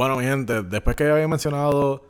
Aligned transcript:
Bueno, 0.00 0.16
mi 0.16 0.24
gente, 0.24 0.62
después 0.62 0.96
que 0.96 1.04
había 1.10 1.28
mencionado 1.28 2.02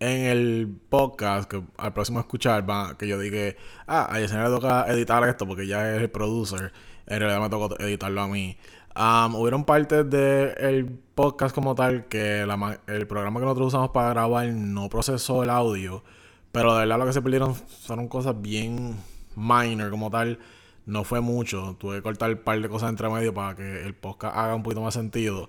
en 0.00 0.22
el 0.24 0.76
podcast, 0.88 1.48
que 1.48 1.62
al 1.76 1.92
próximo 1.92 2.18
escuchar, 2.18 2.68
va, 2.68 2.98
que 2.98 3.06
yo 3.06 3.20
dije, 3.20 3.56
ah, 3.86 4.08
a 4.10 4.18
Yesenia 4.18 4.48
le 4.48 4.50
toca 4.56 4.84
editar 4.88 5.22
esto 5.28 5.46
porque 5.46 5.68
ya 5.68 5.94
es 5.94 6.02
el 6.02 6.10
producer, 6.10 6.72
en 7.06 7.20
realidad 7.20 7.40
me 7.40 7.48
tocó 7.50 7.78
editarlo 7.78 8.20
a 8.20 8.26
mí. 8.26 8.58
Um, 8.96 9.36
hubieron 9.36 9.62
partes 9.62 10.10
del 10.10 10.86
podcast 11.14 11.54
como 11.54 11.76
tal 11.76 12.06
que 12.08 12.40
el 12.88 13.06
programa 13.06 13.38
que 13.38 13.46
nosotros 13.46 13.68
usamos 13.68 13.90
para 13.90 14.08
grabar 14.08 14.48
no 14.48 14.88
procesó 14.88 15.44
el 15.44 15.50
audio, 15.50 16.02
pero 16.50 16.72
de 16.72 16.80
verdad 16.80 16.98
lo 16.98 17.06
que 17.06 17.12
se 17.12 17.22
perdieron 17.22 17.54
fueron 17.54 18.08
cosas 18.08 18.42
bien 18.42 18.96
minor 19.36 19.88
como 19.88 20.10
tal. 20.10 20.40
No 20.84 21.04
fue 21.04 21.20
mucho. 21.20 21.76
Tuve 21.78 21.96
que 21.96 22.02
cortar 22.02 22.30
un 22.30 22.38
par 22.38 22.60
de 22.60 22.68
cosas 22.68 22.90
entre 22.90 23.08
medio 23.08 23.32
para 23.32 23.54
que 23.54 23.84
el 23.84 23.94
podcast 23.94 24.36
haga 24.36 24.54
un 24.56 24.64
poquito 24.64 24.82
más 24.82 24.94
sentido. 24.94 25.48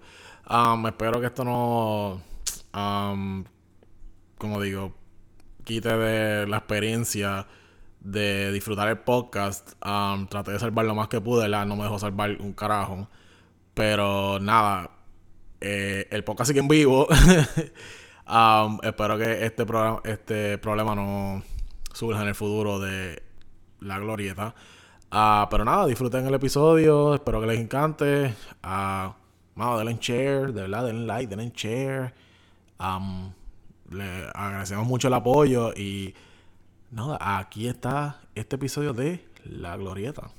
Um, 0.50 0.86
espero 0.88 1.20
que 1.20 1.28
esto 1.28 1.44
no, 1.44 2.22
um, 2.74 3.44
como 4.38 4.62
digo, 4.62 4.94
quite 5.64 5.98
de 5.98 6.48
la 6.48 6.58
experiencia 6.58 7.48
de 8.00 8.52
disfrutar 8.52 8.88
el 8.90 9.00
podcast. 9.00 9.74
Um, 9.84 10.28
traté 10.28 10.52
de 10.52 10.60
salvar 10.60 10.86
lo 10.86 10.96
más 10.96 11.08
que 11.08 11.20
pude, 11.22 11.48
la 11.50 11.66
no 11.66 11.76
me 11.76 11.84
dejó 11.84 12.00
salvar 12.00 12.38
un 12.40 12.54
carajo. 12.54 13.10
Pero 13.74 14.40
nada, 14.40 14.92
eh, 15.62 16.08
el 16.12 16.24
podcast 16.24 16.50
sigue 16.50 16.60
en 16.60 16.68
vivo. 16.68 17.08
espero 18.84 19.18
que 19.18 19.46
este, 19.46 19.66
este 20.06 20.58
problema 20.60 20.96
no 20.96 21.44
surja 21.94 22.22
en 22.22 22.28
el 22.30 22.36
futuro 22.36 22.80
de 22.80 23.24
la 23.80 24.00
glorieta. 24.00 24.54
Ah, 25.12 25.48
pero 25.50 25.66
nada, 25.66 25.88
disfruten 25.88 26.26
el 26.28 26.34
episodio. 26.36 27.16
Espero 27.16 27.42
que 27.42 27.48
les 27.48 27.60
encante. 27.60 28.36
Uh, 28.64 29.25
denle 29.56 29.92
en 29.92 30.00
share, 30.00 30.52
de 30.52 30.62
verdad, 30.62 30.86
denle 30.86 31.06
like, 31.06 31.28
denle 31.28 31.46
en 31.46 31.52
share. 31.52 32.14
le 33.92 34.30
agradecemos 34.34 34.86
mucho 34.86 35.08
el 35.08 35.14
apoyo 35.14 35.74
y 35.74 36.14
nada, 36.92 37.18
aquí 37.22 37.68
está 37.68 38.20
este 38.36 38.58
episodio 38.58 38.94
de 38.94 39.24
La 39.46 39.78
Glorieta. 39.78 40.30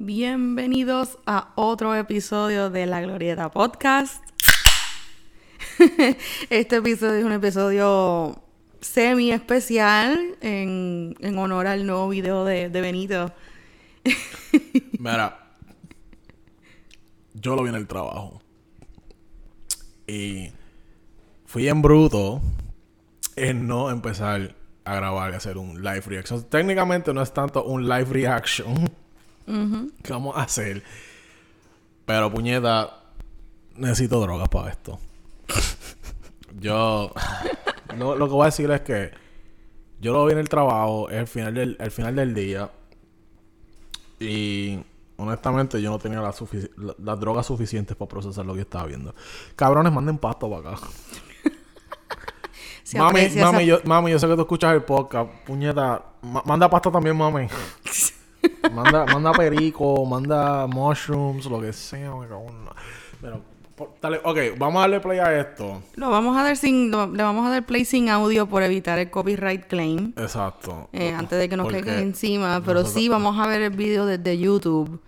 Bienvenidos 0.00 1.18
a 1.26 1.52
otro 1.56 1.94
episodio 1.94 2.70
de 2.70 2.86
La 2.86 3.00
Glorieta 3.00 3.50
Podcast. 3.50 4.22
este 6.50 6.76
episodio 6.76 7.18
es 7.18 7.24
un 7.24 7.32
episodio 7.32 8.42
semi 8.80 9.30
especial 9.30 10.36
en, 10.40 11.16
honor 11.36 11.66
al 11.68 11.86
nuevo 11.86 12.08
video 12.08 12.44
de, 12.44 12.68
de 12.68 12.80
Benito. 12.80 13.32
Mira, 14.98 15.47
yo 17.40 17.56
lo 17.56 17.62
vi 17.62 17.70
en 17.70 17.74
el 17.74 17.86
trabajo. 17.86 18.40
Y 20.06 20.50
fui 21.46 21.68
en 21.68 21.82
bruto 21.82 22.40
en 23.36 23.66
no 23.66 23.90
empezar 23.90 24.54
a 24.84 24.94
grabar 24.94 25.32
y 25.32 25.36
hacer 25.36 25.58
un 25.58 25.82
live 25.82 26.02
reaction. 26.06 26.44
Técnicamente 26.44 27.12
no 27.12 27.22
es 27.22 27.32
tanto 27.32 27.64
un 27.64 27.88
live 27.88 28.06
reaction 28.06 28.90
que 29.46 30.12
vamos 30.12 30.36
a 30.36 30.42
hacer. 30.42 30.82
Pero 32.04 32.30
puñeta, 32.30 33.02
necesito 33.76 34.20
drogas 34.20 34.48
para 34.48 34.70
esto. 34.70 34.98
yo 36.60 37.12
lo, 37.96 38.16
lo, 38.16 38.26
que 38.26 38.32
voy 38.32 38.42
a 38.42 38.46
decir 38.46 38.70
es 38.70 38.80
que 38.80 39.10
yo 40.00 40.12
lo 40.12 40.24
vi 40.26 40.32
en 40.32 40.38
el 40.38 40.48
trabajo, 40.48 41.10
es 41.10 41.16
el 41.16 41.26
final 41.26 41.54
del, 41.54 41.76
el 41.78 41.90
final 41.90 42.16
del 42.16 42.34
día. 42.34 42.70
Y 44.20 44.80
honestamente 45.18 45.82
yo 45.82 45.90
no 45.90 45.98
tenía 45.98 46.20
las 46.20 46.42
la, 46.76 47.16
drogas 47.16 47.46
suficientes 47.46 47.96
para 47.96 48.08
procesar 48.08 48.46
lo 48.46 48.54
que 48.54 48.62
estaba 48.62 48.86
viendo. 48.86 49.14
Cabrones, 49.54 49.92
manden 49.92 50.16
pasto 50.16 50.48
para 50.48 50.76
acá. 50.76 50.86
mami, 52.96 53.28
mami, 53.36 53.66
yo, 53.66 53.80
mami, 53.84 54.10
yo 54.12 54.18
sé 54.18 54.26
que 54.26 54.34
tú 54.34 54.42
escuchas 54.42 54.74
el 54.74 54.82
podcast. 54.82 55.30
Puñeta, 55.44 56.02
manda 56.22 56.70
pasta 56.70 56.90
también, 56.90 57.16
mami. 57.16 57.48
manda, 58.72 59.04
manda 59.06 59.32
perico, 59.32 60.06
manda 60.06 60.66
mushrooms, 60.66 61.46
lo 61.46 61.60
que 61.60 61.72
sea. 61.72 62.14
Me 62.14 62.28
cago 62.28 62.46
en... 62.48 62.68
Pero 63.20 63.58
Dale, 64.02 64.20
ok, 64.24 64.58
vamos 64.58 64.78
a 64.78 64.80
darle 64.82 64.98
play 64.98 65.20
a 65.20 65.38
esto. 65.38 65.80
Lo 65.94 66.10
vamos 66.10 66.36
a 66.36 66.42
dar 66.42 66.56
sin, 66.56 66.90
le 66.90 67.22
vamos 67.22 67.46
a 67.46 67.50
dar 67.50 67.64
play 67.64 67.84
sin 67.84 68.08
audio 68.08 68.48
por 68.48 68.64
evitar 68.64 68.98
el 68.98 69.08
copyright 69.08 69.66
claim. 69.66 70.12
Exacto. 70.16 70.88
Eh, 70.92 71.12
antes 71.12 71.38
de 71.38 71.48
que 71.48 71.56
nos 71.56 71.68
caigan 71.68 71.98
encima. 71.98 72.60
Pero 72.66 72.84
sí, 72.84 73.08
vamos 73.08 73.38
a 73.38 73.46
ver 73.46 73.62
el 73.62 73.70
video 73.70 74.04
desde 74.04 74.36
YouTube 74.36 75.00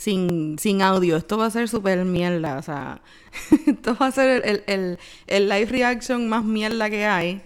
sin, 0.00 0.58
sin 0.58 0.80
audio. 0.80 1.18
Esto 1.18 1.36
va 1.36 1.46
a 1.46 1.50
ser 1.50 1.68
súper 1.68 2.06
mierda. 2.06 2.56
O 2.56 2.62
sea, 2.62 3.02
esto 3.66 3.94
va 4.00 4.06
a 4.06 4.10
ser 4.10 4.42
el, 4.46 4.64
el, 4.66 4.98
el, 5.26 5.48
live 5.48 5.66
reaction 5.66 6.26
más 6.26 6.42
mierda 6.42 6.88
que 6.88 7.04
hay. 7.04 7.42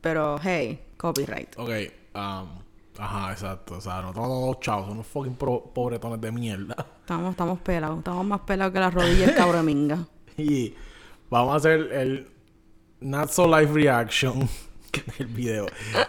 Pero 0.00 0.38
hey, 0.42 0.80
copyright. 0.96 1.58
Ok, 1.58 1.70
um, 2.14 2.48
Ajá, 2.98 3.32
exacto. 3.32 3.74
O 3.74 3.80
sea, 3.80 4.00
no 4.00 4.08
estamos 4.08 4.28
dos 4.28 4.60
chavos, 4.60 4.88
somos 4.88 5.06
fucking 5.06 5.36
pobretones 5.36 6.20
de 6.20 6.32
mierda. 6.32 6.74
Estamos, 7.02 7.32
estamos 7.32 7.58
pelados. 7.60 7.98
Estamos 7.98 8.24
más 8.24 8.40
pelados 8.40 8.72
que 8.72 8.80
las 8.80 8.94
rodillas 8.94 9.34
del 9.34 9.62
minga. 9.64 9.98
y 10.38 10.74
vamos 11.28 11.52
a 11.52 11.56
hacer 11.56 11.92
el 11.92 12.30
Not 13.00 13.28
So 13.28 13.46
Live 13.46 13.72
Reaction 13.72 14.48
del 15.18 15.26
video. 15.26 15.66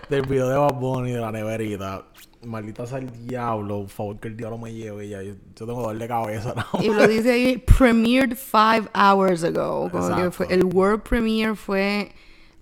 del 0.07 0.21
video 0.21 0.47
de 0.47 0.55
Bad 0.55 0.75
Bunny 0.75 1.11
de 1.11 1.19
la 1.19 1.31
neverita. 1.31 2.05
Maldita 2.46 2.86
sea 2.86 3.00
el 3.00 3.28
diablo. 3.28 3.81
Por 3.81 3.90
favor, 3.90 4.20
que 4.20 4.28
el 4.28 4.38
diablo 4.38 4.58
me 4.58 4.74
lleve 4.74 5.09
ya. 5.09 5.22
Yo, 5.22 5.36
tengo 5.54 5.81
dolor 5.81 5.98
de 5.98 6.08
cabeza. 6.08 6.54
Y 6.81 6.90
lo 6.90 7.08
dice 7.08 7.31
ahí, 7.31 7.58
premiered 7.58 8.36
five 8.36 8.90
hours 8.94 9.44
ago. 9.44 9.90
Como 9.90 10.31
fue, 10.31 10.48
el 10.50 10.64
world 10.66 11.02
premiere 11.04 11.56
fue 11.56 12.12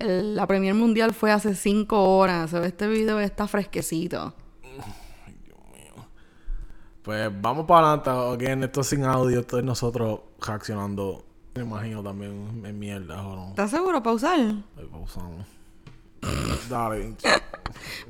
la 0.04 0.48
Premier 0.48 0.74
Mundial 0.74 1.14
fue 1.14 1.32
hace 1.32 1.56
cinco 1.56 2.18
horas. 2.18 2.54
Este 2.54 2.88
video 2.88 3.20
está 3.20 3.48
fresquecito. 3.48 4.34
Ay, 4.64 5.38
Dios 5.46 5.58
mío. 5.72 6.06
Pues 7.04 7.30
vamos 7.42 7.66
para 7.66 7.94
adelante. 7.94 8.52
en 8.52 8.64
esto 8.64 8.84
sin 8.84 9.04
audio. 9.04 9.42
Esto 9.42 9.60
es 9.60 9.64
nosotros 9.64 10.22
reaccionando. 10.46 11.24
Me 11.56 11.64
imagino 11.64 12.02
también 12.02 12.64
en 12.66 12.80
mierda. 12.80 13.22
¿o 13.28 13.36
no? 13.36 13.50
¿Estás 13.50 13.72
seguro? 13.72 14.02
¿Pausar? 14.02 14.40
Pausamos. 14.92 15.46
Dale. 16.70 17.16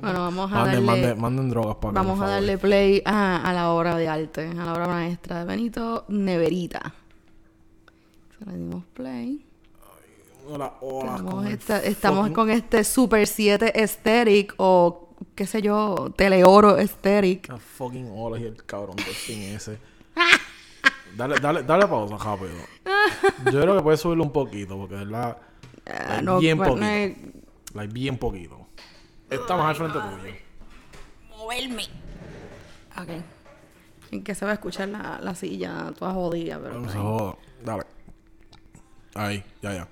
Bueno, 0.00 0.20
vamos 0.20 0.52
a 0.52 0.66
darle... 0.66 1.14
Manden, 1.14 1.50
drogas 1.50 1.76
para 1.76 1.94
Vamos 1.94 2.20
a 2.20 2.26
darle 2.26 2.58
play 2.58 3.02
a, 3.04 3.48
a, 3.48 3.52
la 3.52 3.70
obra 3.70 3.96
de 3.96 4.08
arte. 4.08 4.48
A 4.48 4.64
la 4.64 4.72
obra 4.72 4.88
maestra 4.88 5.40
de 5.40 5.44
Benito 5.44 6.04
Neverita. 6.08 6.94
le 8.46 8.56
dimos 8.56 8.84
play. 8.94 9.44
Hola, 10.48 10.74
hola. 10.80 11.50
Estamos, 11.84 12.30
con, 12.30 12.50
este 12.50 12.84
Super 12.84 13.26
7 13.26 13.72
Aesthetic 13.74 14.54
o 14.56 15.08
qué 15.34 15.46
sé 15.46 15.62
yo, 15.62 16.12
Teleoro 16.16 16.76
Aesthetic. 16.76 17.48
La 17.48 17.58
fucking 17.58 18.10
hola 18.12 18.40
y 18.40 18.44
el 18.44 18.64
cabrón 18.64 18.96
de 18.96 19.02
fin 19.04 19.42
ese. 19.42 19.78
dale, 21.16 21.36
dale, 21.40 21.62
dale 21.62 21.86
pausa 21.86 22.16
rápido. 22.18 22.50
Yo 23.52 23.60
creo 23.60 23.76
que 23.76 23.82
puedes 23.82 24.00
subirlo 24.00 24.24
un 24.24 24.32
poquito 24.32 24.76
porque 24.76 25.00
es 25.00 25.06
la. 25.06 25.38
Uh, 25.86 26.38
bien 26.38 26.58
pues, 26.58 26.68
poquito. 26.70 26.86
No 26.86 27.41
bien 27.88 28.18
poquito. 28.18 28.66
Estamos 29.30 29.66
al 29.66 29.76
frente 29.76 29.98
tuyo. 29.98 30.34
Moverme. 31.30 31.84
Ok. 32.96 33.08
En 34.10 34.22
que 34.22 34.34
se 34.34 34.44
va 34.44 34.50
a 34.50 34.54
escuchar 34.54 34.88
la, 34.88 35.18
la 35.22 35.34
silla 35.34 35.92
toda 35.98 36.12
jodida, 36.12 36.58
pero. 36.60 36.80
No 36.80 36.90
se 36.90 36.98
joda. 36.98 37.36
Dale. 37.64 37.84
Ahí, 39.14 39.44
ya, 39.62 39.74
ya. 39.74 39.88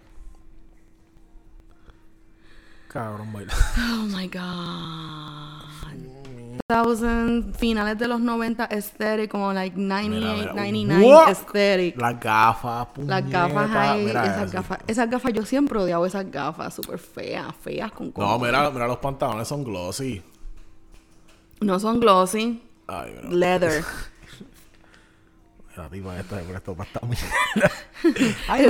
Cabrón, 2.89 3.33
baila. 3.33 3.55
Oh 3.79 4.07
my 4.07 4.29
god. 4.29 5.59
Thousand, 6.66 7.54
finales 7.56 7.98
de 7.98 8.09
los 8.09 8.21
90 8.21 8.65
aesthetic, 8.65 9.31
como 9.31 9.53
like 9.53 9.76
98, 9.76 10.54
99 10.54 11.15
aesthetic. 11.26 12.00
Las 12.00 12.21
gafas, 12.21 12.88
Las 12.98 13.28
gafas 13.28 13.71
ahí, 13.71 14.06
esas 14.06 14.53
gafas. 14.53 14.78
Esas 14.87 15.11
gafas, 15.11 15.32
yo 15.32 15.44
siempre 15.44 15.79
odiaba 15.79 16.06
esas 16.06 16.31
gafas, 16.31 16.75
súper 16.75 16.99
feas, 16.99 17.55
feas 17.56 17.90
con 17.93 18.12
No, 18.17 18.38
mira, 18.38 18.70
mira, 18.70 18.87
los 18.87 18.99
pantalones 18.99 19.49
son 19.49 19.64
glossy. 19.64 20.23
No 21.61 21.79
son 21.79 22.00
glossy. 22.00 22.62
Ay, 22.87 23.14
mira. 23.25 23.37
Leather. 23.37 23.85
La 25.76 25.88
tipa 25.88 26.19
esta 26.19 26.37
de 26.37 26.43
presto 26.43 26.75
para 26.75 26.90
esta 26.90 27.00
Ay, 28.49 28.67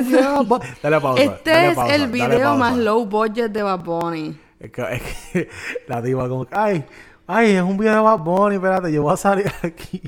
dale 0.83 1.01
pausa. 1.01 1.23
Este 1.23 1.71
es 1.71 1.79
el 1.91 2.09
video 2.09 2.57
más 2.57 2.77
low 2.77 3.05
budget 3.07 3.51
de 3.51 3.63
Bad 3.63 3.81
Bunny. 3.81 4.39
Es 4.61 4.71
que, 4.71 4.83
es 4.83 5.03
que 5.33 5.49
la 5.89 6.03
tipa 6.03 6.29
como, 6.29 6.47
ay, 6.53 6.85
ay, 7.31 7.53
es 7.53 7.63
un 7.63 7.77
video 7.77 7.95
de 7.95 8.01
Bad 8.01 8.19
Bunny, 8.19 8.57
espérate, 8.57 8.93
yo 8.93 9.03
voy 9.03 9.15
a 9.15 9.17
salir 9.17 9.51
aquí. 9.63 10.03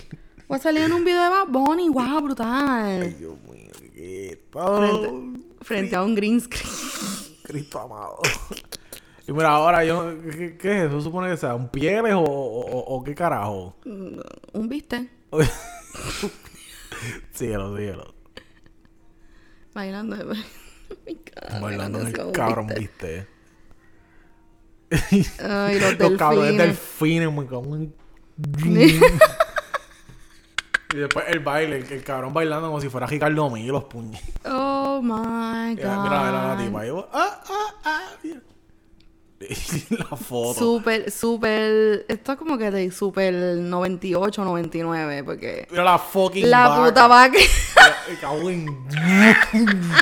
Voy 0.49 0.59
a 0.59 0.63
salir 0.63 0.83
en 0.83 0.93
un 0.93 1.05
video 1.05 1.23
de 1.23 1.29
Bad 1.29 1.49
Bunny, 1.49 1.89
wow, 1.89 2.21
brutal. 2.21 3.03
Ay, 3.03 3.15
Dios 3.15 3.39
mío, 3.43 3.71
qué 3.95 4.41
frente, 4.53 5.41
frente 5.63 5.97
a 5.97 6.03
un 6.03 6.15
green 6.15 6.41
screen. 6.41 6.67
Cristo 7.45 7.81
amado. 7.81 8.19
Y 9.27 9.33
mira, 9.33 9.51
ahora 9.51 9.85
yo, 9.85 10.15
¿qué, 10.23 10.57
qué 10.57 10.79
es 10.79 10.89
eso? 10.89 11.01
¿Supone 11.01 11.31
que 11.31 11.37
sea 11.37 11.55
un 11.55 11.69
pieles 11.69 12.15
o, 12.15 12.21
o, 12.21 12.97
o, 12.97 13.05
qué 13.05 13.15
carajo? 13.15 13.77
Mm, 13.85 14.19
un 14.55 14.69
viste. 14.69 15.09
síguelo, 17.33 17.77
síguelo. 17.77 18.15
Bailando. 19.73 20.17
Bailando 21.61 22.01
en 22.01 22.07
el 22.09 22.33
cabrón, 22.33 22.67
viste. 22.77 23.27
Ay, 25.41 25.79
los, 25.81 25.99
Los 25.99 26.13
cabrones 26.19 26.57
delfines. 26.57 26.59
delfines, 26.59 27.33
me 27.33 27.47
cago 27.47 27.77
en- 27.77 27.95
Y 30.95 30.97
después 30.99 31.25
el 31.29 31.39
baile, 31.41 31.79
el, 31.79 31.91
el 31.91 32.03
cabrón 32.05 32.35
bailando 32.35 32.67
como 32.67 32.81
si 32.81 32.89
fuera 32.91 33.07
Ricardo 33.07 33.49
Mí 33.49 33.67
los 33.67 33.85
puños. 33.85 34.21
Oh 34.45 35.01
my 35.03 35.75
Mira, 35.75 36.03
mira, 36.03 36.03
mira 36.03 36.33
la 36.33 36.55
god. 36.55 36.65
tipa. 36.65 37.09
Ah, 37.13 37.43
ah, 37.49 37.75
ah. 37.85 38.09
la 39.91 40.17
foto. 40.17 40.59
Súper, 40.59 41.11
súper. 41.11 42.05
Esto 42.09 42.33
es 42.33 42.39
como 42.39 42.59
que 42.59 42.71
de 42.71 42.91
súper 42.91 43.33
98, 43.35 44.45
99, 44.45 45.25
porque. 45.25 45.67
Mira 45.71 45.85
la 45.85 45.99
fucking 45.99 46.51
La 46.51 46.69
vaca. 46.69 46.85
puta 46.85 47.07
vaca. 47.09 47.39
Me 48.09 48.17
cago 48.17 48.51
en- 48.51 48.67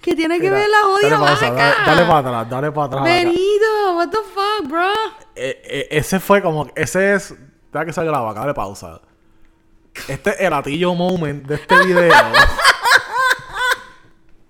que 0.00 0.14
tiene 0.14 0.36
que 0.38 0.44
Mira, 0.50 0.56
ver 0.60 0.68
la 0.68 1.18
pausa, 1.18 1.50
vaca. 1.50 1.74
dale, 1.84 1.86
dale 1.86 2.02
para 2.06 2.18
atrás, 2.18 2.50
dale 2.50 2.72
para 2.72 2.86
atrás. 2.86 3.04
Benito, 3.04 3.94
what 3.96 4.08
the 4.10 4.18
fuck, 4.18 4.68
bro. 4.68 4.92
Eh, 5.34 5.60
eh, 5.64 5.88
ese 5.90 6.20
fue 6.20 6.40
como, 6.42 6.68
ese 6.76 7.14
es, 7.14 7.34
deja 7.72 7.84
que 7.84 7.92
salga 7.92 8.12
la 8.12 8.20
vaca, 8.20 8.40
dale 8.40 8.54
pausa. 8.54 9.00
Este 10.08 10.30
es 10.30 10.40
el 10.40 10.52
atillo 10.52 10.94
moment 10.94 11.44
de 11.46 11.54
este 11.56 11.74
video. 11.86 12.12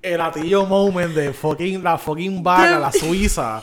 El 0.07 0.21
atillo 0.21 0.65
moment 0.67 1.13
de 1.15 1.33
fucking, 1.33 1.83
la 1.83 1.99
fucking 1.99 2.43
vaca, 2.43 2.79
la 2.79 2.93
suiza. 2.93 3.63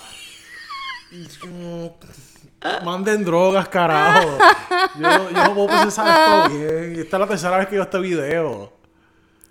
Manden 2.83 3.23
drogas, 3.23 3.69
carajo. 3.69 4.37
Yo, 4.99 5.29
yo 5.29 5.43
no 5.43 5.53
puedo 5.53 5.67
procesar 5.67 6.07
esto 6.07 6.57
bien. 6.57 6.95
Y 6.95 6.99
esta 6.99 7.17
es 7.17 7.21
la 7.21 7.27
tercera 7.27 7.57
vez 7.57 7.67
que 7.67 7.75
veo 7.75 7.83
este 7.83 7.99
video. 7.99 8.73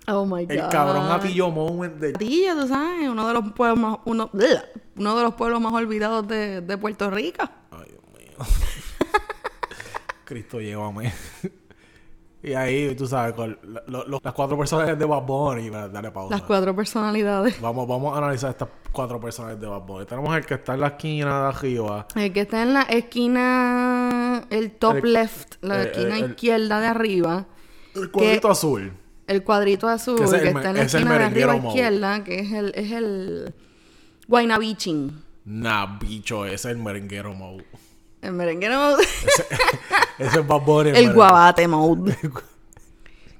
Oh 0.07 0.25
my 0.25 0.45
god. 0.45 0.51
El 0.51 0.67
cabrón 0.69 1.11
atillo 1.11 1.49
moment 1.49 1.95
de... 1.95 2.09
Atillo, 2.09 2.55
tú 2.59 2.67
sabes, 2.67 3.09
uno 3.09 3.27
de 3.27 3.33
los 3.33 3.51
pueblos 3.53 3.79
más, 3.79 3.97
uno, 4.05 4.29
uno 4.95 5.15
de 5.15 5.23
los 5.23 5.33
pueblos 5.35 5.61
más 5.61 5.73
olvidados 5.73 6.27
de, 6.27 6.61
de 6.61 6.77
Puerto 6.77 7.09
Rico. 7.09 7.49
Ay, 7.71 7.87
Dios 7.89 8.03
mío. 8.17 8.37
Cristo, 10.25 10.59
llévame. 10.59 11.13
Y 12.43 12.53
ahí, 12.53 12.93
tú 12.95 13.07
sabes, 13.07 13.33
con 13.33 13.57
la- 13.63 13.83
lo- 13.87 14.05
lo- 14.05 14.19
las 14.21 14.33
cuatro 14.33 14.57
personas 14.57 14.99
de 14.99 15.05
Bad 15.05 15.21
Bunny, 15.23 15.69
va, 15.69 15.87
dale 15.87 16.11
pausa. 16.11 16.35
Las 16.35 16.43
cuatro 16.45 16.75
personalidades. 16.75 17.59
Vamos, 17.61 17.87
vamos 17.87 18.13
a 18.13 18.17
analizar 18.17 18.49
estas 18.51 18.67
cuatro 18.91 19.19
personas 19.19 19.59
de 19.59 19.65
Bad 19.65 19.81
Bunny. 19.81 20.05
Tenemos 20.05 20.35
el 20.35 20.45
que 20.45 20.55
está 20.55 20.73
en 20.73 20.81
la 20.81 20.87
esquina 20.87 21.41
de 21.43 21.47
arriba. 21.47 22.07
El 22.15 22.33
que 22.33 22.41
está 22.41 22.61
en 22.63 22.73
la 22.73 22.81
esquina, 22.83 24.43
el 24.49 24.71
top 24.71 24.97
El- 25.03 25.13
left, 25.13 25.55
la 25.63 25.81
el- 25.81 25.87
esquina 25.87 26.17
el- 26.17 26.23
el- 26.25 26.29
izquierda 26.31 26.79
de 26.79 26.87
arriba. 26.87 27.45
El 27.95 28.11
cuadrito 28.11 28.49
azul. 28.49 28.93
El 29.27 29.43
cuadrito 29.43 29.87
azul 29.87 30.17
Que 30.17 30.25
que, 30.25 30.35
es 30.35 30.43
está 30.43 30.69
en 30.69 30.75
la 30.75 30.81
es 30.83 30.93
esquina 30.93 31.17
de 31.17 31.23
arriba 31.23 31.55
mode. 31.55 31.67
izquierda, 31.69 32.23
que 32.25 32.39
es 32.39 32.51
el, 32.51 32.71
es 32.75 32.91
el 32.91 33.53
Guaynabichin. 34.27 35.23
Nah, 35.45 35.97
bicho, 35.99 36.45
ese 36.45 36.55
es 36.55 36.65
el 36.65 36.77
merenguero 36.77 37.33
mode. 37.33 37.65
El 38.23 38.31
merenguero 38.33 38.79
mode. 38.79 39.03
Ese 40.19 40.39
es 40.39 40.47
Bad 40.47 40.61
Bunny. 40.61 40.89
el 40.89 40.93
merengue. 40.95 41.13
guabate 41.13 41.67
mode. 41.67 42.17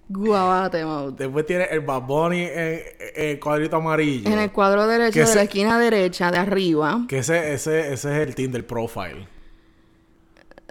guabate 0.10 0.86
mode. 0.86 1.16
Después 1.18 1.46
tiene 1.46 1.66
el 1.72 1.80
Bad 1.82 2.02
Bunny 2.02 2.42
en, 2.42 2.82
el 3.16 3.40
cuadrito 3.40 3.78
amarillo. 3.78 4.30
En 4.30 4.40
el 4.40 4.52
cuadro 4.52 4.86
derecho 4.88 5.20
de 5.20 5.26
ese- 5.26 5.36
la 5.36 5.44
esquina 5.44 5.80
derecha 5.80 6.32
de 6.32 6.38
arriba. 6.38 7.06
Que 7.08 7.20
ese, 7.20 7.54
ese, 7.54 7.94
ese 7.94 8.12
es 8.22 8.28
el 8.28 8.36
Tinder 8.36 8.66
profile. 8.68 9.28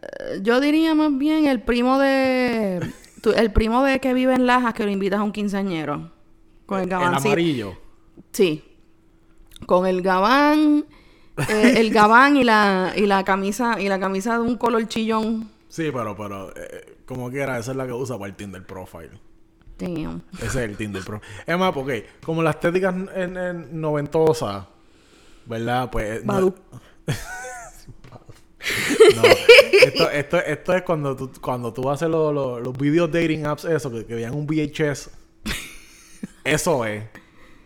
eh, 0.02 0.40
Yo 0.42 0.60
diría 0.60 0.94
más 0.94 1.16
bien 1.16 1.46
el 1.46 1.60
primo 1.62 1.98
de... 1.98 2.80
el 3.36 3.52
primo 3.52 3.82
de 3.84 4.00
que 4.00 4.12
vive 4.14 4.34
en 4.34 4.46
Lajas 4.46 4.74
que 4.74 4.84
lo 4.84 4.90
invitas 4.90 5.20
a 5.20 5.22
un 5.22 5.32
quinceañero. 5.32 6.12
Con 6.66 6.78
el 6.78 6.84
El 6.84 6.90
gabancito. 6.90 7.28
amarillo. 7.28 7.78
Sí. 8.32 8.62
Con 9.66 9.86
el 9.86 10.02
gabán, 10.02 10.84
eh, 11.48 11.74
el 11.76 11.90
gabán 11.92 12.36
y 12.36 12.44
la, 12.44 12.92
y 12.96 13.06
la 13.06 13.24
camisa, 13.24 13.80
y 13.80 13.88
la 13.88 13.98
camisa 13.98 14.34
de 14.34 14.40
un 14.40 14.56
color 14.56 14.86
chillón. 14.88 15.50
Sí, 15.68 15.90
pero, 15.92 16.16
pero, 16.16 16.50
eh, 16.56 16.96
como 17.06 17.30
quiera, 17.30 17.58
esa 17.58 17.70
es 17.70 17.76
la 17.76 17.86
que 17.86 17.92
usa 17.92 18.18
para 18.18 18.28
el 18.28 18.36
Tinder 18.36 18.64
profile. 18.66 19.10
Damn. 19.78 20.22
Ese 20.34 20.46
es 20.46 20.56
el 20.56 20.76
Tinder 20.76 21.02
Pro. 21.02 21.20
Es 21.46 21.58
más, 21.58 21.72
porque 21.72 22.06
como 22.24 22.42
la 22.42 22.50
estética 22.50 22.90
en, 22.90 23.36
en 23.36 23.80
noventosa, 23.80 24.68
¿verdad? 25.46 25.90
Pues. 25.90 26.24
No, 26.24 26.32
Badu. 26.34 26.54
no. 29.16 29.22
Esto, 29.72 30.10
esto, 30.10 30.38
esto 30.38 30.74
es 30.74 30.82
cuando 30.82 31.16
tú, 31.16 31.32
cuando 31.40 31.72
tú 31.72 31.90
haces 31.90 32.08
los, 32.08 32.32
los, 32.32 32.60
los 32.62 32.76
video 32.78 33.08
dating 33.08 33.46
apps, 33.46 33.64
eso, 33.64 33.90
que, 33.90 34.04
que 34.06 34.14
vean 34.14 34.34
un 34.34 34.46
VHS. 34.46 35.10
Eso 36.44 36.84
es. 36.84 37.04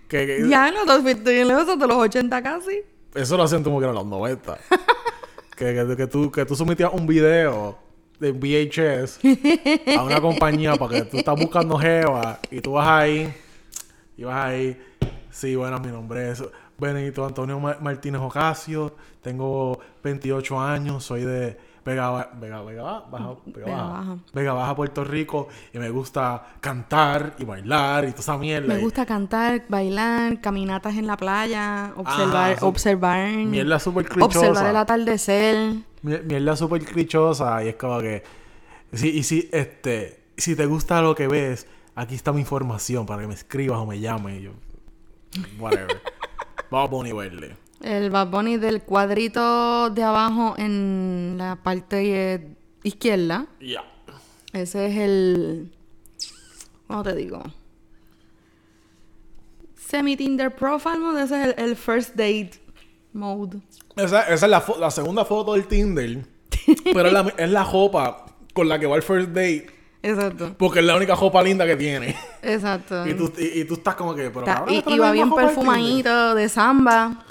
Que, 0.08 0.26
que- 0.26 0.48
Ya, 0.48 0.70
no, 0.70 0.84
te 1.02 1.14
bien 1.14 1.48
lejos 1.48 1.78
de 1.78 1.86
los 1.86 1.96
80 1.96 2.42
casi. 2.42 2.82
Eso 3.16 3.36
lo 3.36 3.42
hacían 3.44 3.62
como 3.64 3.78
que 3.78 3.84
eran 3.84 3.94
los 3.94 4.06
90. 4.06 4.58
que, 5.56 5.74
que, 5.74 5.96
que 5.96 6.06
tú, 6.06 6.30
que 6.30 6.44
tú 6.44 6.54
sometías 6.54 6.92
un 6.92 7.06
video 7.06 7.78
de 8.18 8.32
VHS 8.32 9.18
a 9.96 10.02
una 10.02 10.20
compañía 10.20 10.74
para 10.76 10.94
que 10.94 11.02
tú 11.02 11.18
estás 11.18 11.38
buscando 11.38 11.78
Jeva 11.78 12.38
y 12.50 12.60
tú 12.60 12.72
vas 12.72 12.88
ahí 12.88 13.32
y 14.16 14.24
vas 14.24 14.44
ahí. 14.46 14.80
Sí, 15.30 15.54
bueno, 15.54 15.78
mi 15.80 15.88
nombre 15.88 16.30
es 16.30 16.42
Benito 16.78 17.24
Antonio 17.26 17.60
Ma- 17.60 17.76
Martínez 17.80 18.20
Ocasio. 18.22 18.94
Tengo 19.22 19.78
28 20.02 20.60
años, 20.60 21.04
soy 21.04 21.22
de 21.24 21.58
Vega, 21.86 22.30
Vega, 22.40 22.62
Vega, 22.62 22.82
Ba- 22.82 23.06
Baja, 23.10 23.28
Vega, 23.46 23.64
Vega 23.66 23.76
Baja, 23.76 23.92
Baja. 23.98 24.16
Vega 24.34 24.52
Baja, 24.52 24.74
Puerto 24.76 25.04
Rico. 25.04 25.48
Y 25.72 25.78
me 25.78 25.88
gusta 25.90 26.44
cantar 26.60 27.36
y 27.38 27.44
bailar 27.44 28.04
y 28.04 28.08
toda 28.10 28.20
esa 28.20 28.36
mierda. 28.36 28.74
Me 28.74 28.80
Y- 28.80 28.82
gusta 28.82 29.06
cantar, 29.06 29.62
bailar, 29.68 30.40
caminatas 30.40 30.96
en 30.96 31.06
la 31.06 31.16
playa, 31.16 31.92
observar, 31.96 32.50
Ajá, 32.52 32.58
su- 32.60 32.66
observar, 32.66 33.28
Mierda 33.30 33.78
súper 33.78 34.06
clichosa. 34.08 34.38
observar 34.40 34.66
el 34.70 34.76
atardecer. 34.76 35.74
Mi- 36.02 36.18
Mierda 36.18 36.56
súper 36.56 36.84
clichosa 36.84 37.62
y 37.64 37.68
es 37.68 37.76
como 37.76 38.00
que... 38.00 38.22
Sí, 38.92 39.10
y 39.10 39.22
si, 39.22 39.48
este... 39.52 40.24
Si 40.36 40.54
te 40.56 40.66
gusta 40.66 41.00
lo 41.00 41.14
que 41.14 41.28
ves, 41.28 41.66
aquí 41.94 42.14
está 42.14 42.32
mi 42.32 42.40
información 42.40 43.06
para 43.06 43.22
que 43.22 43.28
me 43.28 43.34
escribas 43.34 43.78
o 43.78 43.86
me 43.86 44.00
llames. 44.00 44.40
Y 44.40 44.42
yo... 44.42 44.50
Whatever. 45.58 46.02
Vamos 46.70 46.88
a 46.88 46.90
poner 46.90 47.14
verle. 47.14 47.56
El 47.82 48.10
Bad 48.10 48.28
Bunny 48.28 48.56
del 48.56 48.82
cuadrito 48.82 49.90
de 49.90 50.02
abajo 50.02 50.54
en 50.58 51.34
la 51.38 51.56
parte 51.56 52.34
eh, 52.34 52.56
izquierda. 52.82 53.46
Ya. 53.60 53.84
Ese 54.52 54.86
es 54.86 54.96
el. 54.96 55.72
¿Cómo 56.86 57.02
te 57.02 57.14
digo? 57.14 57.42
Semi-Tinder 59.76 60.54
profile 60.54 60.98
mode. 60.98 61.22
Ese 61.22 61.40
es 61.40 61.46
el, 61.48 61.64
el 61.64 61.76
first 61.76 62.10
date 62.10 62.52
mode. 63.12 63.58
Esa, 63.96 64.22
esa 64.22 64.46
es 64.46 64.50
la, 64.50 64.64
la 64.78 64.90
segunda 64.90 65.24
foto 65.24 65.52
del 65.54 65.66
Tinder. 65.66 66.24
pero 66.84 67.06
es 67.08 67.12
la, 67.12 67.34
es 67.36 67.50
la 67.50 67.64
jopa 67.64 68.26
con 68.52 68.68
la 68.68 68.78
que 68.78 68.86
va 68.86 68.96
el 68.96 69.02
first 69.02 69.28
date. 69.28 69.66
Exacto. 70.02 70.54
Porque 70.58 70.80
es 70.80 70.84
la 70.84 70.96
única 70.96 71.16
jopa 71.16 71.42
linda 71.42 71.66
que 71.66 71.76
tiene. 71.76 72.16
Exacto. 72.42 73.06
y, 73.06 73.14
tú, 73.14 73.32
y, 73.38 73.60
y 73.60 73.64
tú 73.64 73.74
estás 73.74 73.96
como 73.96 74.14
que... 74.14 74.30
Pero, 74.30 74.46
Está- 74.46 74.64
y, 74.94 74.98
va 74.98 75.10
bien 75.10 75.30
perfumadito 75.32 76.34
de 76.34 76.48
samba. 76.48 77.25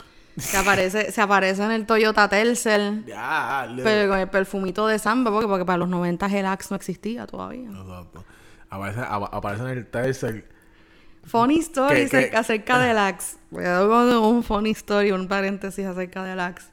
Que 0.51 0.57
aparece, 0.57 1.11
se 1.11 1.21
aparece 1.21 1.63
en 1.63 1.71
el 1.71 1.85
Toyota 1.85 2.27
Tercel. 2.27 3.05
Ya, 3.07 3.67
Pero 3.83 4.09
con 4.11 4.19
el 4.19 4.27
perfumito 4.29 4.85
de 4.87 4.99
samba, 4.99 5.31
porque, 5.31 5.47
porque 5.47 5.63
para 5.65 5.77
los 5.77 5.87
90 5.89 6.25
el 6.27 6.45
Axe 6.45 6.67
no 6.71 6.75
existía 6.75 7.25
todavía. 7.25 7.69
Exacto. 7.69 8.23
Aparece, 8.69 8.99
apa- 8.99 9.29
aparece 9.31 9.63
en 9.63 9.69
el 9.69 9.85
tercer... 9.87 10.49
Funny 11.23 11.57
story 11.59 12.07
¿Qué- 12.09 12.29
qué? 12.29 12.37
acerca, 12.37 12.77
del 12.79 12.97
Axe. 12.97 13.37
Dar 13.49 13.87
como 13.87 14.29
un 14.29 14.43
funny 14.43 14.71
story, 14.71 15.11
un 15.11 15.27
paréntesis 15.27 15.85
acerca 15.85 16.23
del 16.23 16.39
Axe. 16.39 16.67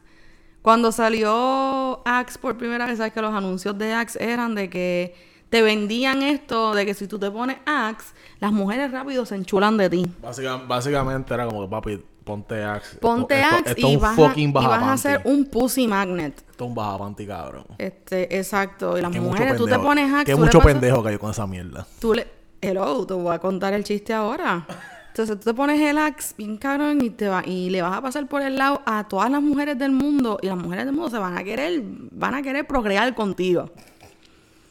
Cuando 0.61 0.92
salió 0.92 2.02
Axe 2.07 2.38
por 2.38 2.57
primera 2.59 2.87
vez, 2.87 2.99
sabes 2.99 3.12
que 3.12 3.23
los 3.23 3.33
anuncios 3.35 3.78
de 3.78 3.92
Axe 3.95 4.23
eran 4.23 4.54
de 4.54 4.69
que 4.69 5.14
te 5.50 5.62
vendían 5.62 6.23
esto, 6.23 6.75
de 6.75 6.85
que 6.85 6.95
si 6.95 7.07
tú 7.07 7.19
te 7.19 7.31
pones 7.31 7.59
Axe, 7.64 8.12
las 8.40 8.52
mujeres 8.52 8.90
rápido 8.90 9.25
se 9.25 9.37
enchulan 9.37 9.76
de 9.76 9.88
ti. 9.90 10.07
Básica- 10.21 10.57
básicamente 10.66 11.33
era 11.33 11.47
como 11.47 11.62
que, 11.62 11.71
papi, 11.71 12.04
ponte 12.25 12.62
Axe. 12.64 12.97
Ponte 12.99 13.41
Esto- 13.41 13.57
Axe 13.57 13.71
esto 13.71 13.88
y, 13.88 13.97
vas, 13.97 14.19
a, 14.19 14.33
y 14.38 14.52
vas 14.52 14.64
a 14.67 14.93
hacer 14.93 15.21
un 15.25 15.45
pussy 15.47 15.87
magnet. 15.88 16.38
Esto 16.50 16.64
es 16.64 16.69
un 16.69 16.75
bajapanty, 16.75 17.26
cabrón. 17.26 17.64
Este, 17.79 18.37
exacto. 18.38 18.97
Y 18.99 19.02
las 19.02 19.11
Que 19.12 19.21
mujeres, 19.21 19.57
tú 19.57 19.67
te 19.67 19.79
pones 19.79 20.12
Axe, 20.12 20.25
Que 20.26 20.37
mucho 20.37 20.59
pasas- 20.59 20.73
pendejo 20.73 21.02
que 21.02 21.19
con 21.19 21.31
esa 21.31 21.47
mierda. 21.47 21.87
Tú 22.00 22.14
le... 22.14 22.26
Hello, 22.61 23.05
te 23.07 23.14
voy 23.14 23.35
a 23.35 23.38
contar 23.41 23.73
el 23.75 23.83
chiste 23.83 24.12
ahora. 24.14 24.64
Entonces 25.09 25.37
tú 25.41 25.45
te 25.50 25.52
pones 25.55 25.79
el 25.81 25.99
axe 25.99 26.33
bien 26.38 26.57
cabrón 26.57 27.02
y, 27.02 27.11
te 27.11 27.29
va, 27.29 27.43
y 27.45 27.69
le 27.69 27.83
vas 27.83 27.99
a 27.99 28.00
pasar 28.00 28.26
por 28.29 28.41
el 28.41 28.57
lado 28.57 28.81
a 28.87 29.09
todas 29.09 29.31
las 29.31 29.43
mujeres 29.43 29.76
del 29.79 29.91
mundo 29.91 30.38
y 30.41 30.47
las 30.47 30.57
mujeres 30.57 30.87
del 30.87 30.95
mundo 30.95 31.11
se 31.11 31.19
van 31.19 31.37
a 31.37 31.45
querer, 31.45 31.83
van 32.12 32.35
a 32.35 32.41
querer 32.41 32.67
procrear 32.67 33.14
contigo. 33.14 33.69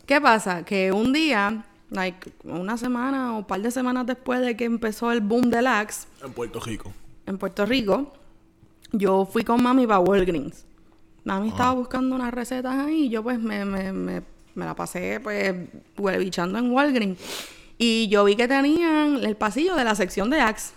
¿Qué 0.05 0.19
pasa? 0.19 0.63
Que 0.65 0.91
un 0.91 1.13
día, 1.13 1.63
like, 1.91 2.31
una 2.43 2.77
semana 2.77 3.33
o 3.35 3.39
un 3.39 3.43
par 3.43 3.61
de 3.61 3.71
semanas 3.71 4.05
después 4.07 4.41
de 4.41 4.57
que 4.57 4.65
empezó 4.65 5.11
el 5.11 5.21
boom 5.21 5.49
del 5.51 5.67
axe 5.67 6.07
En 6.23 6.31
Puerto 6.33 6.59
Rico. 6.59 6.91
En 7.25 7.37
Puerto 7.37 7.65
Rico, 7.65 8.13
yo 8.91 9.25
fui 9.25 9.43
con 9.43 9.61
mami 9.61 9.87
para 9.87 9.99
Walgreens. 9.99 10.65
Mami 11.23 11.49
estaba 11.49 11.73
buscando 11.73 12.15
unas 12.15 12.33
recetas 12.33 12.75
ahí 12.75 13.05
y 13.05 13.09
yo 13.09 13.21
pues 13.21 13.39
me, 13.39 13.63
me, 13.63 13.93
me, 13.93 14.21
me 14.55 14.65
la 14.65 14.75
pasé 14.75 15.19
pues 15.21 15.55
huelebichando 15.97 16.57
en 16.57 16.71
Walgreens. 16.71 17.19
Y 17.77 18.07
yo 18.09 18.23
vi 18.23 18.35
que 18.35 18.47
tenían 18.47 19.23
el 19.23 19.35
pasillo 19.35 19.75
de 19.75 19.83
la 19.83 19.95
sección 19.95 20.29
de 20.29 20.39
Axe. 20.39 20.73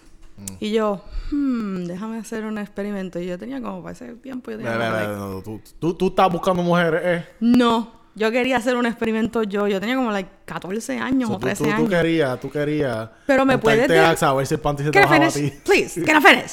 Y 0.58 0.72
yo, 0.72 1.02
hmm, 1.30 1.84
déjame 1.84 2.18
hacer 2.18 2.44
un 2.44 2.58
experimento. 2.58 3.20
Y 3.20 3.26
yo 3.26 3.38
tenía 3.38 3.60
como 3.60 3.82
para 3.82 3.92
ese 3.92 4.14
tiempo. 4.14 4.50
Yo 4.50 4.58
tenía 4.58 5.08
no, 5.08 5.42
tú, 5.42 5.60
tú, 5.78 5.94
tú 5.94 6.06
estás 6.08 6.32
buscando 6.32 6.62
mujeres, 6.62 7.00
¿eh? 7.04 7.28
No, 7.40 7.92
yo 8.14 8.30
quería 8.30 8.56
hacer 8.58 8.76
un 8.76 8.86
experimento 8.86 9.42
yo. 9.42 9.66
Yo 9.68 9.80
tenía 9.80 9.96
como 9.96 10.10
like 10.12 10.30
14 10.44 10.98
años 10.98 11.28
So, 11.28 11.34
o 11.36 11.38
tú, 11.38 11.46
13 11.46 11.64
tú, 11.64 11.70
tú 11.70 11.76
años. 11.76 11.88
querías, 11.90 12.40
tú 12.40 12.50
querías. 12.50 13.10
Pero 13.26 13.44
me 13.44 13.58
puedes 13.58 13.88
de- 13.88 13.98
Axe 13.98 14.24
a 14.24 14.32
ver 14.32 14.46
si 14.46 14.54
el 14.54 14.60
panty 14.60 14.84
se 14.84 14.90
te 14.90 15.00
bajaba 15.00 15.26
a 15.26 15.30
ti. 15.30 15.52
Please, 15.64 16.02
can 16.04 16.22
I 16.22 16.24
finish? 16.26 16.52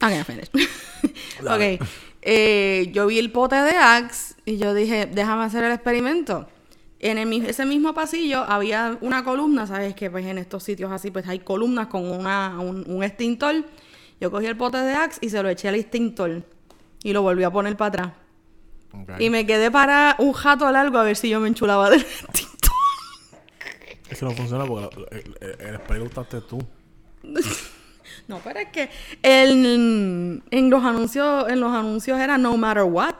I'm 0.00 0.10
gonna 0.10 0.24
finish. 0.24 0.50
Ok. 1.42 1.86
Eh, 2.22 2.90
yo 2.92 3.06
vi 3.06 3.18
el 3.18 3.32
pote 3.32 3.56
de 3.56 3.72
Axe 3.76 4.34
y 4.44 4.56
yo 4.56 4.74
dije, 4.74 5.06
déjame 5.06 5.44
hacer 5.44 5.64
el 5.64 5.72
experimento. 5.72 6.48
En 7.00 7.18
el 7.18 7.32
ese 7.46 7.66
mismo 7.66 7.94
pasillo 7.94 8.44
había 8.44 8.96
una 9.00 9.24
columna, 9.24 9.66
¿sabes? 9.66 9.94
Que 9.94 10.08
pues 10.10 10.24
en 10.26 10.38
estos 10.38 10.62
sitios 10.62 10.92
así 10.92 11.10
pues 11.10 11.26
hay 11.26 11.40
columnas 11.40 11.88
con 11.88 12.08
una, 12.08 12.60
un, 12.60 12.84
un 12.88 13.02
extintor. 13.02 13.64
Yo 14.20 14.30
cogí 14.30 14.46
el 14.46 14.56
pote 14.56 14.78
de 14.78 14.94
Axe 14.94 15.18
y 15.20 15.30
se 15.30 15.42
lo 15.42 15.48
eché 15.48 15.68
al 15.68 15.74
extintor. 15.74 16.44
Y 17.02 17.12
lo 17.12 17.22
volví 17.22 17.42
a 17.42 17.50
poner 17.50 17.76
para 17.76 17.88
atrás. 17.88 18.12
Y 19.18 19.30
me 19.30 19.46
quedé 19.46 19.70
para 19.70 20.16
un 20.18 20.32
jato 20.32 20.70
largo 20.70 20.98
a 20.98 21.02
ver 21.02 21.16
si 21.16 21.28
yo 21.28 21.40
me 21.40 21.48
enchulaba 21.48 21.90
del 21.90 22.00
extintor. 22.02 22.48
Es 24.10 24.18
que 24.18 24.24
no 24.26 24.32
funciona 24.32 24.66
porque 24.66 25.06
el, 25.10 25.36
el, 25.60 25.80
el 25.90 25.98
lo 25.98 26.04
usaste 26.04 26.40
tú. 26.42 26.58
No, 28.28 28.38
pero 28.44 28.60
es 28.60 28.68
que 28.68 28.88
el- 29.22 30.42
en 30.50 30.70
los 30.70 30.84
anuncios, 30.84 31.48
en 31.48 31.60
los 31.60 31.72
anuncios 31.72 32.18
era 32.20 32.38
no 32.38 32.56
matter 32.56 32.84
what. 32.84 33.14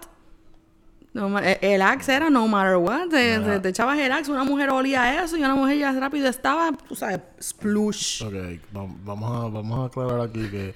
No 1.13 1.29
ma- 1.29 1.41
el- 1.43 1.83
axe 1.83 2.15
era 2.15 2.31
no 2.31 2.47
matter 2.47 2.77
what. 2.77 3.09
Te, 3.09 3.39
Mira. 3.39 3.55
te- 3.55 3.61
te 3.61 3.69
echabas 3.71 3.99
el 3.99 4.13
axe, 4.13 4.31
una 4.31 4.45
mujer 4.45 4.71
olía 4.71 5.23
eso 5.25 5.37
y 5.37 5.41
una 5.41 5.55
mujer 5.55 5.79
ya 5.79 5.93
rápido 5.93 6.29
estaba, 6.29 6.71
tú 6.89 6.95
sabes, 6.95 7.21
splush. 7.41 8.23
Ok, 8.23 8.33
va- 8.77 8.95
vamos 9.05 9.31
a, 9.45 9.49
vamos 9.49 9.79
a 9.81 9.87
aclarar 9.87 10.21
aquí 10.21 10.49
que 10.49 10.75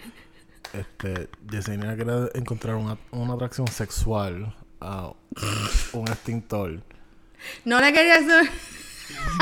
este, 0.73 1.29
Yesenia 1.51 1.95
encontrar 2.35 2.75
una, 2.77 2.99
una 3.13 3.35
atracción 3.35 3.67
sexual 3.69 4.55
a 4.81 5.11
un, 5.93 6.09
extintor. 6.09 6.81
No 7.65 7.81
le 7.81 7.93
quería 7.93 8.17
hacer- 8.17 8.51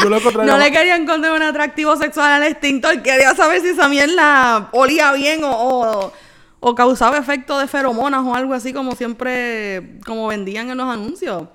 Yo 0.03 0.09
lo 0.11 0.17
encontré 0.19 0.45
no 0.45 0.59
le 0.59 0.71
quería 0.71 0.97
encontrar 0.97 1.33
un 1.33 1.43
atractivo 1.43 1.97
sexual 1.97 2.33
al 2.33 2.45
extintor. 2.45 3.03
Quería 3.03 3.35
saber 3.35 3.61
si 3.61 3.69
esa 3.69 3.89
mierda 3.89 4.69
olía 4.73 5.13
bien 5.13 5.43
o, 5.45 5.51
o, 5.51 6.13
o 6.61 6.75
causaba 6.75 7.19
efecto 7.19 7.59
de 7.59 7.67
feromonas 7.67 8.23
o 8.25 8.35
algo 8.35 8.55
así 8.55 8.73
como 8.73 8.93
siempre, 8.95 9.99
como 10.07 10.27
vendían 10.29 10.71
en 10.71 10.79
los 10.79 10.89
anuncios. 10.89 11.49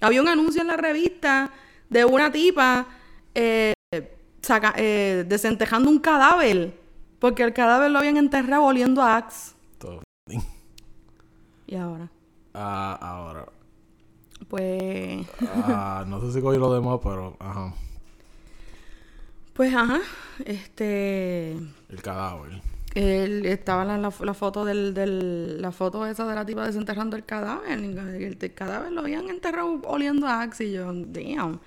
Había 0.00 0.20
un 0.20 0.28
anuncio 0.28 0.60
en 0.60 0.68
la 0.68 0.76
revista 0.76 1.50
de 1.88 2.04
una 2.04 2.30
tipa 2.30 2.86
eh, 3.34 3.72
saca- 4.42 4.74
eh, 4.76 5.24
desentejando 5.26 5.88
un 5.90 5.98
cadáver. 5.98 6.78
Porque 7.18 7.42
el 7.42 7.54
cadáver 7.54 7.90
lo 7.90 7.98
habían 7.98 8.18
enterrado 8.18 8.64
oliendo 8.64 9.00
a 9.02 9.16
Axe. 9.16 9.52
Todo. 9.78 10.02
Y 11.66 11.74
ahora, 11.76 12.08
Ah, 12.58 12.98
ahora. 13.00 13.46
pues... 14.48 15.26
Ah, 15.66 16.04
no 16.06 16.20
sé 16.22 16.32
si 16.32 16.40
cogí 16.40 16.58
lo 16.58 16.72
demás, 16.72 17.00
pero 17.02 17.36
ajá. 17.38 17.74
Pues 19.52 19.74
ajá, 19.74 20.00
este... 20.44 21.52
El 21.88 22.02
cadáver. 22.02 22.60
Él 22.94 23.44
estaba 23.44 23.84
la, 23.84 23.98
la, 23.98 24.10
la 24.20 24.34
foto 24.34 24.64
del, 24.64 24.94
del 24.94 25.60
la 25.60 25.70
foto 25.70 26.06
esa 26.06 26.26
de 26.26 26.34
la 26.34 26.46
tipa 26.46 26.64
desenterrando 26.66 27.14
el 27.16 27.26
cadáver. 27.26 27.78
y 27.78 27.84
El, 28.24 28.38
el 28.40 28.54
cadáver 28.54 28.90
lo 28.92 29.02
habían 29.02 29.28
enterrado 29.28 29.82
oliendo 29.84 30.26
a 30.26 30.40
Axe 30.40 30.64
y 30.64 30.72
yo, 30.72 30.86
damn. 30.86 31.60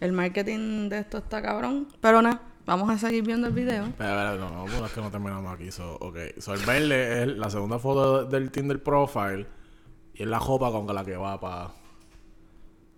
El 0.00 0.12
marketing 0.12 0.88
de 0.88 1.00
esto 1.00 1.18
está 1.18 1.42
cabrón. 1.42 1.88
Pero 2.00 2.22
nada, 2.22 2.40
vamos 2.64 2.88
a 2.88 2.96
seguir 2.96 3.24
viendo 3.24 3.48
el 3.48 3.52
video. 3.52 3.84
Espera, 3.84 4.36
no, 4.36 4.66
no, 4.66 4.86
es 4.86 4.92
que 4.92 5.02
no 5.02 5.10
terminamos 5.10 5.52
aquí. 5.52 5.70
So, 5.70 5.96
ok, 5.96 6.16
so 6.38 6.54
el 6.54 6.64
verde 6.64 7.24
es 7.24 7.28
la 7.36 7.50
segunda 7.50 7.78
foto 7.78 8.24
del 8.24 8.50
Tinder 8.50 8.82
profile 8.82 9.46
y 10.14 10.22
es 10.22 10.28
la 10.28 10.40
jopa 10.40 10.70
con 10.70 10.86
la 10.94 11.04
que 11.04 11.16
va 11.16 11.40
para. 11.40 11.70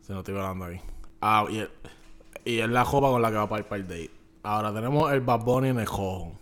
Se 0.00 0.12
no 0.12 0.20
estoy 0.20 0.34
hablando 0.36 0.64
ahí. 0.66 0.80
Ah, 1.20 1.44
y, 1.50 1.58
el- 1.58 1.70
y 2.44 2.58
es 2.58 2.68
la 2.68 2.84
jopa 2.84 3.08
con 3.10 3.22
la 3.22 3.30
que 3.30 3.36
va 3.36 3.48
para 3.48 3.76
el 3.76 3.82
date. 3.88 4.10
Ahora 4.42 4.72
tenemos 4.74 5.12
el 5.12 5.20
Bad 5.20 5.40
Bunny 5.44 5.68
en 5.68 5.78
el 5.78 5.86
jojo. 5.86 6.32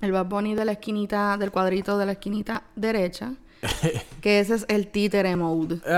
El 0.00 0.12
Bad 0.12 0.26
Bunny 0.26 0.54
de 0.54 0.64
la 0.64 0.72
esquinita, 0.72 1.36
del 1.36 1.50
cuadrito 1.50 1.98
de 1.98 2.06
la 2.06 2.12
esquinita 2.12 2.64
derecha. 2.74 3.34
que 4.20 4.40
ese 4.40 4.54
es 4.56 4.66
el 4.68 4.88
títere 4.88 5.36
mode. 5.36 5.80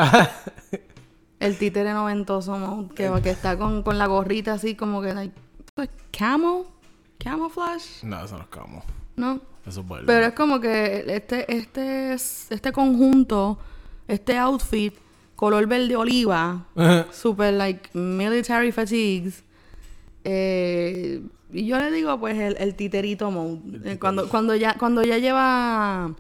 El 1.39 1.59
títere 1.59 1.93
noventoso 1.93 2.57
mode. 2.59 2.95
Que, 2.95 3.11
que 3.23 3.31
está 3.31 3.59
con, 3.59 3.83
con 3.83 3.99
la 3.99 4.07
gorrita 4.07 4.55
así 4.55 4.75
como 4.75 5.03
que, 5.03 5.13
like, 5.13 5.35
camo, 6.17 6.65
camouflage, 7.23 8.05
no, 8.07 8.25
eso 8.25 8.37
no 8.37 8.43
es 8.45 8.49
como. 8.49 8.83
¿no? 9.17 9.41
Eso 9.67 9.81
es 9.83 9.89
verde. 9.89 10.05
Pero 10.07 10.27
es 10.27 10.33
como 10.33 10.61
que 10.61 11.05
este, 11.07 11.55
este, 11.55 12.15
es- 12.15 12.47
este 12.51 12.73
conjunto, 12.73 13.59
este 14.09 14.37
outfit, 14.39 14.95
color 15.37 15.67
verde 15.67 15.97
oliva, 15.97 16.67
super 17.13 17.53
like 17.53 17.91
military 17.95 18.73
fatigues. 18.73 19.43
eh, 20.25 21.23
y 21.53 21.67
yo 21.67 21.79
le 21.79 21.91
digo 21.93 22.19
pues 22.19 22.37
el, 22.39 22.57
el 22.59 22.75
titerito 22.75 23.31
mode. 23.31 23.61
Eh, 23.93 23.99
cuando, 23.99 24.29
cuando 24.29 24.55
ya, 24.57 24.75
cuando 24.75 25.03
ya 25.05 25.19
lleva, 25.19 26.13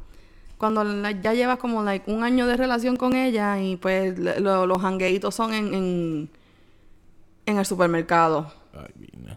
cuando 0.56 0.84
la- 0.84 1.10
ya 1.10 1.34
llevas 1.34 1.58
como 1.58 1.82
like 1.82 2.10
un 2.10 2.22
año 2.22 2.46
de 2.46 2.56
relación 2.56 2.96
con 2.96 3.14
ella 3.16 3.60
y 3.60 3.76
pues 3.76 4.16
lo- 4.18 4.66
los 4.66 4.78
hangueitos 4.84 5.34
son 5.34 5.52
en, 5.52 5.74
en, 5.74 6.30
en 7.46 7.58
el 7.58 7.66
supermercado. 7.66 8.52
Ay, 8.72 8.92
vine. 8.94 9.36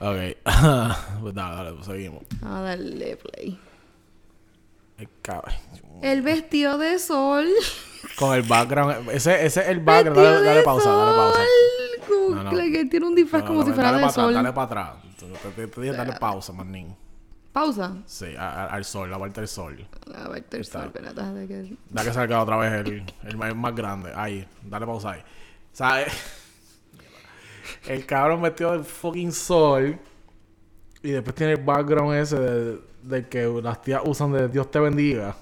Ok, 0.00 0.36
pues 1.22 1.34
dale, 1.34 1.56
dale, 1.56 1.72
pues 1.72 1.86
seguimos. 1.86 2.22
A 2.42 2.60
darle 2.60 3.16
play. 3.16 3.58
El 4.98 5.08
cabrón. 5.22 5.54
El 6.02 6.22
vestido 6.22 6.78
de 6.78 6.98
sol. 6.98 7.46
Con 8.16 8.34
el 8.34 8.42
background. 8.42 9.08
Ese, 9.10 9.44
ese 9.46 9.60
es 9.62 9.68
el 9.68 9.80
background. 9.80 10.20
Dale, 10.44 10.58
de 10.58 10.62
pausa, 10.62 10.90
dale 10.90 11.16
pausa. 11.16 11.40
No, 12.30 12.42
no. 12.44 12.50
que- 12.50 12.84
tiene 12.86 13.06
un 13.06 13.14
disfraz 13.14 13.42
No, 13.42 13.48
como 13.48 13.64
si 13.64 13.72
fuera 13.72 13.90
dale 13.92 13.98
de 13.98 14.02
para 14.02 14.12
sol. 14.12 14.34
Dale 14.34 14.52
para 14.52 14.64
atrás. 14.66 14.90
Te, 15.56 15.66
te- 15.66 15.92
dale 15.92 16.12
pausa, 16.14 16.52
manín. 16.52 16.94
Pausa. 17.52 17.96
Sí, 18.06 18.34
a- 18.36 18.48
a- 18.50 18.66
al 18.66 18.84
sol, 18.84 19.10
la 19.10 19.16
vuelta 19.16 19.40
del 19.40 19.48
sol. 19.48 19.88
A 20.14 20.28
ver, 20.28 20.44
el 20.50 20.64
sol, 20.64 20.84
espérate, 20.86 21.14
déjame 21.14 21.46
que- 21.48 21.76
Da 21.90 22.04
que 22.04 22.12
salga 22.12 22.42
otra 22.42 22.56
vez 22.58 22.72
el, 22.86 23.04
el, 23.24 23.36
más- 23.56 23.74
grande. 23.74 24.12
Ahí, 24.14 24.46
dale 24.62 24.86
pausa 24.86 25.12
ahí. 25.12 25.22
¿Sabes? 25.72 26.12
El 27.86 28.06
cabrón 28.06 28.42
vestido 28.42 28.72
del 28.72 28.84
fucking 28.84 29.32
sol. 29.32 29.98
Y 31.02 31.10
después 31.10 31.34
tiene 31.34 31.52
el 31.52 31.62
background 31.62 32.14
ese 32.16 32.38
de, 32.38 32.78
de 33.02 33.28
que 33.28 33.44
las 33.62 33.80
tías 33.82 34.02
usan 34.04 34.32
de 34.32 34.48
Dios 34.48 34.70
te 34.70 34.80
bendiga. 34.80 35.36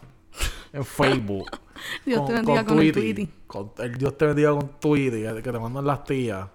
En 0.76 0.84
Facebook. 0.84 1.50
Dios 2.06 2.26
te 2.26 2.32
bendiga 2.34 2.64
con 2.64 2.78
el 2.78 2.92
Tweety. 2.92 3.28
Con 3.46 3.72
el 3.78 3.96
Dios 3.96 4.16
te 4.18 4.26
bendiga 4.26 4.50
con 4.50 4.78
Tweety. 4.78 5.22
Que 5.42 5.50
te 5.52 5.58
mandan 5.58 5.86
las 5.86 6.04
tías. 6.04 6.48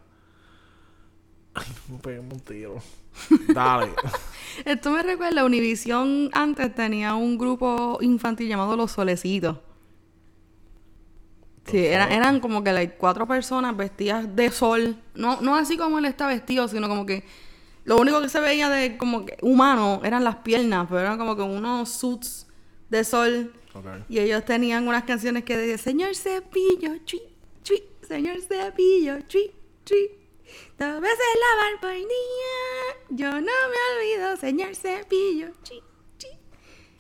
Ay, 1.54 1.66
me 1.90 1.98
pegué 1.98 2.20
un 2.20 2.40
tiro. 2.40 2.76
Dale. 3.54 3.92
Esto 4.66 4.92
me 4.92 5.02
recuerda, 5.04 5.44
Univision 5.44 6.30
antes 6.34 6.74
tenía 6.76 7.16
un 7.16 7.38
grupo 7.38 7.98
infantil 8.02 8.48
llamado 8.48 8.78
Los 8.78 8.92
Solecitos. 8.92 9.58
Sí, 11.66 11.78
era- 11.86 12.14
eran 12.14 12.40
como 12.40 12.64
que 12.64 12.72
like, 12.74 12.96
cuatro 12.98 13.28
personas 13.28 13.76
vestidas 13.76 14.36
de 14.36 14.50
sol. 14.52 14.96
No, 15.14 15.42
no 15.42 15.56
así 15.56 15.78
como 15.78 16.00
él 16.00 16.06
está 16.06 16.28
vestido, 16.28 16.68
sino 16.68 16.88
como 16.88 17.06
que 17.06 17.24
lo 17.84 17.98
único 17.98 18.22
que 18.22 18.30
se 18.30 18.40
veía 18.40 18.70
de 18.70 18.98
como 18.98 19.26
que 19.26 19.38
humano 19.42 20.02
eran 20.04 20.24
las 20.24 20.38
piernas, 20.38 20.88
pero 20.90 21.02
eran 21.02 21.18
como 21.18 21.36
que 21.36 21.42
unos 21.44 21.90
suits 21.90 22.48
de 22.90 23.04
sol. 23.04 23.54
Y 24.10 24.20
ellos 24.20 24.46
tenían 24.46 24.88
unas 24.88 25.04
canciones 25.04 25.44
que 25.44 25.56
decían, 25.58 25.78
Señor 25.78 26.16
Cepillo, 26.16 26.98
chui, 27.06 27.22
chui, 27.64 27.84
Señor 28.08 28.42
Cepillo, 28.42 29.22
chui, 29.28 29.52
chui. 29.86 30.12
Dos 30.78 31.00
veces 31.00 31.20
lavar 31.40 31.80
por 31.80 31.94
día, 31.94 33.00
yo 33.10 33.32
no 33.32 33.40
me 33.42 33.96
olvido, 33.96 34.38
Señor 34.38 34.76
Cepillo, 34.76 35.50
chui, 35.64 35.82
chui. 36.18 36.32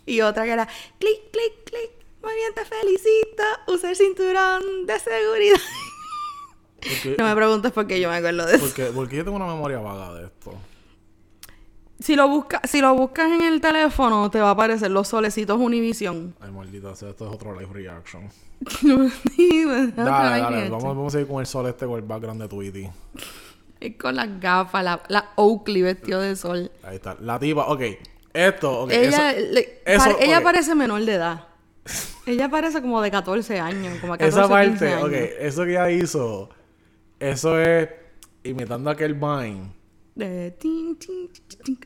Y 0.05 0.21
otra 0.21 0.45
que 0.45 0.51
era, 0.51 0.67
clic, 0.99 1.31
clic, 1.31 1.63
clic, 1.65 1.91
muy 2.23 2.33
bien 2.35 2.53
te 2.53 2.63
felicito, 2.65 3.43
usa 3.67 3.89
el 3.89 3.95
cinturón 3.95 4.85
de 4.85 4.99
seguridad. 4.99 5.59
Porque, 6.81 7.15
no 7.17 7.25
me 7.25 7.35
preguntes 7.35 7.71
por 7.71 7.85
qué 7.85 7.99
yo 7.99 8.09
me 8.09 8.15
acuerdo 8.15 8.45
de 8.45 8.55
eso. 8.55 8.65
porque, 8.65 8.85
porque 8.85 9.17
yo 9.17 9.23
tengo 9.23 9.35
una 9.35 9.45
memoria 9.45 9.79
vaga 9.79 10.13
de 10.13 10.25
esto. 10.25 10.53
Si 12.01 12.15
lo, 12.15 12.27
busca, 12.27 12.59
si 12.63 12.81
lo 12.81 12.95
buscas 12.95 13.31
en 13.31 13.43
el 13.43 13.61
teléfono, 13.61 14.29
te 14.31 14.39
va 14.39 14.49
a 14.49 14.51
aparecer 14.51 14.89
los 14.91 15.07
solecitos 15.07 15.59
Univision. 15.59 16.33
Ay, 16.41 16.51
maldita 16.51 16.95
sea, 16.95 17.09
esto 17.09 17.27
es 17.27 17.33
otro 17.35 17.53
live 17.59 17.71
reaction. 17.71 18.27
Dale, 19.95 20.41
dale, 20.41 20.69
vamos, 20.69 20.83
vamos 20.83 21.07
a 21.13 21.17
seguir 21.17 21.27
con 21.27 21.39
el 21.39 21.45
sol 21.47 21.67
este 21.67 21.85
con 21.85 21.95
el 21.95 22.01
background 22.03 22.41
de 22.41 22.47
Tweety. 22.47 22.89
Es 23.79 23.95
con 23.97 24.15
las 24.15 24.39
gafas, 24.39 24.83
la, 24.83 25.01
la 25.07 25.29
Oakley 25.35 25.81
vestido 25.81 26.21
de 26.21 26.35
sol. 26.35 26.71
Ahí 26.83 26.95
está. 26.97 27.15
La 27.19 27.39
tipa, 27.39 27.65
ok. 27.67 27.81
Esto, 28.33 28.81
ok. 28.83 28.91
ella 28.91 29.31
eso- 29.31 29.51
le- 29.51 29.81
eso, 29.85 30.03
pare- 30.03 30.25
ella 30.25 30.37
ok. 30.37 30.43
parece 30.43 30.75
menor 30.75 31.03
de 31.03 31.13
edad. 31.13 31.47
ella 32.27 32.49
parece 32.49 32.81
como 32.81 33.01
de 33.01 33.09
14 33.11 33.59
años. 33.59 33.97
Como 33.99 34.13
14, 34.13 34.27
esa 34.27 34.41
15 34.47 34.49
parte, 34.49 34.93
años. 34.93 35.03
ok. 35.05 35.13
Eso 35.39 35.63
que 35.65 35.71
ella 35.71 35.89
hizo, 35.91 36.49
eso 37.19 37.59
es 37.59 37.89
imitando 38.43 38.89
a 38.89 38.93
aquel 38.93 39.15
Vine. 39.15 39.71
De 40.15 40.51
tin, 40.51 40.95
tin, 40.97 41.29
tin. 41.63 41.77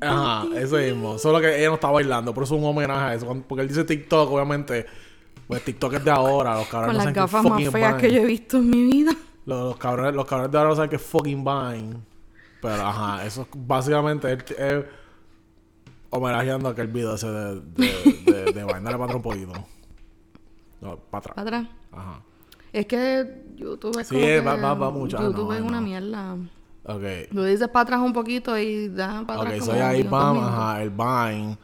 Ajá, 0.00 0.46
eso 0.56 0.76
mismo. 0.76 1.18
Solo 1.18 1.40
que 1.40 1.58
ella 1.58 1.68
no 1.68 1.74
está 1.74 1.90
bailando, 1.90 2.32
por 2.34 2.44
eso 2.44 2.54
es 2.54 2.60
un 2.62 2.66
homenaje 2.68 3.00
a 3.00 3.14
eso. 3.14 3.26
Cuando- 3.26 3.46
Porque 3.46 3.62
él 3.62 3.68
dice 3.68 3.84
TikTok, 3.84 4.30
obviamente. 4.30 4.86
Pues 5.48 5.64
TikTok 5.64 5.94
es 5.94 6.04
de 6.04 6.10
ahora, 6.10 6.54
los 6.56 6.68
cabrones 6.68 6.96
Con 6.96 6.98
no 6.98 7.04
las 7.04 7.12
qué 7.14 7.20
gafas 7.20 7.44
más 7.44 7.62
feas 7.70 7.96
Vine. 7.96 8.08
que 8.08 8.14
yo 8.14 8.22
he 8.22 8.26
visto 8.26 8.56
en 8.58 8.70
mi 8.70 8.82
vida. 8.84 9.12
Los, 9.44 9.64
los 9.64 9.76
cabrones, 9.76 10.14
los 10.14 10.24
cabrones 10.24 10.52
de 10.52 10.58
ahora 10.58 10.70
no 10.70 10.76
saben 10.76 10.88
que 10.90 10.96
es 10.96 11.02
fucking 11.02 11.44
Vine. 11.44 11.96
Pero 12.62 12.74
ajá, 12.86 13.26
eso 13.26 13.42
es 13.42 13.48
básicamente 13.54 14.32
es, 14.32 14.50
es 14.52 14.84
homenajeando 16.10 16.68
aquel 16.68 16.86
video 16.86 17.16
ese 17.16 17.26
de, 17.28 17.60
de, 17.60 18.22
de, 18.24 18.52
de 18.52 18.64
Vine. 18.64 18.80
Dale 18.80 18.98
para 18.98 19.04
atrás 19.04 19.16
un 19.16 19.22
poquito. 19.22 19.52
No, 20.80 20.96
para 20.96 21.18
atrás. 21.18 21.34
Para 21.34 21.58
atrás. 21.58 21.66
Ajá. 21.90 22.22
Es 22.72 22.86
que 22.86 23.42
YouTube 23.56 23.98
es 24.00 24.08
Sí, 24.08 24.14
como 24.14 24.26
que- 24.26 24.40
va- 24.40 24.56
va- 24.56 24.74
va 24.74 24.90
mucho. 24.90 25.18
Ah, 25.18 25.22
YouTube 25.24 25.48
no, 25.48 25.52
es 25.54 25.60
no. 25.60 25.66
una 25.66 25.80
mierda. 25.80 26.36
Ok. 26.84 27.02
Lo 27.30 27.44
dices 27.44 27.68
para 27.68 27.82
atrás 27.82 28.00
un 28.00 28.12
poquito 28.12 28.58
y 28.58 28.88
da 28.88 29.24
para 29.26 29.40
Ok, 29.40 29.46
atrás 29.46 29.64
soy 29.64 29.74
como 29.78 29.86
ahí, 29.88 29.98
minutos. 30.04 30.38
ajá, 30.48 30.82
el 30.82 30.90
Vine. 30.90 31.58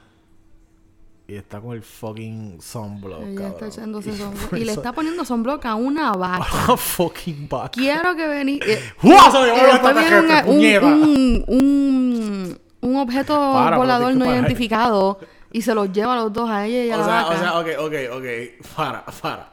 Y 1.27 1.35
está 1.35 1.61
con 1.61 1.73
el 1.77 1.83
fucking 1.83 2.59
sunblock. 2.61 3.23
Ella 3.23 3.49
está 3.49 3.67
echándose 3.67 4.11
Y 4.13 4.17
sunblock. 4.17 4.53
Y 4.55 4.65
le 4.65 4.73
está 4.73 4.93
poniendo 4.93 5.25
sunblock 5.25 5.65
a 5.67 5.75
una 5.75 6.13
vaca. 6.13 6.45
fucking 6.77 7.49
vaca. 7.49 7.71
Quiero 7.71 8.15
que 8.17 8.27
venís. 8.29 8.61
Eh, 8.67 8.79
eh, 9.03 10.01
un, 10.47 11.45
un, 11.45 11.45
un, 11.49 12.59
un 12.81 12.97
objeto 12.97 13.35
Para, 13.53 13.77
volador 13.77 14.15
no 14.15 14.25
identificado 14.27 15.19
y 15.53 15.63
se 15.63 15.75
los 15.75 15.91
lleva 15.93 16.15
a 16.15 16.17
los 16.17 16.33
dos, 16.33 16.49
a 16.49 16.67
ella 16.67 16.85
y 16.85 16.91
a 16.91 16.97
O 16.97 16.99
la 17.01 17.05
sea, 17.05 17.15
vaca. 17.23 17.35
o 17.35 17.39
sea, 17.39 17.59
ok, 17.59 17.67
ok, 17.87 17.95
ok. 18.19 18.67
Para, 18.77 19.05
para. 19.21 19.53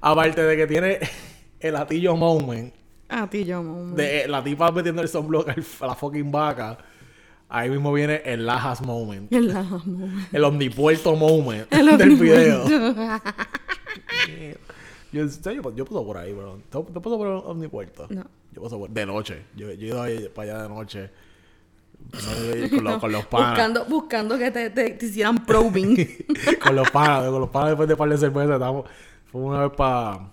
Aparte 0.00 0.42
de 0.42 0.56
que 0.56 0.66
tiene 0.66 0.98
el 1.60 1.72
latillo 1.72 2.16
moment 2.16 2.72
a 3.08 3.28
ti, 3.28 3.44
yo, 3.44 3.62
mamá. 3.62 3.94
de 3.94 4.22
eh, 4.22 4.28
la 4.28 4.42
tipa 4.42 4.70
metiendo 4.72 5.00
el 5.02 5.08
sunblock 5.08 5.48
a 5.48 5.86
la 5.86 5.94
fucking 5.94 6.30
vaca. 6.30 6.78
Ahí 7.48 7.70
mismo 7.70 7.92
viene 7.92 8.22
el 8.24 8.44
Lajas 8.44 8.82
moment. 8.82 9.32
El 9.32 9.56
amo. 9.56 9.80
El 10.32 10.42
omnipuerto 10.42 11.14
moment 11.14 11.66
El 11.72 11.96
del 11.96 12.16
video. 12.16 12.64
Yo, 15.12 15.24
yo, 15.24 15.74
yo 15.74 15.84
paso 15.86 16.04
por 16.04 16.18
ahí, 16.18 16.32
bro. 16.32 16.58
¿Te, 16.68 16.78
te 16.92 17.00
paso 17.00 17.16
por 17.16 17.26
omnipuerto? 17.26 18.06
No. 18.10 18.26
Yo 18.52 18.62
paso 18.62 18.78
por... 18.78 18.90
De 18.90 19.06
noche. 19.06 19.44
Yo, 19.54 19.72
yo 19.72 19.72
he 19.72 19.86
ido 19.86 20.02
ahí 20.02 20.28
para 20.34 20.52
allá 20.52 20.62
de 20.64 20.68
noche. 20.68 21.10
No, 22.12 22.68
con, 22.68 22.84
los, 22.84 22.98
con 22.98 23.12
los 23.12 23.26
panas. 23.26 23.50
buscando, 23.50 23.84
buscando 23.86 24.36
que 24.36 24.50
te, 24.50 24.68
te, 24.68 24.90
te 24.90 25.06
hicieran 25.06 25.46
probing. 25.46 25.96
con 26.62 26.76
los 26.76 26.90
panas, 26.90 27.30
con 27.30 27.40
los 27.40 27.48
panas 27.48 27.70
después 27.70 27.88
de 27.88 27.96
par 27.96 28.08
de 28.10 28.18
cervezas, 28.18 28.50
estábamos, 28.50 28.84
una 29.44 29.60
vez 29.68 29.72
para 29.76 30.32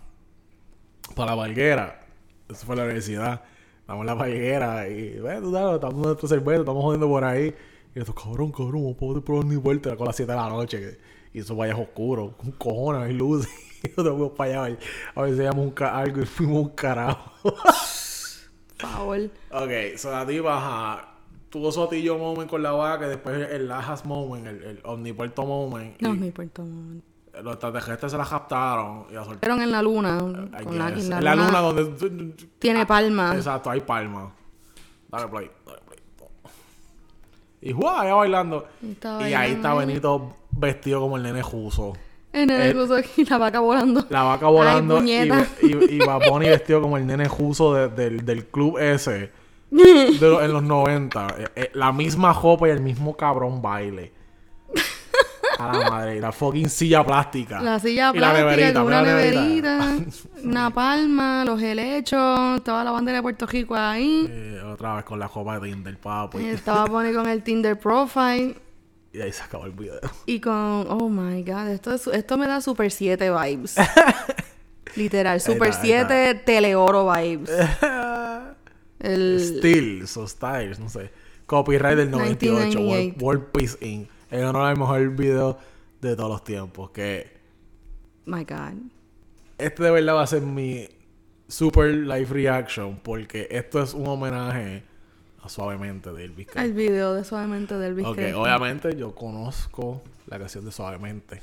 para 1.16 1.32
la 1.32 1.36
Valguera. 1.36 2.06
Eso 2.50 2.66
fue 2.66 2.76
la 2.76 2.84
universidad. 2.84 3.42
Estamos 3.82 4.02
en 4.02 4.08
la 4.08 4.14
Valguera 4.14 4.88
y, 4.88 5.20
bueno, 5.20 5.42
tú 5.42 5.52
sabes, 5.52 5.76
estamos 5.76 5.96
en 5.96 6.02
nuestra 6.04 6.30
cerveza, 6.30 6.60
estamos 6.62 6.84
jodiendo 6.84 7.08
por 7.08 7.24
ahí. 7.24 7.54
Y 7.96 8.00
eso, 8.00 8.16
cabrón, 8.16 8.52
cabrón, 8.52 8.84
no 8.84 8.94
puedo 8.96 9.24
probar 9.24 9.46
ni 9.46 9.56
vuelta. 9.58 9.90
Era 9.90 9.98
con 9.98 10.08
las 10.08 10.16
7 10.16 10.32
de 10.32 10.38
la 10.38 10.50
noche. 10.50 10.80
que- 10.80 11.14
y 11.36 11.40
eso 11.40 11.56
vaya 11.56 11.76
oscuro, 11.76 12.36
con 12.38 12.52
cojones, 12.52 13.04
hay 13.04 13.14
luz. 13.14 13.48
Y 13.84 13.88
nosotros 13.90 14.14
fuimos 14.16 14.32
para 14.38 14.64
allá 14.66 14.78
a 15.16 15.26
si 15.28 15.34
veíamos 15.34 15.66
un 15.68 15.84
algo 15.84 16.22
y 16.22 16.26
fuimos 16.26 16.58
un 16.64 16.70
carajo. 16.70 17.32
Favor. 18.78 19.30
ok, 19.52 19.98
so 19.98 20.10
la 20.12 20.26
tipa, 20.26 20.58
ajá, 20.58 21.16
tuvo 21.50 21.72
su 21.72 21.84
atillo 21.84 22.18
moment 22.18 22.50
con 22.50 22.64
la 22.64 22.72
vaca, 22.72 23.08
después 23.08 23.50
el 23.52 23.68
Lajas 23.68 24.06
moment, 24.06 24.48
el, 24.48 24.64
el 24.64 24.80
omnipuerto 24.86 25.46
moment. 25.46 26.00
No 26.02 26.10
y- 26.10 26.12
un 26.14 26.20
momento. 26.20 26.64
Los 27.42 27.54
extraterrestres 27.54 28.12
se 28.12 28.18
la 28.18 28.26
captaron 28.26 29.06
y 29.10 29.14
la 29.14 29.24
soltaron. 29.26 29.62
En 29.62 29.72
la 29.72 29.82
luna. 29.82 30.18
Con 30.20 30.78
la, 30.78 30.90
en 30.90 31.10
la 31.10 31.36
luna, 31.36 31.36
luna 31.48 31.60
donde... 31.60 32.34
tiene 32.60 32.86
palma. 32.86 33.34
Exacto, 33.36 33.70
hay 33.70 33.82
palma. 33.82 34.32
Dale 35.10 35.28
play, 35.28 35.50
dale 35.66 35.80
play. 35.88 36.00
Y 37.62 37.72
¡guau! 37.72 38.04
Ella 38.04 38.14
bailando. 38.16 38.68
Y 38.82 38.92
está 38.92 39.30
Y 39.30 39.34
ahí 39.34 39.52
está. 39.54 39.74
Benito 39.74 40.36
vestido 40.52 41.00
como 41.00 41.18
el 41.18 41.24
nene 41.24 41.42
Juso. 41.42 41.94
El 42.32 42.50
Eh, 42.50 42.74
gozo 42.74 42.96
aquí, 42.96 43.24
la 43.26 43.38
vaca 43.38 43.60
volando. 43.60 44.06
La 44.10 44.24
vaca 44.24 44.48
volando 44.48 45.04
y, 45.04 45.12
y, 45.12 45.28
y 45.96 46.00
Bad 46.00 46.22
Bunny 46.30 46.50
vestido 46.50 46.82
como 46.82 46.98
el 46.98 47.06
nene 47.06 47.28
Juso 47.28 47.74
de- 47.74 47.90
del, 47.90 48.26
del 48.26 48.48
club 48.48 48.78
ese. 48.80 49.32
de 49.72 50.38
en 50.44 50.52
los 50.54 50.64
90. 50.64 51.28
Eh, 51.38 51.48
eh, 51.56 51.72
la 51.74 51.92
misma 51.92 52.34
jopa 52.34 52.68
y 52.68 52.72
el 52.72 52.82
mismo 52.82 53.16
cabrón 53.16 53.62
baile. 53.62 54.12
A 55.60 55.78
la 55.78 55.90
madre. 55.90 56.20
La 56.20 56.32
fucking 56.32 56.70
silla 56.70 57.06
plástica. 57.06 57.62
La 57.62 57.80
silla 57.80 58.12
Y 58.14 58.20
la 58.20 58.32
plástica 58.34 58.44
neverita, 58.44 58.74
con 58.80 58.88
una 58.88 59.02
la 59.02 59.08
neverita, 59.08 59.98
una 60.44 60.70
palma, 60.74 61.46
los 61.46 61.62
helechos, 61.62 62.58
estaba 62.58 62.84
la 62.84 62.92
bandera 62.92 63.18
de 63.18 63.22
Puerto 63.22 63.46
Rico 63.46 63.76
ahí. 63.76 64.28
Eh, 64.30 64.62
otra 64.66 64.96
vez 64.96 65.06
con 65.06 65.20
la 65.20 65.30
copa 65.30 65.60
de 65.60 65.70
Tinder, 65.70 65.98
papo. 65.98 66.40
Y, 66.40 66.46
Estaba 66.48 66.86
pone 66.88 67.14
con 67.14 67.28
el 67.28 67.44
Tinder 67.44 67.78
profile 67.80 68.56
y 69.14 69.22
ahí 69.22 69.32
se 69.32 69.44
acabó 69.44 69.66
el 69.66 69.74
video. 69.74 70.00
y 70.26 70.40
con 70.40 70.54
oh 70.90 71.08
my 71.08 71.44
god, 71.44 71.68
esto 71.70 71.94
es- 71.94 72.08
esto 72.08 72.36
me 72.38 72.48
da 72.48 72.60
Super 72.62 72.92
7 72.92 73.30
vibes. 73.32 73.76
Literal, 74.96 75.40
Super 75.40 75.70
está, 75.70 75.82
ahí 75.84 75.92
está. 75.92 76.08
7 76.08 76.42
Teleoro 76.46 77.12
vibes. 77.14 77.50
El 79.00 79.40
Still, 79.40 80.08
so 80.08 80.28
styles, 80.28 80.80
no 80.80 80.90
sé. 80.90 81.12
Copyright 81.46 81.98
del 81.98 82.10
98, 82.12 82.54
World, 82.54 82.76
1998. 82.76 83.26
World 83.26 83.44
Peace 83.52 83.78
Inc. 83.82 84.10
Él 84.34 84.42
ganó 84.42 84.68
el 84.70 84.78
mejor 84.78 85.10
video 85.10 85.58
de 86.02 86.16
todos 86.16 86.30
los 86.30 86.44
tiempos. 86.44 86.90
Que 86.92 87.32
my 88.26 88.44
god. 88.44 88.74
este 89.58 89.84
de 89.84 89.92
verdad 89.92 90.16
va 90.16 90.24
a 90.24 90.28
ser 90.28 90.42
mi 90.42 90.88
super 91.48 91.90
live 91.94 92.26
reaction. 92.32 92.98
Porque 93.04 93.48
esto 93.52 93.82
es 93.84 93.94
un 93.94 94.08
homenaje 94.08 94.84
a 95.42 95.50
Suavemente 95.50 96.12
de 96.12 96.24
Elvis 96.26 96.48
Crespo. 96.48 96.62
El 96.62 96.74
video 96.74 97.14
de 97.14 97.24
suavemente 97.24 97.76
del 97.78 97.92
Elvis 97.92 98.06
Ok, 98.08 98.16
Crespo. 98.16 98.42
obviamente 98.42 98.96
yo 98.96 99.14
conozco 99.14 100.02
la 100.28 100.40
canción 100.40 100.66
de 100.66 100.72
Suavemente. 100.72 101.42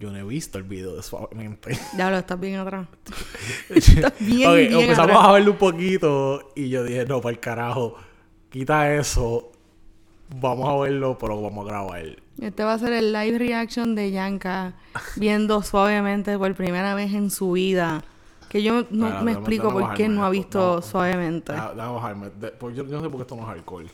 Yo 0.00 0.10
no 0.10 0.16
he 0.18 0.22
visto 0.24 0.58
el 0.58 0.64
video 0.64 0.96
de 0.96 1.02
Suavemente. 1.02 1.78
Ya 1.98 2.10
lo 2.10 2.16
estás 2.16 2.40
bien 2.40 2.56
atrás. 2.56 2.86
Estás 3.68 4.12
bien, 4.20 4.48
ok, 4.48 4.56
bien 4.56 4.72
empezamos 4.80 5.10
atrás. 5.10 5.28
a 5.28 5.32
verlo 5.32 5.50
un 5.52 5.58
poquito 5.58 6.52
y 6.56 6.68
yo 6.70 6.82
dije, 6.82 7.04
no, 7.04 7.20
para 7.20 7.32
el 7.34 7.40
carajo, 7.40 7.94
quita 8.50 8.94
eso, 8.94 9.52
vamos 10.28 10.68
a 10.68 10.76
verlo, 10.82 11.16
pero 11.18 11.40
vamos 11.40 11.66
a 11.66 11.70
grabar. 11.70 12.04
Este 12.40 12.64
va 12.64 12.72
a 12.74 12.78
ser 12.78 12.92
el 12.92 13.12
live 13.12 13.38
reaction 13.38 13.94
de 13.94 14.10
Yanka 14.10 14.74
viendo 15.16 15.62
suavemente 15.62 16.36
por 16.38 16.54
primera 16.54 16.94
vez 16.94 17.12
en 17.14 17.30
su 17.30 17.52
vida. 17.52 18.02
Que 18.48 18.62
yo 18.62 18.84
no 18.90 19.22
me 19.22 19.32
explico 19.32 19.70
por 19.72 19.94
qué 19.94 20.08
no 20.08 20.24
ha 20.24 20.30
visto 20.30 20.76
No. 20.76 20.82
suavemente. 20.82 21.52
Déjame 21.52 21.74
bajarme. 21.92 22.30
de- 22.30 22.50
pues 22.52 22.76
yo, 22.76 22.84
yo 22.84 22.96
no 22.96 23.02
sé 23.02 23.08
por 23.08 23.16
qué 23.18 23.22
esto 23.22 23.36
no 23.36 23.42
es 23.42 23.48
alcohol. 23.48 23.90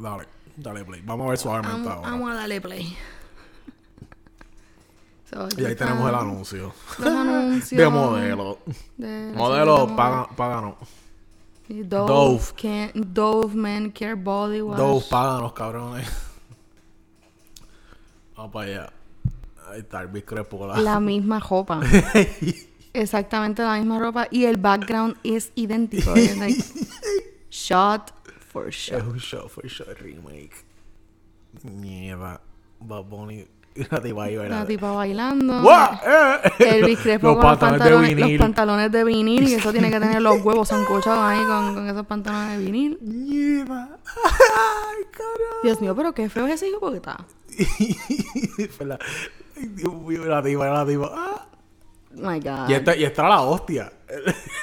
Dale, 0.00 0.24
dale 0.56 0.84
play. 0.84 1.02
Vamos 1.04 1.26
a 1.26 1.30
ver 1.30 1.38
suavemente 1.38 1.76
Vamos, 1.88 1.96
ahora. 1.96 2.10
vamos 2.10 2.30
a 2.30 2.34
darle 2.34 2.60
play. 2.60 2.96
So, 5.32 5.48
Y 5.56 5.64
ahí 5.64 5.74
tenemos 5.74 6.06
el 6.10 6.14
anuncio. 6.14 6.74
Los 6.98 7.08
anuncios 7.16 7.78
De 7.80 7.88
modelo. 7.88 8.58
de- 8.98 9.32
Modelo 9.34 9.96
páganos. 9.96 10.74
Dove, 11.82 12.08
Dove. 12.08 12.52
Can- 12.56 12.92
Dove 13.14 13.54
Men 13.54 13.90
Care 13.92 14.14
Body 14.14 14.60
Wash. 14.60 14.78
Dos 14.78 15.04
páganos, 15.04 15.52
cabrones. 15.52 16.08
Vamos 18.36 18.52
para 18.52 18.66
allá. 18.66 18.92
Ahí 19.68 19.80
está 19.80 20.02
el 20.02 20.24
con 20.24 20.68
la... 20.68 21.00
Misma 21.00 21.40
ropa. 21.40 21.80
Exactamente 22.92 23.62
la 23.62 23.78
misma 23.78 23.98
ropa. 23.98 24.28
Y 24.30 24.44
el 24.44 24.58
background 24.58 25.16
es 25.24 25.50
idéntico. 25.54 26.14
Es 26.14 26.36
like, 26.38 26.62
shot 27.50 28.12
for 28.52 28.68
Es 28.68 28.74
shot. 28.74 29.02
un 29.06 29.18
show 29.18 29.48
for 29.48 29.66
show 29.68 29.86
remake. 30.00 30.52
Mierda. 31.62 32.40
Bad 32.80 33.04
Bunny. 33.08 33.46
La 33.90 34.00
tipa 34.02 34.24
ahí, 34.24 34.36
La 34.36 34.42
¿verdad? 34.42 34.66
tipa 34.66 34.92
bailando. 34.92 35.62
¡Eh! 35.70 36.52
Elvis 36.58 36.98
Crespo 37.02 37.28
Los 37.28 37.36
con 37.38 37.50
los 37.50 37.58
pantalones 37.58 37.84
de 37.84 37.90
los 37.90 38.02
vinil. 38.26 38.38
pantalones 38.38 38.92
de 38.92 39.04
vinil. 39.04 39.48
Y 39.48 39.54
eso 39.54 39.72
tiene 39.72 39.90
que 39.90 39.98
tener 39.98 40.20
los 40.20 40.42
huevos 40.44 40.68
sancochados 40.68 41.20
ahí 41.22 41.42
con, 41.46 41.74
con 41.74 41.88
esos 41.88 42.06
pantalones 42.06 42.58
de 42.58 42.64
vinil. 42.64 42.98
Ay, 43.02 45.04
carajo. 45.10 45.62
Dios 45.62 45.80
mío, 45.80 45.96
pero 45.96 46.12
qué 46.12 46.28
feo 46.28 46.46
es 46.46 46.54
ese 46.54 46.68
hijo 46.68 46.80
porque 46.80 46.96
está. 46.98 47.24
La- 48.84 48.98
Ay, 49.56 49.66
Dios 49.68 49.94
mío, 49.94 50.24
la 50.26 50.42
tipa, 50.42 50.66
la 50.68 50.86
tipa. 50.86 51.10
Ah. 51.14 51.46
My 52.14 52.38
God. 52.40 52.68
Y 52.68 52.74
esta, 52.74 52.94
y 52.94 53.04
esta 53.04 53.22
era 53.22 53.28
la 53.30 53.40
hostia. 53.40 53.90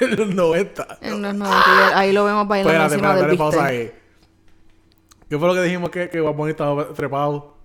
En 0.00 0.16
los 0.16 0.28
90. 0.34 0.98
En 1.00 1.22
los 1.22 1.34
90, 1.34 1.64
y 1.66 1.98
ahí 1.98 2.12
lo 2.12 2.24
vemos 2.24 2.46
bailando 2.46 2.94
Espérate, 2.94 3.16
espérate, 3.16 3.36
pausa 3.36 3.64
ahí. 3.64 3.90
¿Qué 5.28 5.36
fue 5.38 5.48
lo 5.48 5.54
que 5.54 5.62
dijimos 5.62 5.90
que, 5.90 6.08
que 6.08 6.20
Bad 6.20 6.34
Bunny 6.34 6.50
estaba 6.52 6.92
trepado? 6.94 7.56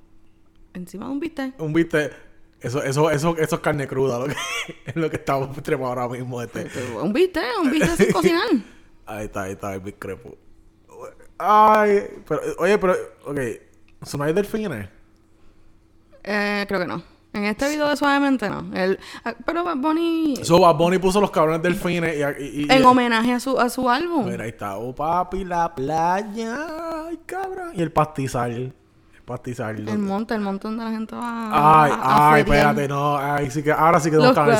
Encima 0.75 1.05
de 1.05 1.11
un 1.11 1.19
bistec. 1.19 1.59
Un 1.59 1.73
viste. 1.73 2.11
Eso, 2.61 2.81
eso, 2.83 3.09
eso, 3.11 3.35
eso 3.37 3.55
es 3.55 3.61
carne 3.61 3.87
cruda, 3.87 4.19
lo 4.19 4.25
que, 4.27 4.35
es 4.85 4.95
lo 4.95 5.09
que 5.09 5.17
estamos 5.17 5.51
trepado 5.63 5.89
ahora 5.89 6.07
mismo. 6.07 6.41
Este. 6.41 6.67
Un 7.01 7.11
bistec, 7.13 7.43
un 7.61 7.71
bistec 7.71 7.95
sin 7.97 8.11
cocinar. 8.13 8.47
Ahí 9.05 9.25
está, 9.25 9.43
ahí 9.43 9.51
está 9.53 9.73
el 9.73 9.81
Big 9.81 9.97
Crepo. 9.99 10.35
Ay, 11.37 12.03
pero, 12.27 12.41
oye, 12.59 12.77
pero, 12.77 12.93
ok. 13.25 13.37
¿Eso 14.01 14.17
no 14.17 14.23
hay 14.23 14.33
delfines? 14.33 14.87
Eh, 16.23 16.65
creo 16.67 16.79
que 16.79 16.87
no. 16.87 17.03
En 17.33 17.43
este 17.43 17.67
video 17.69 17.89
de 17.89 17.97
Suavemente 17.97 18.49
no. 18.49 18.65
El, 18.73 18.97
ah, 19.25 19.35
pero 19.45 19.63
Bad 19.65 19.77
Bunny... 19.77 20.37
So, 20.43 20.57
Bad 20.59 20.75
Bunny 20.75 20.97
puso 20.99 21.19
los 21.19 21.31
cabrones 21.31 21.61
delfines 21.61 22.15
y... 22.15 22.43
y, 22.43 22.61
y- 22.63 22.67
En 22.71 22.85
homenaje 22.85 23.33
a 23.33 23.39
su, 23.41 23.59
a 23.59 23.69
su 23.69 23.89
álbum. 23.89 24.25
Mira, 24.25 24.45
ahí 24.45 24.51
está. 24.51 24.77
Oh, 24.77 24.95
papi, 24.95 25.43
la 25.43 25.75
playa. 25.75 27.05
Ay, 27.07 27.19
cabrón. 27.25 27.71
Y 27.75 27.81
el 27.81 27.91
pastizal. 27.91 28.73
El 29.91 29.99
monte, 29.99 30.33
el 30.35 30.41
monte 30.41 30.67
donde 30.67 30.83
la 30.83 30.91
gente 30.91 31.15
va 31.15 31.83
Ay, 31.83 31.91
a- 31.91 31.95
a 31.95 32.33
ay, 32.33 32.43
feriar. 32.43 32.65
espérate, 32.67 32.87
no. 32.87 33.17
Ay, 33.17 33.49
sí 33.51 33.63
que, 33.63 33.71
ahora 33.71 33.99
sí 33.99 34.09
que 34.11 34.17
tengo 34.17 34.29
que. 34.45 34.51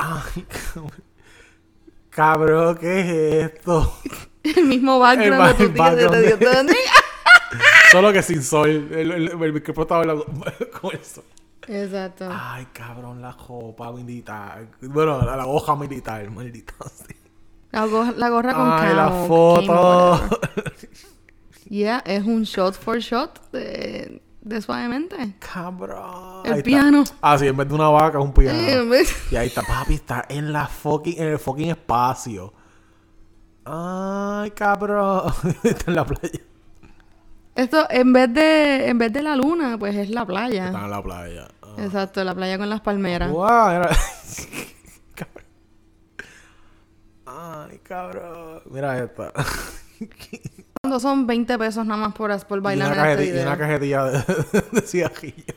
Ay, 0.00 0.46
cabrón. 2.10 2.76
¿qué 2.78 3.00
es 3.00 3.52
esto? 3.54 3.92
El 4.42 4.64
mismo 4.66 4.98
background 4.98 5.48
El 5.50 5.56
de 5.58 5.66
tu 5.68 5.82
de- 5.82 5.96
de- 5.96 6.36
de- 6.36 6.62
de- 6.64 6.76
Solo 7.92 8.12
que 8.12 8.22
sin 8.22 8.42
sol. 8.42 8.68
El, 8.70 9.10
el, 9.12 9.28
el 9.42 9.52
micrófono 9.52 9.82
estaba 9.82 10.00
hablando 10.02 10.24
con 10.80 10.92
el 10.92 11.04
sol. 11.04 11.24
Exacto. 11.68 12.28
Ay, 12.30 12.66
cabrón, 12.72 13.20
la 13.20 13.36
copa 13.36 13.90
militar. 13.92 14.66
Bueno, 14.82 15.20
la, 15.24 15.36
la 15.36 15.46
hoja 15.46 15.74
militar, 15.76 16.28
maldita. 16.30 16.74
sí. 16.94 17.14
La, 17.72 17.84
gorra, 17.86 18.12
la 18.16 18.28
gorra 18.30 18.54
con 18.54 18.70
Ay, 18.72 18.94
la 18.94 19.04
camo, 19.04 19.26
foto. 19.26 20.28
Yeah, 21.68 21.98
es 22.06 22.24
un 22.24 22.42
shot 22.44 22.74
for 22.74 22.98
shot 22.98 23.50
de, 23.50 24.22
de 24.40 24.62
suavemente. 24.62 25.16
Cabrón. 25.40 26.42
El 26.44 26.52
Ahí 26.52 26.58
está. 26.58 26.64
piano. 26.64 27.04
Ah, 27.20 27.36
sí, 27.38 27.46
en 27.48 27.56
vez 27.56 27.68
de 27.68 27.74
una 27.74 27.88
vaca 27.88 28.18
es 28.18 28.24
un 28.24 28.32
piano. 28.32 28.58
Eh, 28.58 28.72
en 28.74 28.90
vez- 28.90 29.32
Y 29.32 29.36
ahí 29.36 29.48
está, 29.48 29.62
papi, 29.62 29.94
está 29.94 30.24
en 30.28 30.52
la 30.52 30.66
fucking, 30.68 31.20
en 31.20 31.28
el 31.28 31.38
fucking 31.38 31.70
espacio. 31.70 32.52
Ay, 33.64 34.50
cabrón. 34.52 35.32
está 35.64 35.90
en 35.90 35.96
la 35.96 36.04
playa. 36.06 36.40
Esto, 37.56 37.86
en 37.90 38.12
vez 38.12 38.32
de, 38.32 38.86
en 38.88 38.98
vez 38.98 39.12
de 39.12 39.22
la 39.22 39.34
luna, 39.34 39.76
pues 39.78 39.96
es 39.96 40.10
la 40.10 40.24
playa. 40.26 40.66
Está 40.66 40.84
en 40.84 40.90
la 40.90 41.02
playa. 41.02 41.48
Ah. 41.62 41.74
Exacto, 41.78 42.22
la 42.22 42.34
playa 42.34 42.58
con 42.58 42.68
las 42.70 42.80
palmeras. 42.82 43.30
Era- 43.30 43.90
Cabrón. 45.16 45.44
Ay, 47.26 47.78
cabrón. 47.82 48.62
Mira 48.70 48.98
esta. 49.02 49.32
Cuando 50.86 51.00
son 51.00 51.26
20 51.26 51.58
pesos 51.58 51.84
nada 51.84 52.00
más 52.00 52.14
por, 52.14 52.46
por 52.46 52.58
y, 52.58 52.60
bailar 52.60 52.92
una 52.92 53.04
en 53.06 53.10
este 53.10 53.24
y 53.24 53.30
video. 53.32 53.42
una 53.42 53.58
cajetilla 53.58 54.04
de, 54.04 54.12
de. 54.72 55.54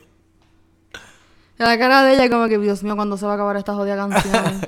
La 1.56 1.78
cara 1.78 2.02
de 2.02 2.14
ella 2.14 2.28
como 2.28 2.48
que, 2.48 2.58
Dios 2.58 2.82
mío, 2.82 2.96
¿cuándo 2.96 3.16
se 3.16 3.26
va 3.26 3.32
a 3.32 3.34
acabar 3.36 3.56
esta 3.56 3.72
jodida 3.74 3.96
canción? 3.96 4.60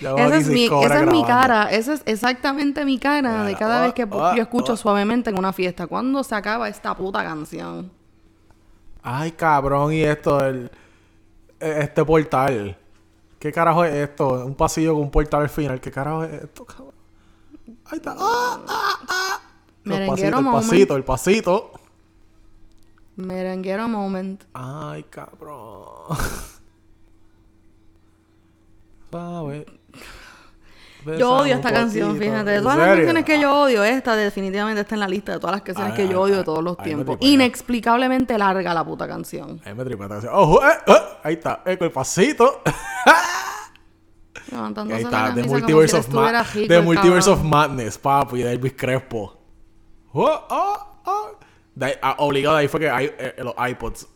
Esa 0.00 0.36
es, 0.36 0.48
mi, 0.48 0.64
esa 0.64 1.02
es 1.02 1.10
mi 1.10 1.22
cara. 1.22 1.64
Esa 1.64 1.92
es 1.92 2.02
exactamente 2.06 2.86
mi 2.86 2.98
cara 2.98 3.44
de 3.44 3.54
cada 3.56 3.80
ah, 3.80 3.82
vez 3.82 3.92
que 3.92 4.08
ah, 4.10 4.32
yo 4.34 4.42
escucho 4.42 4.72
ah. 4.72 4.76
suavemente 4.78 5.28
en 5.28 5.38
una 5.38 5.52
fiesta. 5.52 5.86
¿Cuándo 5.86 6.24
se 6.24 6.34
acaba 6.34 6.66
esta 6.70 6.96
puta 6.96 7.22
canción? 7.22 7.92
Ay, 9.02 9.32
cabrón, 9.32 9.92
y 9.92 10.02
esto, 10.02 10.42
el, 10.42 10.70
eh, 11.60 11.78
este 11.80 12.02
portal. 12.06 12.74
¿Qué 13.38 13.52
carajo 13.52 13.84
es 13.84 13.92
esto? 13.94 14.46
Un 14.46 14.54
pasillo 14.54 14.94
con 14.94 15.02
un 15.02 15.10
portal 15.10 15.42
al 15.42 15.50
final. 15.50 15.78
¿Qué 15.78 15.90
carajo 15.90 16.24
es 16.24 16.44
esto, 16.44 16.64
cabrón? 16.64 16.94
Ahí 17.84 17.98
está. 17.98 18.14
¡Ah, 18.18 18.60
ah, 18.66 18.98
ah! 19.08 19.45
Merenguero 19.86 20.38
el 20.38 20.44
moment. 20.44 20.64
pasito, 20.64 20.96
el 20.96 21.04
pasito. 21.04 21.70
Merenguero 23.16 23.88
moment. 23.88 24.44
Ay, 24.52 25.04
cabrón. 25.04 26.16
Yo 31.18 31.36
odio 31.36 31.54
esta 31.54 31.72
canción, 31.72 32.18
fíjate. 32.18 32.50
De 32.50 32.56
¿En 32.56 32.62
todas 32.64 32.78
las 32.78 32.88
canciones 32.88 33.24
que 33.24 33.40
yo 33.40 33.62
odio, 33.62 33.84
esta 33.84 34.16
definitivamente 34.16 34.80
está 34.80 34.96
en 34.96 35.00
la 35.00 35.08
lista 35.08 35.32
de 35.32 35.38
todas 35.38 35.54
las 35.54 35.62
canciones 35.62 35.92
Ay, 35.92 35.96
que 35.96 36.02
ay, 36.02 36.08
yo 36.08 36.20
odio 36.20 36.38
de 36.38 36.44
todos 36.44 36.64
los 36.64 36.76
ay, 36.80 36.84
tiempos. 36.84 37.16
Inexplicablemente 37.20 38.36
larga 38.36 38.74
la 38.74 38.84
puta 38.84 39.06
canción. 39.06 39.60
Ahí 39.64 39.72
me 39.74 39.84
tripea 39.84 40.06
esta 40.06 40.14
canción. 40.16 40.34
¡Ojo! 40.34 40.62
eh, 40.64 40.72
eh! 40.86 40.92
Ahí 41.22 41.34
está, 41.34 41.62
eh, 41.64 41.78
el 41.80 41.92
pasito. 41.92 42.62
Levantándose 44.50 44.96
ahí 44.98 45.04
está, 45.04 45.34
The 45.34 45.42
Multiverse 45.44 46.02
si 46.02 46.08
of 46.08 46.54
rico 46.54 46.68
The 46.68 46.76
el 46.76 46.82
Multiverse 46.82 47.30
of. 47.30 47.42
Madness, 47.42 47.98
papi, 47.98 48.42
de 48.42 48.52
Elvis 48.52 48.74
Crespo. 48.76 49.35
Oh, 50.18 50.46
oh, 50.50 50.76
oh. 51.04 51.30
De 51.74 51.86
ahí- 51.86 51.94
ah, 52.00 52.16
obligado, 52.20 52.56
ahí 52.56 52.68
fue 52.68 52.80
que 52.80 52.88
hay- 52.88 53.12
eh, 53.18 53.34
los 53.38 53.54
iPods 53.58 54.08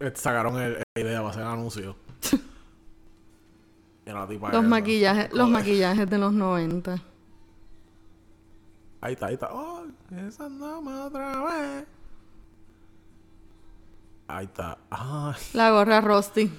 eh, 0.00 0.12
sacaron 0.14 0.56
el, 0.60 0.74
la 0.94 1.00
idea 1.02 1.18
para 1.18 1.30
hacer 1.30 1.42
el 1.42 1.48
anuncio. 1.48 1.96
Los 4.52 4.64
maquillajes, 4.64 5.32
los 5.32 5.48
maquillajes 5.48 6.08
de 6.10 6.18
los 6.18 6.32
90. 6.32 7.02
Ahí 9.00 9.14
está, 9.14 9.26
ahí 9.26 9.34
está. 9.34 9.48
Oh, 9.52 9.84
esa 10.28 10.44
andamos 10.46 11.06
otra 11.06 11.42
vez. 11.44 11.86
Ahí 14.28 14.44
está. 14.44 14.78
Ay, 14.90 15.34
La 15.54 15.70
gorra 15.70 16.00
Rusty. 16.00 16.50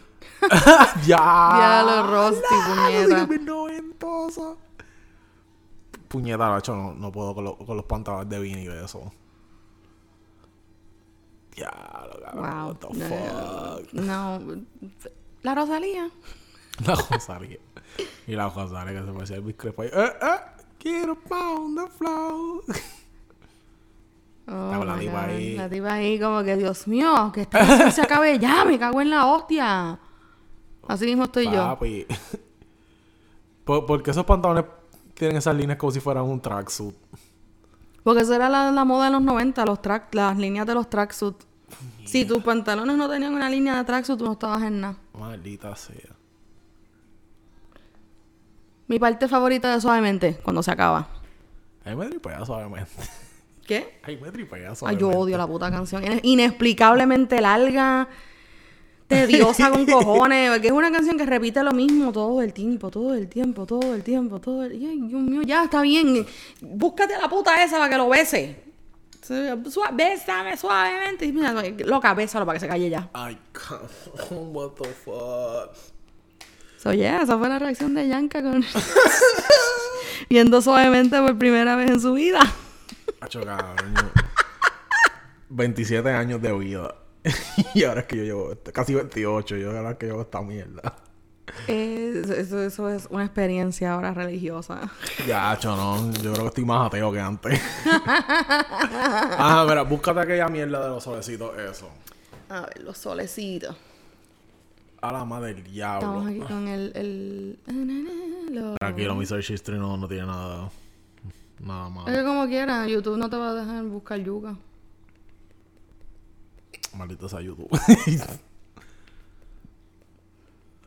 ya. 1.05 1.17
Diablo, 1.85 2.29
Rusty, 2.29 2.45
Claro, 2.49 3.27
puñeta. 3.27 3.27
Puñeta, 6.15 6.47
Nacho, 6.49 6.73
no, 6.75 6.93
no 6.93 7.11
puedo 7.11 7.35
con, 7.35 7.43
lo- 7.43 7.57
con 7.57 7.75
los 7.75 7.85
pantalones 7.85 8.29
de 8.29 8.39
Vini 8.39 8.65
de 8.65 8.85
eso. 8.85 9.11
Diablo, 11.53 12.19
cabrón. 12.23 12.43
Wow. 12.43 12.67
What 12.67 12.75
the 12.77 13.85
fuck. 13.85 13.93
No. 13.93 14.39
La 15.43 15.55
Rosalía. 15.55 16.09
La 16.85 16.95
Rosario. 16.95 17.59
Y 18.27 18.31
la 18.33 18.49
Rosario 18.49 18.99
que 19.01 19.05
se 19.07 19.13
parecía 19.13 19.35
a 19.35 19.39
Elvis 19.39 19.55
Crespo. 19.57 19.83
Eh, 19.83 19.91
eh, 19.93 20.39
quiero 20.79 21.15
pound 21.15 21.79
the 21.79 21.87
flow. 21.97 22.61
Oh, 24.47 24.85
la 24.85 24.95
God. 24.95 25.15
ahí. 25.15 25.55
La 25.57 25.69
tipa 25.69 25.93
ahí 25.93 26.19
como 26.19 26.43
que, 26.43 26.55
Dios 26.55 26.87
mío, 26.87 27.31
que 27.33 27.41
esta 27.41 27.59
canción 27.59 27.91
se 27.91 28.01
acabe 28.03 28.37
ya, 28.39 28.63
me 28.63 28.77
cago 28.79 29.01
en 29.01 29.09
la 29.09 29.25
hostia. 29.25 29.99
Así 30.87 31.05
mismo 31.07 31.23
estoy 31.25 31.45
yo. 31.45 31.51
Papi. 31.63 32.05
¿Por, 33.65 33.85
porque 33.85 34.11
esos 34.11 34.25
pantalones 34.25 34.65
tienen 35.15 35.37
esas 35.37 35.55
líneas 35.55 35.77
como 35.79 35.91
si 35.91 35.99
fueran 35.99 36.23
un 36.25 36.39
tracksuit? 36.39 36.95
Porque 38.03 38.21
esa 38.21 38.35
era 38.35 38.49
la, 38.49 38.71
la 38.71 38.85
moda 38.85 39.05
de 39.05 39.11
los 39.11 39.21
90, 39.23 39.65
los 39.65 39.81
track, 39.81 40.13
las 40.13 40.37
líneas 40.37 40.67
de 40.67 40.75
los 40.75 40.89
tracksuit. 40.89 41.35
Si 42.05 42.23
tus 42.23 42.43
pantalones 42.43 42.95
no 42.95 43.09
tenían 43.09 43.33
una 43.33 43.49
línea 43.49 43.77
de 43.77 43.83
tracksuit, 43.83 44.19
tú 44.19 44.25
no 44.25 44.33
estabas 44.33 44.61
en 44.61 44.79
nada. 44.81 44.97
Maldita 45.17 45.75
sea. 45.75 46.11
Mi 48.87 48.99
parte 48.99 49.27
favorita 49.27 49.73
de 49.73 49.81
Suavemente, 49.81 50.37
cuando 50.43 50.61
se 50.61 50.69
acaba. 50.71 51.07
Ahí 51.83 51.95
me 51.95 52.07
tripea 52.07 52.45
suavemente. 52.45 52.91
¿Qué? 53.65 53.99
Ahí 54.03 54.17
me 54.17 54.31
tripea 54.31 54.69
Ay, 54.69 54.75
suavemente. 54.75 55.01
yo 55.01 55.09
odio 55.19 55.37
la 55.37 55.47
puta 55.47 55.71
canción. 55.71 56.03
Es 56.03 56.19
inexplicablemente 56.23 57.41
larga, 57.41 58.07
tediosa 59.07 59.69
con 59.71 59.85
cojones. 59.85 60.49
Porque 60.53 60.67
es 60.67 60.73
una 60.73 60.91
canción 60.91 61.17
que 61.17 61.25
repite 61.25 61.63
lo 61.63 61.71
mismo 61.71 62.11
todo 62.11 62.41
el 62.41 62.53
tiempo, 62.53 62.89
todo 62.91 63.13
el 63.13 63.27
tiempo, 63.27 63.65
todo 63.65 63.93
el 63.95 64.03
tiempo, 64.03 64.39
todo 64.39 64.63
el... 64.63 64.71
Ay, 64.73 64.99
Dios 65.07 65.21
mío, 65.21 65.41
ya 65.43 65.63
está 65.65 65.81
bien. 65.81 66.25
Búscate 66.61 67.15
a 67.15 67.21
la 67.21 67.29
puta 67.29 67.63
esa 67.63 67.77
para 67.77 67.89
que 67.89 67.97
lo 67.97 68.09
bese. 68.09 68.63
Sua- 69.21 69.91
Bésame 69.91 70.55
suavemente. 70.55 71.25
Y 71.25 71.31
mira, 71.31 71.51
loca, 71.85 72.13
bésalo 72.13 72.45
para 72.45 72.57
que 72.57 72.59
se 72.61 72.67
calle 72.67 72.89
ya. 72.89 73.09
Ay, 73.13 73.37
cabrón, 73.51 74.49
what 74.55 74.71
the 74.73 74.89
fuck. 74.89 75.71
So, 76.77 76.93
yeah, 76.93 77.23
esa 77.23 77.35
fue 77.37 77.49
la 77.49 77.57
reacción 77.57 77.95
de 77.95 78.07
Yanka 78.07 78.43
con... 78.43 78.63
Viendo 80.29 80.61
suavemente 80.61 81.19
por 81.19 81.37
primera 81.37 81.75
vez 81.75 81.89
en 81.89 81.99
su 81.99 82.13
vida. 82.13 82.39
Hacho, 83.21 83.43
cabrón. 83.43 83.95
yo- 83.95 84.21
27 85.49 86.09
años 86.09 86.41
de 86.41 86.53
vida. 86.57 86.93
y 87.73 87.83
ahora 87.83 88.01
es 88.01 88.07
que 88.07 88.17
yo 88.17 88.23
llevo 88.23 88.53
casi 88.73 88.93
28. 88.93 89.57
Yo 89.57 89.75
ahora 89.75 89.91
es 89.91 89.97
que 89.97 90.05
llevo 90.07 90.21
esta 90.21 90.41
mierda. 90.41 90.95
Eso, 91.67 92.59
eso 92.59 92.89
es 92.89 93.07
una 93.09 93.23
experiencia 93.23 93.93
ahora 93.93 94.13
religiosa. 94.13 94.89
Ya, 95.27 95.51
hacho, 95.51 95.75
no. 95.75 96.11
Yo 96.13 96.31
creo 96.33 96.43
que 96.43 96.47
estoy 96.47 96.65
más 96.65 96.87
ateo 96.87 97.11
que 97.11 97.19
antes. 97.19 97.61
ah, 97.85 99.65
mira, 99.67 99.83
búscate 99.83 100.19
aquella 100.21 100.47
mierda 100.49 100.83
de 100.83 100.89
los 100.89 101.03
solecitos, 101.03 101.57
eso. 101.59 101.89
A 102.49 102.61
ver, 102.61 102.81
los 102.81 102.97
solecitos. 102.97 103.75
A 105.01 105.11
la 105.11 105.23
madre 105.23 105.53
del 105.53 105.63
diablo. 105.63 106.07
Estamos 106.07 106.27
aquí 106.27 106.39
con 106.39 106.67
el... 106.67 106.91
el... 106.95 107.59
lo- 108.55 108.75
Tranquilo, 108.77 109.15
mi 109.15 109.25
search 109.25 109.51
history 109.51 109.77
no, 109.77 109.97
no 109.97 110.07
tiene 110.07 110.25
nada. 110.25 110.69
Nada 111.59 111.89
malo. 111.89 112.07
Es 112.07 112.17
que 112.17 112.23
como 112.23 112.47
quiera, 112.47 112.87
YouTube 112.87 113.17
no 113.17 113.29
te 113.29 113.37
va 113.37 113.51
a 113.51 113.53
dejar 113.53 113.83
buscar 113.83 114.19
yuca. 114.19 114.55
Maldito 116.95 117.29
sea 117.29 117.41
YouTube. 117.41 117.69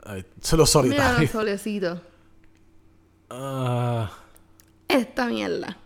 Ay, 0.05 0.25
se 0.41 0.57
los 0.57 0.75
Mira 0.85 1.27
solecitos. 1.29 2.01
Ah. 3.29 4.11
Esta 4.89 5.27
mierda. 5.27 5.77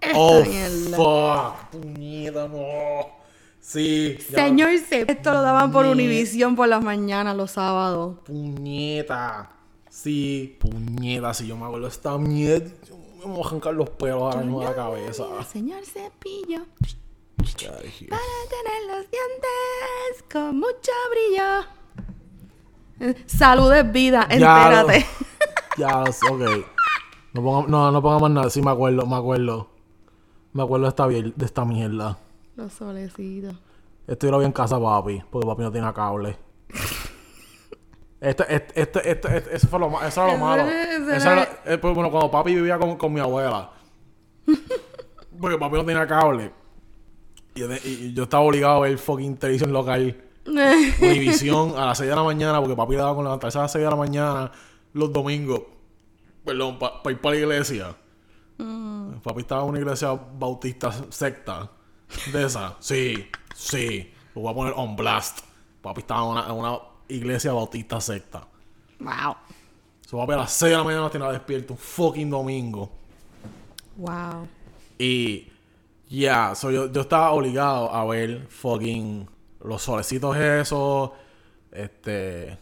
Esta 0.00 0.18
oh, 0.18 0.44
mierda. 0.44 0.96
fuck. 0.96 1.70
Puñeta, 1.70 2.48
no. 2.48 3.24
Sí. 3.60 4.18
ya- 4.30 4.44
Señor 4.44 4.78
C. 4.78 5.06
Esto 5.08 5.32
lo 5.32 5.40
daban 5.40 5.72
por 5.72 5.86
Univision 5.86 6.54
por 6.54 6.68
las 6.68 6.84
mañanas, 6.84 7.34
los 7.34 7.52
sábados. 7.52 8.18
Puñeta. 8.26 9.50
Sí. 9.88 10.58
Puñeta, 10.60 11.32
si 11.32 11.46
yo 11.46 11.56
me 11.56 11.64
acuerdo 11.64 11.86
esta 11.86 12.18
mierda. 12.18 12.70
yo 12.86 12.98
Me 13.26 13.32
voy 13.32 13.42
a 13.42 13.46
arrancar 13.46 13.72
los 13.72 13.88
pelos 13.88 14.20
ahora 14.20 14.40
mismo 14.42 14.60
de 14.60 14.66
la 14.66 14.74
cabeza. 14.74 15.24
Señor 15.50 15.82
Cepillo. 15.86 16.66
Para 17.36 18.20
tener 18.48 18.82
los 18.88 19.10
dientes 19.10 20.24
con 20.32 20.56
mucho 20.58 20.92
brillo. 21.10 21.66
Eh, 23.00 23.22
Salud 23.26 23.72
es 23.72 23.90
vida, 23.92 24.26
Ya, 24.30 24.34
entérate. 24.34 25.06
Ya, 25.76 26.02
ok. 26.02 26.66
No, 27.32 27.42
ponga- 27.42 27.66
no, 27.66 27.90
no 27.90 28.00
pongamos 28.02 28.30
nada. 28.30 28.50
Sí, 28.50 28.62
me 28.62 28.70
acuerdo, 28.70 29.04
me 29.06 29.16
acuerdo. 29.16 29.68
Me 30.52 30.62
acuerdo 30.62 30.84
de 30.84 30.88
esta, 30.90 31.06
de 31.08 31.44
esta 31.44 31.64
mierda. 31.64 32.16
Los 32.56 32.72
solecitos. 32.72 33.54
Esto 34.06 34.26
yo 34.26 34.30
lo 34.32 34.38
vi 34.38 34.44
en 34.44 34.52
casa 34.52 34.78
papi, 34.80 35.22
porque 35.30 35.46
papi 35.46 35.62
no 35.62 35.72
tiene 35.72 35.92
cable. 35.92 36.36
Este, 38.20 38.54
este, 38.54 38.80
este, 38.80 39.10
este, 39.10 39.36
este- 39.36 39.56
eso 39.56 39.68
fue 39.68 39.78
lo, 39.80 39.90
ma- 39.90 40.06
eso 40.06 40.22
era 40.24 40.32
lo 40.32 40.38
malo. 40.38 40.62
Eso 40.68 41.30
era- 41.30 41.60
eh, 41.66 41.78
pues, 41.78 41.94
bueno, 41.94 42.10
cuando 42.10 42.30
papi 42.30 42.54
vivía 42.54 42.78
con, 42.78 42.96
con 42.96 43.12
mi 43.12 43.20
abuela. 43.20 43.70
porque 45.40 45.58
papi 45.58 45.76
no 45.76 45.84
tenía 45.84 46.06
cable. 46.06 46.52
Y, 47.54 47.60
yo 47.60 47.68
te- 47.68 47.88
y 47.88 48.12
yo 48.14 48.24
estaba 48.24 48.42
obligado 48.42 48.76
a 48.76 48.80
ver 48.80 48.98
fucking 48.98 49.36
televisión 49.36 49.72
local. 49.72 50.20
Univisión 51.00 51.74
a 51.76 51.86
las 51.86 51.98
6 51.98 52.10
de 52.10 52.16
la 52.16 52.22
mañana, 52.22 52.60
porque 52.60 52.76
papi 52.76 52.92
le 52.92 52.98
daba 52.98 53.14
con 53.14 53.24
levantarse 53.24 53.58
a 53.58 53.62
las 53.62 53.72
6 53.72 53.84
de 53.84 53.90
la 53.90 53.96
mañana 53.96 54.52
los 54.92 55.12
domingos. 55.12 55.62
Perdón, 56.44 56.78
para 56.78 57.10
ir 57.10 57.20
para 57.20 57.34
la 57.36 57.40
iglesia. 57.40 57.96
Papi 59.22 59.40
estaba 59.40 59.62
en 59.62 59.68
una 59.70 59.78
iglesia 59.78 60.12
bautista 60.12 60.92
secta. 61.10 61.70
De 62.32 62.44
esa. 62.44 62.76
Sí, 62.80 63.26
sí. 63.54 64.12
Lo 64.34 64.42
voy 64.42 64.52
a 64.52 64.54
poner 64.54 64.74
on 64.76 64.94
blast. 64.96 65.40
Papi 65.80 66.00
estaba 66.00 66.20
en 66.22 66.28
una, 66.28 66.46
en 66.46 66.52
una 66.52 66.78
iglesia 67.08 67.52
bautista 67.52 68.00
secta. 68.00 68.46
wow. 69.00 69.34
So, 70.06 70.18
papi 70.18 70.32
a 70.34 70.36
las 70.36 70.52
6 70.52 70.70
de 70.70 70.76
la 70.76 70.84
mañana 70.84 71.08
tenía 71.10 71.30
despierto 71.30 71.72
un 71.72 71.78
fucking 71.78 72.28
domingo. 72.28 72.90
Wow. 73.96 74.46
Y 74.98 75.48
ya, 76.16 76.54
so 76.54 76.70
yo, 76.70 76.90
yo 76.92 77.00
estaba 77.02 77.30
obligado 77.32 77.92
a 77.94 78.04
ver 78.04 78.46
fucking 78.48 79.28
los 79.64 79.82
solecitos 79.82 80.36
esos. 80.36 81.10
Este. 81.72 82.58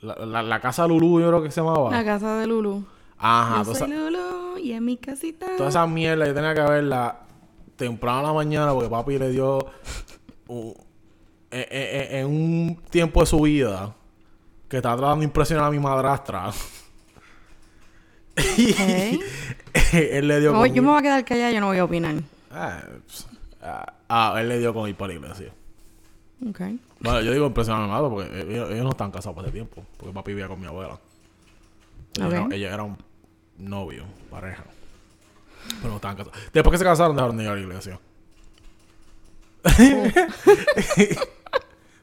La, 0.00 0.14
la, 0.26 0.42
la 0.42 0.60
casa 0.60 0.82
de 0.82 0.88
Lulu, 0.90 1.20
yo 1.20 1.28
creo 1.28 1.42
que 1.42 1.50
se 1.50 1.60
llamaba. 1.60 1.90
La 1.90 2.04
casa 2.04 2.36
de 2.38 2.46
Lulu. 2.46 2.84
Ajá, 3.18 3.58
Yo 3.58 3.64
soy 3.74 3.74
esa, 3.74 3.86
Lulu 3.86 4.58
y 4.58 4.72
en 4.72 4.84
mi 4.84 4.96
casita. 4.98 5.46
toda 5.56 5.70
esa 5.70 5.86
mierda 5.86 6.26
yo 6.26 6.34
tenía 6.34 6.54
que 6.54 6.60
verla 6.60 7.20
temprano 7.76 8.20
en 8.20 8.26
la 8.26 8.32
mañana 8.32 8.72
porque 8.72 8.88
papi 8.90 9.18
le 9.18 9.30
dio 9.30 9.58
un- 10.48 10.74
en, 11.50 11.66
en- 11.70 12.16
en 12.16 12.26
un 12.26 12.76
tiempo 12.90 13.20
de 13.20 13.26
su 13.26 13.40
vida 13.40 13.94
que 14.68 14.76
estaba 14.78 14.96
tratando 14.96 15.20
de 15.20 15.24
impresionar 15.24 15.64
a 15.66 15.70
mi 15.70 15.78
madrastra. 15.78 16.50
Y 18.58 18.74
él 19.96 20.28
le 20.28 20.40
dio 20.40 20.52
No, 20.52 20.66
yo 20.66 20.82
me 20.82 20.88
voy 20.90 20.98
a 20.98 21.02
quedar 21.02 21.24
callada, 21.24 21.50
yo 21.52 21.60
no 21.60 21.68
voy 21.68 21.78
a 21.78 21.84
opinar. 21.84 22.16
Ah, 22.58 22.82
pues, 23.06 23.26
ah, 23.62 23.92
ah, 24.08 24.34
él 24.40 24.48
le 24.48 24.58
dio 24.58 24.72
con 24.72 24.88
ir 24.88 24.96
para 24.96 25.12
la 25.12 25.18
iglesia. 25.20 25.52
Ok. 26.48 26.60
Bueno, 27.00 27.20
yo 27.20 27.32
digo 27.32 27.50
madre 27.50 28.08
porque 28.08 28.40
ellos, 28.40 28.70
ellos 28.70 28.84
no 28.84 28.90
están 28.90 29.10
casados 29.10 29.42
ese 29.44 29.52
tiempo. 29.52 29.84
Porque 29.98 30.12
papi 30.14 30.30
vivía 30.32 30.48
con 30.48 30.58
mi 30.60 30.66
abuela. 30.66 30.98
Ellos, 32.16 32.26
Ok. 32.28 32.32
eran- 32.32 32.52
ellos 32.52 32.72
eran 32.72 32.96
novio, 33.58 34.04
pareja. 34.30 34.64
Pero 35.80 35.88
no 35.90 35.96
estaban 35.96 36.16
casados. 36.16 36.38
Después 36.52 36.72
que 36.72 36.78
se 36.78 36.84
casaron, 36.84 37.14
dejaron 37.16 37.36
de 37.36 37.44
ir 37.44 37.50
a 37.50 37.54
la 37.54 37.60
iglesia. 37.60 38.00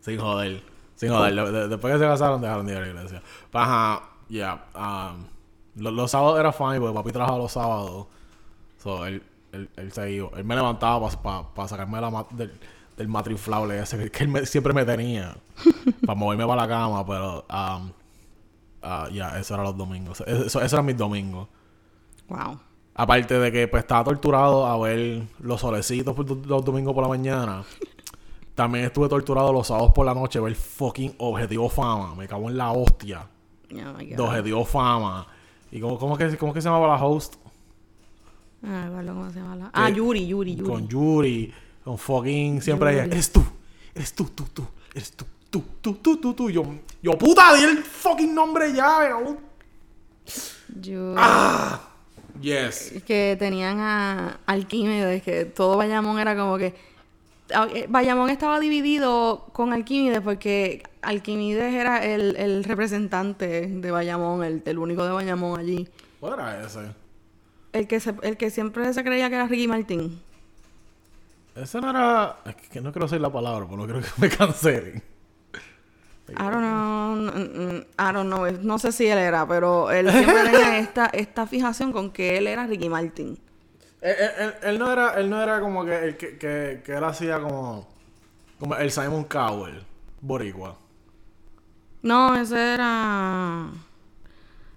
Sin 0.02 0.20
joder. 0.20 0.62
Sin 0.96 1.10
joder. 1.10 1.34
De- 1.34 1.52
de- 1.52 1.68
después 1.70 1.94
que 1.94 2.00
se 2.00 2.06
casaron, 2.06 2.42
dejaron 2.42 2.66
de 2.66 2.74
ir 2.74 2.78
a 2.78 2.82
la 2.82 2.88
iglesia. 2.88 3.22
Pues, 3.52 3.63
ajá, 3.63 4.04
ya. 4.30 4.66
um, 4.76 5.26
lo- 5.82 5.92
los, 5.92 6.12
sábados 6.12 6.39
era 6.39 6.52
fine 6.52 6.80
porque 6.80 6.94
papi 6.94 7.12
trabajaba 7.12 7.38
los 7.38 7.52
sábados. 7.52 8.08
So, 8.82 9.06
él, 9.06 9.24
él, 9.54 9.70
él 9.78 9.92
se 9.92 10.12
iba. 10.12 10.30
Él 10.36 10.44
me 10.44 10.56
levantaba 10.56 11.10
para 11.54 11.68
sacarme 11.68 11.96
de 11.98 12.02
la 12.02 12.10
ma- 12.10 12.28
del, 12.32 12.52
del 12.98 13.08
matriflable 13.08 13.80
ese 13.80 14.10
que, 14.12 14.24
él 14.24 14.30
me- 14.30 14.46
siempre 14.46 14.74
me 14.74 14.84
tenía. 14.86 15.36
para 16.06 16.16
moverme 16.20 16.46
para 16.46 16.62
la 16.63 16.68
cama, 16.68 17.06
pero... 17.06 17.46
um, 17.50 17.92
ah, 18.82 19.08
ya, 19.12 19.38
eso 19.39 19.54
era 19.54 19.63
los 19.63 19.78
domingos. 19.78 20.22
Eso, 20.22 20.46
eso, 20.46 20.62
eso 20.62 20.76
eran 20.76 20.86
mis 20.86 20.98
domingos. 20.98 21.48
Wow. 22.28 22.60
Aparte 22.96 23.39
de 23.39 23.52
que 23.52 23.68
pues 23.68 23.84
estaba 23.84 24.04
torturado 24.04 24.66
a 24.68 24.78
ver 24.78 25.24
los 25.39 25.62
solecitos 25.62 26.16
por 26.16 26.30
los 26.48 26.63
domingos 26.66 26.94
por 26.94 27.04
la 27.04 27.10
mañana. 27.10 27.63
También 28.56 28.86
estuve 28.86 29.10
torturado 29.10 29.52
los 29.52 29.66
sábados 29.68 29.92
por 29.94 30.06
la 30.06 30.13
noche 30.13 30.38
a 30.38 30.42
ver 30.44 30.54
fucking 30.56 31.16
Objetivo 31.18 31.70
Fama. 31.70 32.13
Me 32.16 32.28
cago 32.28 32.50
en 32.50 32.58
la 32.58 32.72
hostia. 32.72 33.28
Oh 33.72 33.94
my 33.98 34.06
De 34.06 34.16
God. 34.16 34.28
Objetivo 34.28 34.63
Fama. 34.66 35.26
¿Y 35.72 35.80
cómo, 35.80 35.98
cómo, 35.98 36.16
que, 36.16 36.38
cómo 36.38 36.54
que 36.54 36.62
se 36.62 36.70
llamaba 36.70 36.96
la 36.96 37.04
host? 37.04 37.36
Ah, 38.65 38.89
cómo 39.06 39.30
se 39.32 39.39
llama 39.39 39.56
la... 39.56 39.69
Ah, 39.73 39.89
Yuri, 39.89 40.26
Yuri, 40.26 40.56
Yuri. 40.56 40.69
Con 40.69 40.88
Yuri. 40.88 41.54
Con 41.84 41.97
fucking... 41.97 42.62
Siempre. 42.62 42.99
Eres 42.99 43.32
tú. 43.32 43.43
Eres 43.93 44.13
tú, 44.13 44.26
tú, 44.26 44.45
tú. 44.54 44.65
Eres 44.93 45.12
tú, 45.12 45.26
tú, 45.49 45.63
tú, 45.82 45.93
tú, 45.95 46.17
tú, 46.17 46.34
tú. 46.34 46.49
Yo, 46.49 46.63
yo 47.02 47.17
puta, 47.17 47.54
di 47.56 47.63
el 47.63 47.84
fucking 47.84 48.34
nombre 48.34 48.73
ya. 48.73 48.99
weón. 48.99 49.39
Yuri. 50.82 51.15
Ah. 51.17 51.89
Yes. 52.41 52.93
Que 53.06 53.36
tenían 53.38 53.80
a 53.80 54.39
Alquímedes, 54.45 55.21
que 55.21 55.45
todo 55.45 55.78
Bayamón 55.78 56.19
era 56.19 56.36
como 56.36 56.58
que... 56.58 56.73
eh, 57.49 57.86
Bayamón 57.89 58.30
estaba 58.30 58.60
dividido 58.60 59.49
con 59.54 59.71
Alquímedes 59.71 60.21
porque 60.21 60.84
Alquímedes 61.02 61.73
era 61.73 62.04
el, 62.04 62.36
el 62.38 62.63
representante 62.63 63.67
de 63.67 63.91
Bayamón, 63.91 64.43
el, 64.43 64.63
el 64.65 64.78
único 64.80 65.06
de 65.06 65.12
Bayamón 65.12 65.60
allí. 65.60 65.88
¿Cuál 66.19 66.34
era 66.34 66.65
ese? 66.65 67.03
El 67.73 67.88
que, 67.88 67.99
se- 67.99 68.15
el 68.21 68.38
que 68.38 68.49
siempre 68.51 68.93
se 68.93 69.03
creía 69.03 69.29
que 69.29 69.36
era 69.36 69.47
Ricky 69.47 69.67
Martin. 69.67 70.21
Ese 71.55 71.79
no 71.81 71.89
era... 71.91 72.38
Es 72.45 72.55
que 72.55 72.81
no 72.81 72.91
quiero 72.91 73.05
decir 73.05 73.21
la 73.21 73.31
palabra, 73.31 73.67
porque 73.67 73.77
no 73.77 73.86
quiero 73.86 74.01
que 74.01 74.21
me 74.21 74.29
cancelen. 74.29 75.03
I 76.29 76.33
don't 76.49 76.62
know, 76.62 77.83
I 77.99 78.13
don't 78.13 78.27
know, 78.27 78.49
no 78.62 78.79
sé 78.79 78.91
si 78.91 79.05
él 79.07 79.17
era, 79.17 79.45
pero 79.47 79.91
él 79.91 80.09
siempre 80.09 80.43
tenía 80.51 80.79
esta, 80.79 81.07
esta 81.07 81.45
fijación 81.45 81.91
con 81.91 82.12
que 82.12 82.38
él 82.38 82.47
era 82.47 82.65
Ricky 82.65 82.89
Martin. 82.89 83.38
Él, 84.01 84.15
él- 84.19 84.31
él- 84.39 84.53
él 84.63 84.79
no 84.79 84.91
era, 84.91 85.13
él 85.19 85.29
no 85.29 85.41
era 85.41 85.59
como 85.59 85.86
que, 85.86 85.99
el 86.05 86.17
que, 86.17 86.38
que, 86.38 86.81
que 86.83 86.93
él 86.93 87.03
hacía 87.03 87.39
como, 87.41 87.88
como 88.59 88.75
el 88.75 88.89
Simon 88.91 89.25
Cowell, 89.25 89.83
boricua. 90.21 90.77
No, 92.01 92.36
ese 92.36 92.73
era... 92.75 93.67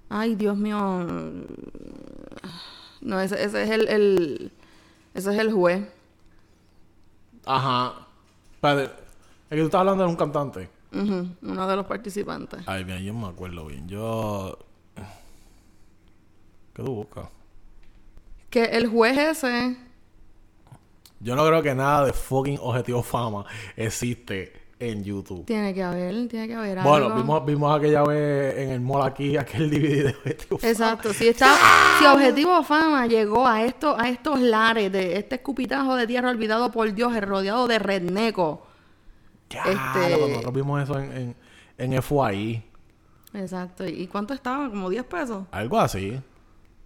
Ay, 0.08 0.34
Dios 0.36 0.56
mío. 0.56 1.04
No, 3.00 3.20
ese, 3.20 3.42
ese 3.42 3.62
es 3.62 3.70
el, 3.70 3.88
el... 3.88 4.52
Ese 5.14 5.32
es 5.32 5.38
el 5.38 5.52
juez. 5.52 5.86
Ajá. 7.44 8.06
Espérate, 8.54 8.84
es 8.84 9.50
que 9.50 9.56
tú 9.56 9.64
estás 9.64 9.80
hablando 9.80 10.04
de 10.04 10.10
un 10.10 10.16
cantante. 10.16 10.68
Ujú, 10.92 11.28
uno 11.42 11.66
de 11.66 11.76
los 11.76 11.86
participantes. 11.86 12.60
Ay, 12.66 12.84
bien, 12.84 13.02
yo 13.02 13.14
me 13.14 13.28
acuerdo 13.28 13.66
bien. 13.66 13.88
Yo... 13.88 14.58
¿Qué 16.74 16.82
tú 16.82 16.94
buscas? 16.94 17.28
Que 18.50 18.64
el 18.64 18.88
juez 18.88 19.16
ese... 19.16 19.76
Yo 21.20 21.34
no 21.34 21.46
creo 21.46 21.62
que 21.62 21.74
nada 21.74 22.04
de 22.04 22.12
fucking 22.12 22.58
Objetivo 22.60 23.02
Fama 23.02 23.46
existe 23.74 24.65
en 24.78 25.02
YouTube. 25.04 25.46
Tiene 25.46 25.72
que 25.72 25.82
haber, 25.82 26.28
tiene 26.28 26.46
que 26.48 26.54
haber 26.54 26.82
Bueno, 26.82 27.06
algo. 27.06 27.16
vimos, 27.18 27.46
vimos 27.46 27.78
aquella 27.78 28.02
vez 28.02 28.58
en 28.58 28.70
el 28.70 28.80
mall 28.80 29.02
aquí, 29.06 29.36
aquel 29.36 29.70
DVD 29.70 30.04
de 30.04 30.10
Objetivo 30.10 30.58
Fama. 30.58 30.70
Exacto, 30.70 31.12
si 31.14 31.28
está, 31.28 31.56
si 31.98 32.04
Objetivo 32.06 32.62
Fama 32.62 33.06
llegó 33.06 33.46
a 33.46 33.62
estos, 33.64 33.98
a 33.98 34.08
estos 34.10 34.38
lares 34.38 34.92
de 34.92 35.16
este 35.18 35.36
escupitajo 35.36 35.96
de 35.96 36.06
tierra 36.06 36.28
olvidado 36.30 36.70
por 36.70 36.92
Dios, 36.92 37.18
rodeado 37.22 37.66
de 37.66 37.78
redneco. 37.78 38.66
Ya, 39.48 39.62
este- 39.62 40.18
nosotros 40.28 40.52
vimos 40.52 40.82
eso 40.82 40.98
en, 40.98 41.34
en, 41.78 41.92
en 41.94 42.02
FYI. 42.02 42.62
Exacto. 43.32 43.86
¿Y 43.86 44.06
cuánto 44.08 44.34
estaba? 44.34 44.68
¿Como 44.68 44.90
10 44.90 45.04
pesos? 45.04 45.44
Algo 45.52 45.78
así. 45.78 46.20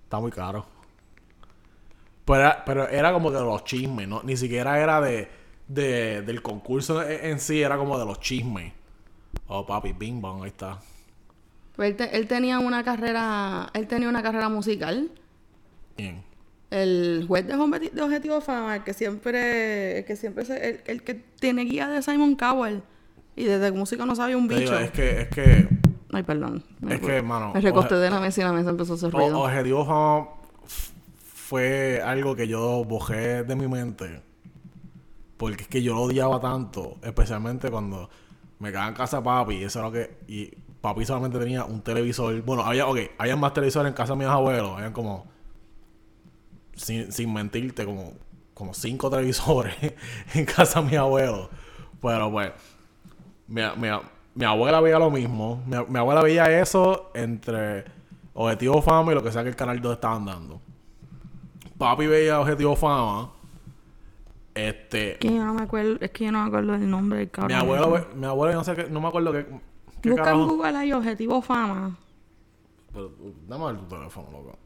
Está 0.05 0.21
muy 0.21 0.31
caro. 0.31 0.67
Pero 2.25 2.41
era, 2.41 2.65
pero 2.65 2.89
era 2.89 3.13
como 3.13 3.31
de 3.31 3.41
los 3.41 3.65
chismes, 3.65 4.07
¿no? 4.07 4.23
Ni 4.23 4.37
siquiera 4.37 4.81
era 4.81 5.01
de, 5.01 5.29
de- 5.75 6.23
del 6.23 6.43
concurso 6.43 7.03
en, 7.03 7.33
en 7.33 7.41
sí, 7.41 7.63
era 7.63 7.77
como 7.77 7.99
de 7.99 8.05
los 8.05 8.21
chismes. 8.21 8.73
Oh, 9.47 9.65
papi, 9.67 9.93
bing 9.93 10.21
bong, 10.21 10.43
ahí 10.43 10.49
está. 10.49 10.79
Pues 11.77 11.91
él, 11.91 11.97
te- 11.97 12.17
él 12.17 12.27
tenía 12.27 12.59
una 12.59 12.83
carrera, 12.83 13.71
él 13.75 13.87
tenía 13.87 14.09
una 14.09 14.23
carrera 14.23 14.49
musical. 14.49 15.11
Bien. 15.97 16.23
El 16.71 17.25
juez 17.27 17.47
de, 17.47 17.91
de 17.93 18.03
Objetivo 18.03 18.41
Fama, 18.41 18.77
el 18.77 18.85
que 18.85 18.95
siempre, 18.95 19.99
el 19.99 20.05
que 20.05 20.17
siempre 20.17 20.45
se- 20.45 20.69
el, 20.71 20.81
el 20.87 21.03
que 21.03 21.15
tiene 21.15 21.63
guía 21.65 21.89
de 21.89 22.03
Simon 22.03 22.35
Cowell. 22.37 22.83
Y 23.37 23.45
desde 23.45 23.73
música 23.73 24.05
no 24.05 24.15
sabía 24.15 24.37
un 24.37 24.49
digo, 24.49 24.61
bicho. 24.61 24.79
es 24.79 24.91
que, 24.91 25.23
es 25.23 25.29
que 25.29 25.69
Ay, 26.13 26.25
perdón. 26.25 26.65
Me- 26.81 26.95
Es 26.97 27.01
que, 27.01 27.23
mano, 27.23 27.53
Me 27.55 27.61
recosté 27.61 27.95
de 27.95 28.11
la 28.11 28.21
mesa 28.21 28.41
y 28.41 28.45
la 28.45 28.53
mesa 28.53 28.71
empezó 28.71 28.93
a 28.93 28.97
hacer 28.97 29.11
ruido. 29.13 29.41
Objetivo 29.41 29.87
Fama 29.87 30.29
fue 31.35 32.01
algo 32.05 32.35
que 32.37 32.47
yo 32.49 32.85
bojé 32.85 33.45
de 33.45 33.57
mi 33.57 33.67
mente. 33.69 34.21
Porque 35.41 35.63
es 35.63 35.69
que 35.69 35.83
yo 35.83 35.95
lo 35.95 36.03
odiaba 36.03 36.39
tanto, 36.39 36.99
especialmente 37.03 37.71
cuando 37.71 38.11
me 38.59 38.69
quedaba 38.69 38.89
en 38.89 38.95
casa 38.95 39.23
papi. 39.23 39.65
Eso 39.65 39.79
era 39.79 39.89
lo 39.89 39.93
que. 39.95 40.19
Y 40.29 40.49
papi 40.83 41.07
solamente 41.07 41.39
tenía 41.39 41.65
un 41.65 41.81
televisor. 41.81 42.43
Bueno, 42.43 42.63
había, 42.63 42.87
ok, 42.87 42.99
había 43.17 43.37
más 43.37 43.55
televisores 43.55 43.89
en 43.89 43.95
casa 43.95 44.13
de 44.13 44.19
mis 44.19 44.29
abuelos. 44.29 44.73
Habían 44.77 44.93
como. 44.93 45.25
Sin, 46.75 47.11
sin 47.11 47.33
mentirte, 47.33 47.87
como 47.87 48.13
como 48.53 48.75
cinco 48.75 49.09
televisores 49.09 49.75
en 50.35 50.45
casa 50.45 50.83
de 50.83 50.91
mi 50.91 50.97
abuelo. 50.97 51.49
Pero 52.03 52.31
pues, 52.31 52.53
mi, 53.49 53.63
mi, 53.79 53.89
mi 54.35 54.45
abuela 54.45 54.83
veía 54.83 54.99
lo 54.99 55.11
mismo. 55.11 55.63
Mi, 55.65 55.79
mi, 55.89 55.99
abuela 55.99 56.23
veía 56.23 56.61
eso 56.61 57.11
entre 57.15 57.87
Objetivo 58.35 58.83
Fama 58.83 59.13
y 59.13 59.15
lo 59.15 59.23
que 59.23 59.33
sea 59.33 59.43
que 59.43 59.49
el 59.49 59.57
canal 59.57 59.81
2 59.81 59.95
estaban 59.95 60.27
dando. 60.27 60.61
Papi 61.79 62.07
veía 62.09 62.39
Objetivo 62.39 62.77
Fama. 62.77 63.31
Este. 64.69 65.17
Que 65.19 65.29
yo 65.29 65.45
no 65.45 65.55
me 65.55 65.63
acuerdo, 65.63 65.97
es 66.01 66.11
que 66.11 66.27
yo 66.27 66.33
no 66.33 66.43
me 66.43 66.49
acuerdo 66.49 66.73
del 66.73 66.91
nombre 66.91 67.21
del 67.21 67.31
cabrón. 67.31 67.57
Mi 67.57 67.63
abuelo, 67.63 68.07
mi 68.15 68.27
abuelo, 68.27 68.55
no 68.55 68.65
sé 68.65 68.75
qué, 68.75 68.85
no 68.91 69.01
me 69.01 69.09
acuerdo 69.09 69.33
qué. 69.33 69.47
qué 70.03 70.11
Busca 70.11 70.33
en 70.33 70.47
Google 70.47 70.77
ahí 70.77 70.93
Objetivo 70.93 71.41
Fama. 71.41 71.97
Pero, 72.93 73.13
dame 73.49 73.67
ver 73.67 73.77
tu 73.79 73.87
teléfono, 73.87 74.29
loco. 74.31 74.59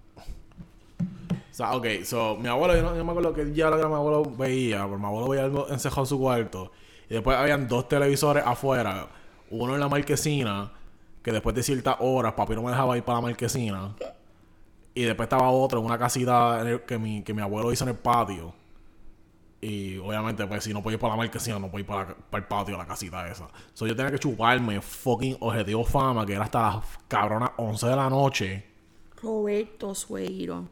O 0.98 1.56
sea, 1.56 1.76
ok, 1.76 1.86
so, 2.04 2.36
mi 2.36 2.48
abuelo, 2.48 2.74
yo 2.74 2.82
no, 2.82 2.96
yo 2.96 3.04
me 3.04 3.10
acuerdo 3.12 3.32
que 3.32 3.52
ya 3.52 3.70
lo 3.70 3.78
que 3.78 3.86
mi 3.86 3.94
abuelo 3.94 4.24
veía, 4.36 4.82
porque 4.86 5.00
mi 5.00 5.06
abuelo 5.06 5.28
veía 5.28 5.44
algo 5.44 5.68
encejado 5.68 6.02
en 6.02 6.06
su 6.06 6.18
cuarto. 6.18 6.72
Y 7.08 7.14
después 7.14 7.36
habían 7.36 7.68
dos 7.68 7.88
televisores 7.88 8.42
afuera. 8.44 9.06
Uno 9.50 9.74
en 9.74 9.80
la 9.80 9.88
marquesina, 9.88 10.72
que 11.22 11.30
después 11.30 11.54
de 11.54 11.62
ciertas 11.62 11.96
horas, 12.00 12.32
papi 12.32 12.54
no 12.54 12.62
me 12.62 12.70
dejaba 12.70 12.96
ir 12.96 13.04
para 13.04 13.18
la 13.18 13.22
marquesina. 13.22 13.94
Y 14.94 15.02
después 15.02 15.26
estaba 15.26 15.48
otro 15.50 15.78
en 15.78 15.86
una 15.86 15.98
casita 15.98 16.64
que, 16.86 16.98
mi, 16.98 17.22
que 17.22 17.34
mi 17.34 17.42
abuelo 17.42 17.70
hizo 17.70 17.84
en 17.84 17.90
el 17.90 17.96
patio. 17.96 18.52
Y 19.64 19.96
obviamente, 19.96 20.46
pues 20.46 20.62
si 20.62 20.74
no 20.74 20.82
puedo 20.82 20.94
ir 20.94 21.00
para 21.00 21.14
la 21.14 21.16
marquesina, 21.16 21.58
no 21.58 21.70
puedo 21.70 21.80
ir 21.80 21.86
para, 21.86 22.14
para 22.14 22.42
el 22.42 22.46
patio, 22.46 22.76
la 22.76 22.86
casita 22.86 23.26
esa. 23.26 23.48
So 23.72 23.86
yo 23.86 23.96
tenía 23.96 24.10
que 24.10 24.18
chuparme 24.18 24.78
fucking 24.82 25.38
objetivo 25.40 25.86
fama, 25.86 26.26
que 26.26 26.34
era 26.34 26.44
hasta 26.44 26.60
las 26.60 26.84
cabronas 27.08 27.52
11 27.56 27.86
de 27.86 27.96
la 27.96 28.10
noche. 28.10 28.66
Roberto 29.22 29.94
Sueiro. 29.94 30.68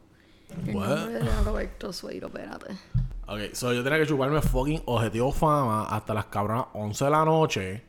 El 0.67 0.75
nombre 0.75 1.09
de 1.09 1.43
Roberto 1.43 1.91
Sueiro, 1.91 2.27
espérate. 2.27 2.77
Ok, 3.25 3.53
so 3.53 3.73
yo 3.73 3.83
tenía 3.83 3.97
que 3.97 4.05
chuparme 4.05 4.39
fucking 4.43 4.83
objetivo 4.85 5.31
fama 5.31 5.85
hasta 5.85 6.13
las 6.13 6.25
cabronas 6.25 6.67
11 6.73 7.05
de 7.05 7.09
la 7.09 7.25
noche. 7.25 7.83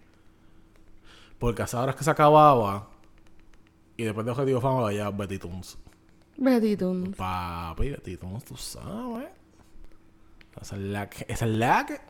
Porque 1.38 1.60
a 1.60 1.64
esas 1.66 1.82
horas 1.82 1.96
que 1.96 2.04
se 2.04 2.10
acababa. 2.10 2.88
Y 3.98 4.04
después 4.04 4.24
de 4.24 4.32
objetivo 4.32 4.58
fama 4.58 4.80
vaya 4.80 5.10
Betty 5.10 5.38
Toons. 5.38 5.76
Betty 6.38 6.78
Toons. 6.78 7.14
Papi, 7.14 7.90
Betty 7.90 8.16
Toons, 8.16 8.42
tú 8.42 8.56
sabes. 8.56 9.43
Es 10.60 10.72
la 10.72 11.10
que. 11.10 11.26
Esa 11.28 11.44
es 11.44 11.50
la 11.52 11.86
que. 11.86 12.00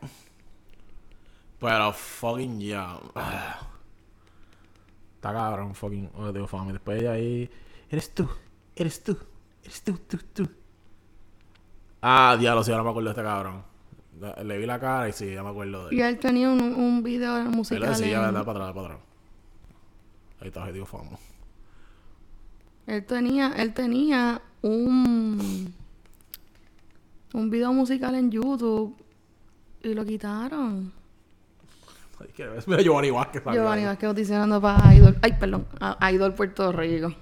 Pero 1.59 1.93
fucking 1.93 2.59
ya. 2.59 2.99
Está 5.15 5.33
cabrón, 5.33 5.73
fucking 5.73 6.09
objetivo 6.15 6.47
fama. 6.47 6.69
Y 6.69 6.73
después 6.73 7.01
de 7.01 7.09
ahí. 7.09 7.49
Eres 7.89 8.13
tú, 8.13 8.29
eres 8.75 9.03
tú. 9.03 9.17
Eres 9.63 9.81
tú, 9.81 9.97
tú, 10.07 10.17
tú. 10.33 10.49
Ah, 12.01 12.37
diablo, 12.39 12.63
sí, 12.63 12.71
ahora 12.71 12.83
me 12.83 12.89
acuerdo 12.91 13.09
de 13.09 13.13
este 13.13 13.23
cabrón. 13.23 13.63
Le 14.43 14.57
vi 14.57 14.65
la 14.65 14.79
cara 14.79 15.09
y 15.09 15.13
sí, 15.13 15.33
ya 15.33 15.43
me 15.43 15.49
acuerdo 15.49 15.87
de 15.87 15.91
él. 15.91 15.99
Y 15.99 16.01
él 16.01 16.19
tenía 16.19 16.49
un, 16.49 16.61
un 16.61 17.03
video 17.03 17.43
musical. 17.45 17.83
Él 17.83 17.89
decía, 17.89 18.29
en... 18.29 18.33
Para 18.33 18.51
atrás, 18.51 18.73
para 18.73 18.85
atrás. 18.85 18.99
Ahí 20.39 20.47
está, 20.47 20.61
objetivo 20.61 20.85
fama. 20.85 21.17
Él 22.85 23.05
tenía, 23.05 23.53
él 23.57 23.73
tenía 23.73 24.41
un 24.61 25.73
un 27.35 27.49
video 27.49 27.73
musical 27.73 28.15
en 28.15 28.31
YouTube 28.31 28.95
y 29.83 29.93
lo 29.93 30.05
quitaron. 30.05 30.91
Ay, 32.19 32.29
qué 32.33 32.47
ves, 32.47 32.65
mira 32.65 32.81
Giovanni 32.81 33.11
Vázquez. 33.11 33.43
Giovanni 33.43 33.83
Vázquez 33.83 34.07
audicionando 34.07 34.61
para 34.61 34.95
Idol. 34.95 35.17
Ay, 35.21 35.33
perdón, 35.37 35.67
a 35.81 36.11
Idol 36.11 36.33
Puerto 36.33 36.71
Rico. 36.71 37.13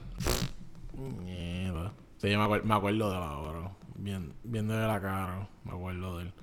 Mierda. 0.96 1.92
Sí, 2.18 2.30
yo 2.30 2.38
me, 2.38 2.46
acuer 2.46 2.64
me 2.64 2.76
acuerdo 2.76 3.12
de 3.12 3.20
la 3.20 3.38
obra. 3.38 3.72
Bien, 3.96 4.34
viendo 4.44 4.76
de 4.76 4.88
la 4.88 5.02
cara, 5.02 5.48
me 5.66 5.72
acuerdo 5.72 6.20
de 6.20 6.26
él. 6.26 6.34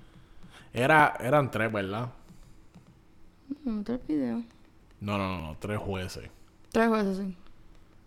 Era, 0.72 1.16
eran 1.20 1.50
tres, 1.50 1.72
¿verdad? 1.72 2.10
No, 3.64 3.84
tres 3.84 4.00
videos. 4.08 4.42
No, 5.00 5.16
no, 5.16 5.38
no, 5.38 5.46
no, 5.46 5.56
tres 5.60 5.78
jueces. 5.78 6.28
Tres 6.72 6.88
jueces, 6.88 7.18
sí. 7.18 7.36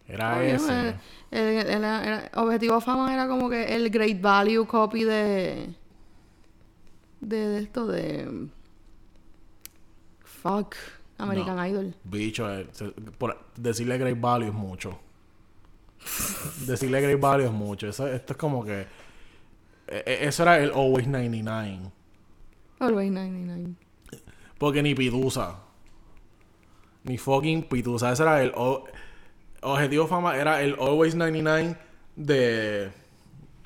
Era 0.07 0.37
Oye, 0.37 0.55
ese. 0.55 0.95
El, 1.31 1.39
el, 1.39 1.67
el, 1.67 1.83
el, 1.83 2.29
Objetivo 2.35 2.81
Fama 2.81 3.13
era 3.13 3.27
como 3.27 3.49
que 3.49 3.75
el 3.75 3.89
Great 3.89 4.19
Value 4.21 4.65
copy 4.65 5.03
de. 5.03 5.73
De, 7.21 7.47
de 7.47 7.59
esto 7.59 7.87
de. 7.87 8.49
Fuck. 10.23 10.75
American 11.17 11.55
no, 11.55 11.67
Idol. 11.67 11.95
Bicho, 12.03 12.51
eh, 12.53 12.67
se, 12.71 12.89
por, 12.89 13.37
decirle 13.55 13.97
Great 13.97 14.19
Value 14.19 14.47
es 14.47 14.53
mucho. 14.53 14.99
decirle 16.65 17.01
Great 17.01 17.19
Value 17.19 17.45
es 17.45 17.51
mucho. 17.51 17.87
Eso, 17.87 18.07
esto 18.07 18.33
es 18.33 18.37
como 18.37 18.63
que. 18.63 18.85
Eh, 19.87 20.19
eso 20.21 20.43
era 20.43 20.59
el 20.59 20.71
Always 20.71 21.07
99. 21.07 21.91
Always 22.79 23.11
99. 23.11 23.75
Porque 24.57 24.83
ni 24.83 24.95
Pidusa. 24.95 25.59
Ni 27.03 27.17
fucking 27.17 27.63
Pidusa. 27.63 28.11
Ese 28.11 28.23
era 28.23 28.41
el. 28.41 28.51
O, 28.55 28.85
Objetivo 29.63 30.07
Fama 30.07 30.35
era 30.37 30.61
el 30.61 30.75
Always 30.79 31.15
99 31.15 31.75
de. 32.15 32.91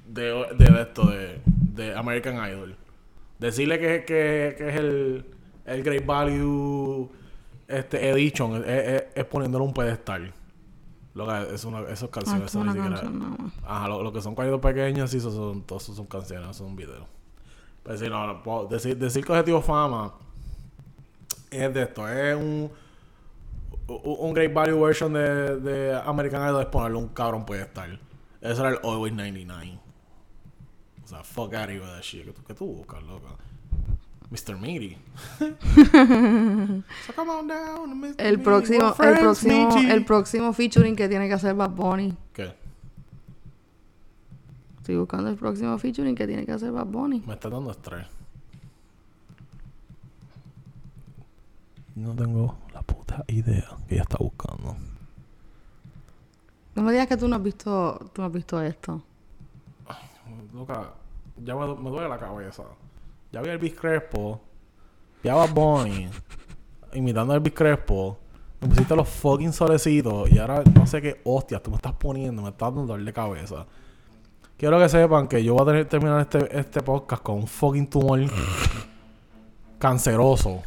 De, 0.07 0.23
de, 0.57 0.81
esto, 0.81 1.05
de, 1.07 1.41
de 1.45 1.93
American 1.95 2.35
Idol. 2.49 2.75
Decirle 3.39 3.77
que, 3.77 4.05
que, 4.05 4.55
que 4.57 4.69
es 4.69 4.75
el, 4.77 5.25
el 5.65 5.83
Great 5.83 6.05
Value 6.05 7.09
este 7.67 8.09
Edition 8.09 8.55
es, 8.63 8.67
es, 8.67 9.03
es 9.15 9.25
poniéndole 9.25 9.65
un 9.65 9.73
pedestal. 9.73 10.33
Lo 11.13 11.27
que 11.27 11.55
es 11.55 11.65
una, 11.65 11.81
esas 11.89 12.09
canciones 12.09 12.45
Ah, 12.45 12.49
son 12.49 12.67
ni 12.67 12.73
siquiera. 12.73 13.01
no. 13.03 13.51
Ajá, 13.65 13.87
lo, 13.89 14.01
lo 14.01 14.13
que 14.13 14.21
son 14.21 14.33
cuadritos 14.33 14.61
pequeños, 14.61 15.11
sí, 15.11 15.17
esos 15.17 15.33
son, 15.33 15.61
todos 15.63 15.83
esos 15.83 15.97
son 15.97 16.05
canciones, 16.05 16.55
son 16.55 16.75
videos. 16.75 17.05
Pero 17.83 17.97
sí, 17.97 18.07
no, 18.07 18.25
no 18.27 18.43
puedo 18.43 18.67
decir, 18.67 18.95
decir 18.97 19.25
que 19.25 19.31
Objetivo 19.33 19.61
Fama 19.61 20.13
es 21.51 21.73
de 21.73 21.81
esto, 21.83 22.07
es 22.07 22.35
un, 22.35 22.71
un 23.87 24.33
Great 24.33 24.53
Value 24.53 24.79
version 24.79 25.13
de, 25.13 25.59
de 25.59 25.95
American 26.05 26.47
Idol 26.47 26.61
es 26.61 26.67
ponerle 26.67 26.97
un 26.97 27.07
cabrón 27.09 27.45
pedestal. 27.45 27.99
Ese 28.41 28.61
era 28.61 28.69
el 28.69 28.79
Always 28.83 29.13
99. 29.13 29.79
O 31.03 31.07
sea, 31.07 31.23
fuck 31.23 31.53
out 31.53 31.69
of 31.69 31.81
that 31.81 32.01
shit. 32.01 32.25
¿Qué 32.25 32.33
tú, 32.33 32.43
qué 32.45 32.53
tú 32.53 32.65
buscas, 32.65 33.01
loca? 33.03 33.29
Mr. 34.29 34.57
Meaty. 34.59 34.97
so 35.39 37.13
come 37.15 37.31
on 37.31 37.47
down, 37.47 38.01
Mr. 38.01 38.15
El 38.17 38.41
próximo, 38.41 38.93
el 38.99 39.19
próximo, 39.19 39.69
Meaty. 39.69 39.89
el 39.89 40.03
próximo 40.03 40.51
featuring 40.51 40.97
que 40.97 41.07
tiene 41.07 41.29
que 41.29 41.33
hacer 41.33 41.55
Bad 41.55 41.69
Bunny. 41.69 42.13
¿Qué? 42.33 42.53
Estoy 44.79 44.97
buscando 44.97 45.29
el 45.29 45.37
próximo 45.37 45.77
featuring 45.77 46.13
que 46.13 46.27
tiene 46.27 46.45
que 46.45 46.51
hacer 46.51 46.73
Bad 46.73 46.87
Bunny. 46.87 47.23
Me 47.25 47.35
está 47.35 47.49
dando 47.49 47.71
estrés. 47.71 48.05
No 51.97 52.13
tengo 52.13 52.55
la 52.73 52.81
puta 52.83 53.23
idea 53.27 53.65
que 53.87 53.95
ella 53.95 54.03
está 54.03 54.17
buscando. 54.19 54.75
No 56.75 56.83
me 56.83 56.91
digas 56.91 57.07
que 57.07 57.17
tú 57.17 57.27
no 57.27 57.35
has 57.37 57.41
visto, 57.43 57.99
tú 58.13 58.21
no 58.21 58.27
has 58.27 58.33
visto 58.33 58.61
esto. 58.61 59.01
Loca, 60.53 60.91
ya 61.43 61.55
me, 61.55 61.65
du- 61.65 61.75
me 61.77 61.89
duele 61.89 62.07
la 62.07 62.19
cabeza. 62.19 62.63
Ya 63.31 63.41
vi 63.41 63.49
a 63.49 63.53
Elvis 63.53 63.73
Crespo. 63.73 64.39
Vi 65.23 65.29
a 65.29 65.33
Bad 65.35 65.53
Bunny. 65.53 66.07
Imitando 66.93 67.33
a 67.33 67.37
Elvis 67.37 67.53
Crespo. 67.53 68.17
Me 68.61 68.67
pusiste 68.69 68.95
los 68.95 69.09
fucking 69.09 69.51
solecitos. 69.53 70.29
Y 70.31 70.37
ahora 70.37 70.63
no 70.75 70.85
sé 70.85 71.01
qué 71.01 71.21
hostias 71.23 71.63
tú 71.63 71.71
me 71.71 71.77
estás 71.77 71.93
poniendo. 71.93 72.43
Me 72.43 72.49
estás 72.49 72.69
dando 72.69 72.85
dolor 72.85 73.03
de 73.05 73.13
cabeza. 73.13 73.65
Quiero 74.55 74.77
que 74.79 74.89
sepan 74.89 75.27
que 75.27 75.43
yo 75.43 75.53
voy 75.53 75.63
a 75.63 75.65
tener 75.65 75.83
que 75.85 75.89
terminar 75.89 76.21
este, 76.21 76.59
este 76.59 76.81
podcast 76.81 77.23
con 77.23 77.35
un 77.37 77.47
fucking 77.47 77.87
tumor 77.87 78.19
canceroso. 79.79 80.61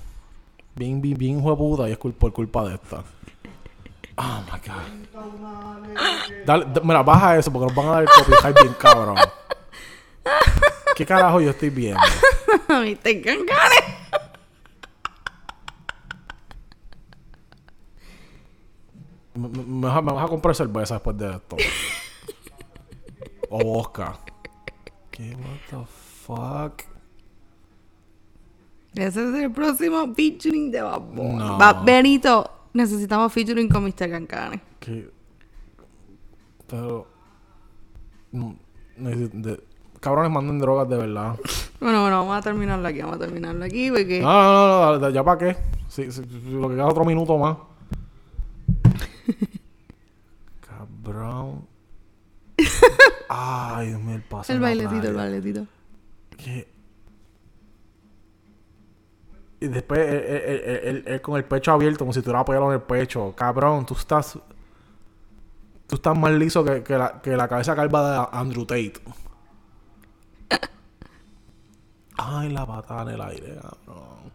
Bien, 0.74 1.00
bien, 1.00 1.16
bien 1.18 1.38
hijo 1.38 1.50
de 1.50 1.56
puta. 1.56 1.88
Y 1.88 1.92
es 1.92 1.98
cul- 1.98 2.12
por 2.14 2.32
culpa 2.32 2.64
de 2.68 2.74
esta. 2.74 3.02
Oh 4.16 4.42
my 4.52 4.58
god. 4.66 5.94
Dale, 6.46 6.66
mira, 6.82 7.02
baja 7.02 7.38
eso 7.38 7.50
porque 7.52 7.66
nos 7.66 7.74
van 7.74 7.86
a 7.86 7.90
dar 7.92 8.02
el 8.02 8.08
copyright 8.08 8.60
bien 8.62 8.74
cabrón. 8.78 9.16
¿Qué 10.94 11.06
carajo 11.06 11.40
yo 11.40 11.50
estoy 11.50 11.70
viendo? 11.70 12.00
A 12.68 12.80
mí 12.80 12.94
te 12.96 13.10
encanganes. 13.10 13.84
Me, 19.34 19.48
me- 19.48 19.62
me 19.64 19.86
vas 19.86 19.96
a- 19.96 20.02
me 20.02 20.12
vas 20.12 20.24
a 20.24 20.28
comprar 20.28 20.54
cerveza 20.54 20.94
después 20.94 21.16
de 21.16 21.30
esto. 21.30 21.56
O 23.48 23.58
vodka. 23.64 24.18
¿Qué? 25.10 25.34
What 25.36 25.60
the 25.70 25.86
fuck? 25.86 26.89
Ese 28.94 29.28
es 29.28 29.34
el 29.34 29.52
próximo 29.52 30.12
featuring 30.14 30.70
de 30.70 30.82
Bad 30.82 31.00
Bunny. 31.00 31.36
No. 31.36 31.58
Bad 31.58 31.84
Benito, 31.84 32.50
necesitamos 32.72 33.32
featuring 33.32 33.68
con 33.68 33.84
Mr. 33.84 34.10
Cancane. 34.10 34.60
¿Qué? 34.80 35.10
Pero... 36.66 37.06
de- 38.32 39.62
cabrones 40.00 40.32
manden 40.32 40.58
drogas 40.58 40.88
de 40.88 40.96
verdad. 40.96 41.36
Bueno, 41.78 42.00
bueno, 42.02 42.18
vamos 42.18 42.36
a 42.36 42.42
terminarlo 42.42 42.88
aquí, 42.88 43.00
vamos 43.00 43.16
a 43.16 43.18
terminarlo 43.20 43.64
aquí 43.64 43.90
porque... 43.90 44.20
No, 44.20 44.28
no, 44.32 44.92
no, 44.92 44.98
no, 44.98 45.10
ya 45.10 45.22
para 45.24 45.38
qué. 45.38 45.56
Si, 45.88 46.10
si- 46.10 46.22
si 46.24 46.50
lo 46.50 46.68
que 46.68 46.74
queda 46.74 46.86
otro 46.86 47.04
minuto 47.04 47.36
más. 47.38 47.56
Cabrón. 50.60 51.66
Ay, 53.28 53.88
Dios 53.88 54.00
mío, 54.00 54.16
el 54.16 54.22
paso. 54.22 54.52
el 54.52 54.60
bailecito, 54.60 55.08
el 55.08 55.14
bailecito. 55.14 55.66
¿Qué? 56.36 56.68
Y 59.60 59.68
después 59.68 60.00
él, 60.00 60.24
él- 60.24 60.80
él- 60.84 61.04
él- 61.06 61.20
con 61.20 61.36
el 61.36 61.44
pecho 61.44 61.72
abierto, 61.72 62.00
como 62.00 62.12
si 62.12 62.22
tuviera 62.22 62.44
pelo 62.44 62.66
en 62.68 62.74
el 62.74 62.82
pecho. 62.82 63.34
Cabrón, 63.36 63.84
tú 63.86 63.94
estás. 63.94 64.38
Tú 65.86 65.96
estás 65.96 66.16
más 66.18 66.32
liso 66.32 66.64
que, 66.64 66.82
que 66.82 66.96
la, 66.96 67.20
que 67.20 67.36
la 67.36 67.48
cabeza 67.48 67.74
calva 67.76 68.10
de 68.10 68.28
Andrew 68.38 68.64
Tate. 68.64 68.94
Ay, 72.16 72.48
la 72.50 72.64
patada 72.66 73.02
en 73.02 73.08
el 73.08 73.20
aire, 73.20 73.58
cabrón. 73.60 74.30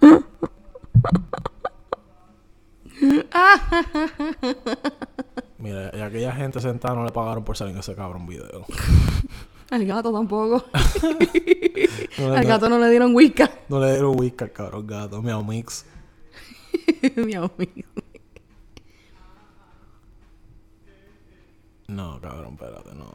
Mira, 5.58 5.90
y 5.94 6.00
aquella 6.00 6.32
gente 6.32 6.60
sentada 6.60 6.94
no 6.94 7.04
le 7.04 7.12
pagaron 7.12 7.44
por 7.44 7.56
salir 7.56 7.74
en 7.74 7.80
ese 7.80 7.94
cabrón 7.94 8.26
video. 8.26 8.64
Al 9.70 9.84
gato 9.86 10.12
tampoco. 10.12 10.64
No 12.18 12.32
Al 12.32 12.44
gato 12.44 12.68
no 12.68 12.78
le 12.78 12.88
dieron 12.90 13.14
whisky. 13.14 13.42
no 13.68 13.80
le 13.80 13.90
dieron 13.92 14.18
whisky 14.18 14.44
al 14.44 14.52
cabrón 14.52 14.86
gato, 14.86 15.20
mi 15.20 15.32
mix. 15.44 15.84
Mi 17.16 17.34
amigo. 17.34 17.50
No, 21.88 22.20
cabrón, 22.20 22.52
espérate, 22.54 22.94
no. 22.94 23.12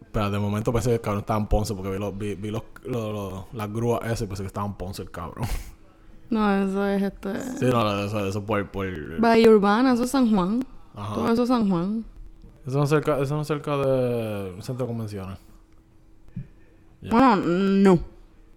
Espérate, 0.00 0.32
de 0.32 0.38
momento 0.38 0.72
pensé 0.72 0.90
que 0.90 0.94
el 0.96 1.00
cabrón 1.00 1.20
estaba 1.20 1.40
en 1.40 1.46
Ponce 1.46 1.74
porque 1.74 1.90
vi, 1.90 1.98
los, 1.98 2.16
vi, 2.16 2.34
vi 2.36 2.50
los, 2.50 2.62
los- 2.84 3.12
los- 3.12 3.44
las 3.54 3.72
grúas 3.72 4.00
ese 4.10 4.24
y 4.24 4.26
pensé 4.26 4.42
que 4.42 4.48
estaba 4.48 4.66
en 4.66 4.74
Ponce 4.74 5.02
el 5.02 5.10
cabrón. 5.10 5.46
No, 6.30 6.54
eso 6.64 6.86
es 6.86 7.02
este. 7.02 7.40
Sí, 7.58 7.64
no, 7.66 8.04
eso, 8.04 8.26
eso 8.26 8.44
por, 8.44 8.70
por... 8.70 9.20
Bahía 9.20 9.50
Urbana, 9.50 9.92
eso 9.94 10.04
es 10.04 10.10
San 10.10 10.30
Juan. 10.30 10.64
Ajá. 10.94 11.14
Todo 11.14 11.32
eso 11.32 11.42
es 11.44 11.48
San 11.48 11.68
Juan. 11.68 12.04
Eso 12.66 12.78
no 12.78 12.84
es 12.84 12.90
cerca, 12.90 13.18
eso 13.20 13.34
no 13.36 13.42
es 13.42 13.46
cerca 13.46 13.76
de 13.76 14.60
centro 14.62 14.86
de 14.86 14.92
convenciones. 14.92 15.38
Bueno, 17.10 17.36
no. 17.36 17.98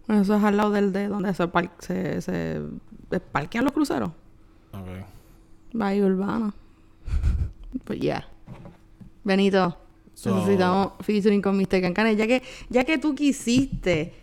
Eso 0.08 0.36
es 0.36 0.44
al 0.44 0.58
lado 0.58 0.72
del 0.72 0.92
de 0.92 1.08
donde 1.08 1.34
se, 1.36 1.48
par- 1.48 1.72
se, 1.80 2.60
parquean 3.32 3.64
los 3.66 3.74
cruceros. 3.74 4.10
Ok. 4.74 4.88
Bahía 5.74 6.06
Urbana. 6.06 6.54
Pues 7.84 8.00
ya. 8.00 8.28
Benito, 9.24 9.78
So- 10.16 10.34
necesitamos 10.36 10.94
featuring 11.02 11.40
con 11.42 11.56
Mr. 11.56 11.82
Cancanes. 11.82 12.18
Ya 12.18 12.26
que, 12.26 12.42
ya 12.70 12.84
que 12.84 12.98
tú 12.98 13.14
quisiste 13.14 14.14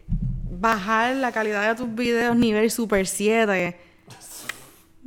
bajar 0.51 1.15
la 1.17 1.31
calidad 1.31 1.69
de 1.69 1.77
tus 1.77 1.95
videos 1.95 2.35
nivel 2.37 2.69
Super 2.73 3.07
7, 3.07 3.77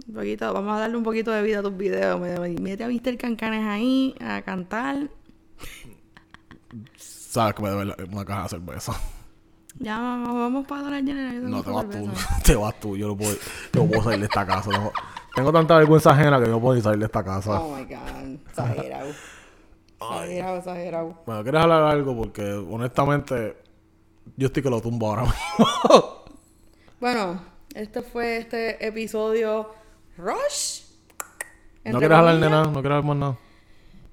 un 0.07 0.13
poquito, 0.15 0.53
vamos 0.53 0.75
a 0.75 0.79
darle 0.79 0.97
un 0.97 1.03
poquito 1.03 1.31
de 1.31 1.41
vida 1.41 1.59
a 1.59 1.61
tus 1.61 1.75
videos. 1.77 2.19
Me- 2.19 2.37
Mete 2.59 2.83
a 2.83 2.87
Mr. 2.87 3.17
Cancanes 3.17 3.65
ahí 3.65 4.15
a 4.21 4.41
cantar. 4.41 5.09
Sabes 6.97 7.53
que 7.55 7.61
me 7.63 7.69
debe 7.69 7.95
una 8.11 8.25
caja 8.25 8.43
de 8.43 8.49
cerveza. 8.49 8.93
Ya 9.79 9.97
vamos, 9.99 10.33
vamos 10.33 10.67
para 10.67 10.81
Dollar 10.83 11.03
General. 11.03 11.49
No, 11.49 11.63
te 11.63 11.69
vas 11.71 11.85
tú. 11.85 11.91
cerveza. 11.91 12.39
Te 12.43 12.55
vas 12.55 12.79
tú. 12.79 12.97
Yo 12.97 13.07
no 13.07 13.15
puedo, 13.17 13.35
yo 13.73 13.85
puedo 13.87 14.03
salir 14.03 14.19
de 14.19 14.25
esta 14.25 14.45
casa. 14.45 14.69
Tengo, 14.71 14.91
tengo 15.35 15.53
tanta 15.53 15.77
vergüenza 15.77 16.11
ajena 16.11 16.39
que 16.39 16.45
yo 16.45 16.51
no 16.51 16.59
puedo 16.61 16.75
ni 16.75 16.81
salir 16.81 16.99
de 16.99 17.05
esta 17.05 17.23
casa. 17.23 17.61
Oh 17.61 17.75
my 17.75 17.83
god, 17.85 18.47
exagerado. 18.49 19.09
Exagerado, 20.01 20.57
exagerado. 20.59 21.21
Bueno, 21.25 21.43
¿quieres 21.43 21.61
hablar 21.61 21.83
algo? 21.83 22.15
Porque 22.15 22.41
honestamente, 22.53 23.57
yo 24.37 24.47
estoy 24.47 24.63
que 24.63 24.69
lo 24.69 24.79
tumbo 24.81 25.09
ahora 25.09 25.23
mismo. 25.23 26.23
Bueno, 27.01 27.41
este 27.75 28.01
fue 28.01 28.37
este 28.37 28.85
episodio 28.87 29.69
Rush. 30.19 30.81
¿No 31.85 31.97
quieres 31.99 32.17
hablar 32.17 32.39
de 32.39 32.49
nada? 32.49 32.63
¿No 32.65 32.73
quieres 32.81 32.91
hablar 32.97 33.03
más 33.03 33.17
nada? 33.17 33.37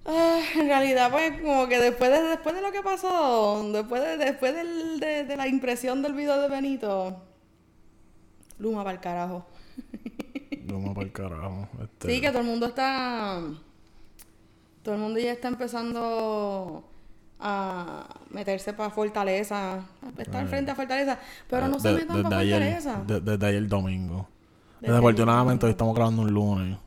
Ah, 0.06 0.40
en 0.54 0.66
realidad, 0.68 1.10
pues, 1.10 1.40
como 1.42 1.66
que 1.68 1.78
después 1.80 2.10
de, 2.10 2.22
después 2.22 2.54
de 2.54 2.62
lo 2.62 2.70
que 2.70 2.80
pasó, 2.80 3.68
después 3.72 4.02
de, 4.02 4.16
después 4.16 4.54
del- 4.54 5.00
de, 5.00 5.24
de 5.24 5.36
la 5.36 5.48
impresión 5.48 6.00
del 6.02 6.12
video 6.14 6.40
de 6.40 6.48
Benito, 6.48 7.16
Luma 8.58 8.84
para 8.84 8.94
el 8.94 9.00
carajo. 9.00 9.46
No 10.66 10.94
para 10.94 11.06
el 11.06 11.12
carajo. 11.12 11.68
Este, 11.82 12.14
Sí, 12.14 12.20
que 12.20 12.28
todo 12.30 12.40
el 12.40 12.46
mundo 12.46 12.66
está. 12.66 13.40
Todo 14.82 14.94
el 14.94 15.00
mundo 15.00 15.18
ya 15.18 15.32
está 15.32 15.48
empezando 15.48 16.88
a 17.40 18.08
meterse 18.30 18.72
para 18.72 18.90
Fortaleza, 18.90 19.74
a 19.74 19.82
estar 20.22 20.46
frente 20.46 20.70
a 20.70 20.74
Fortaleza, 20.76 21.18
pero 21.50 21.66
no 21.68 21.78
se 21.80 21.92
metan 21.92 22.22
para 22.22 22.36
Fortaleza. 22.36 23.02
de- 23.06 23.20
desde 23.20 23.46
ayer 23.46 23.66
domingo. 23.66 24.28
Desafortunadamente 24.80 25.66
hoy 25.66 25.70
estamos 25.72 25.94
grabando 25.94 26.22
un 26.22 26.32
lunes. 26.32 26.78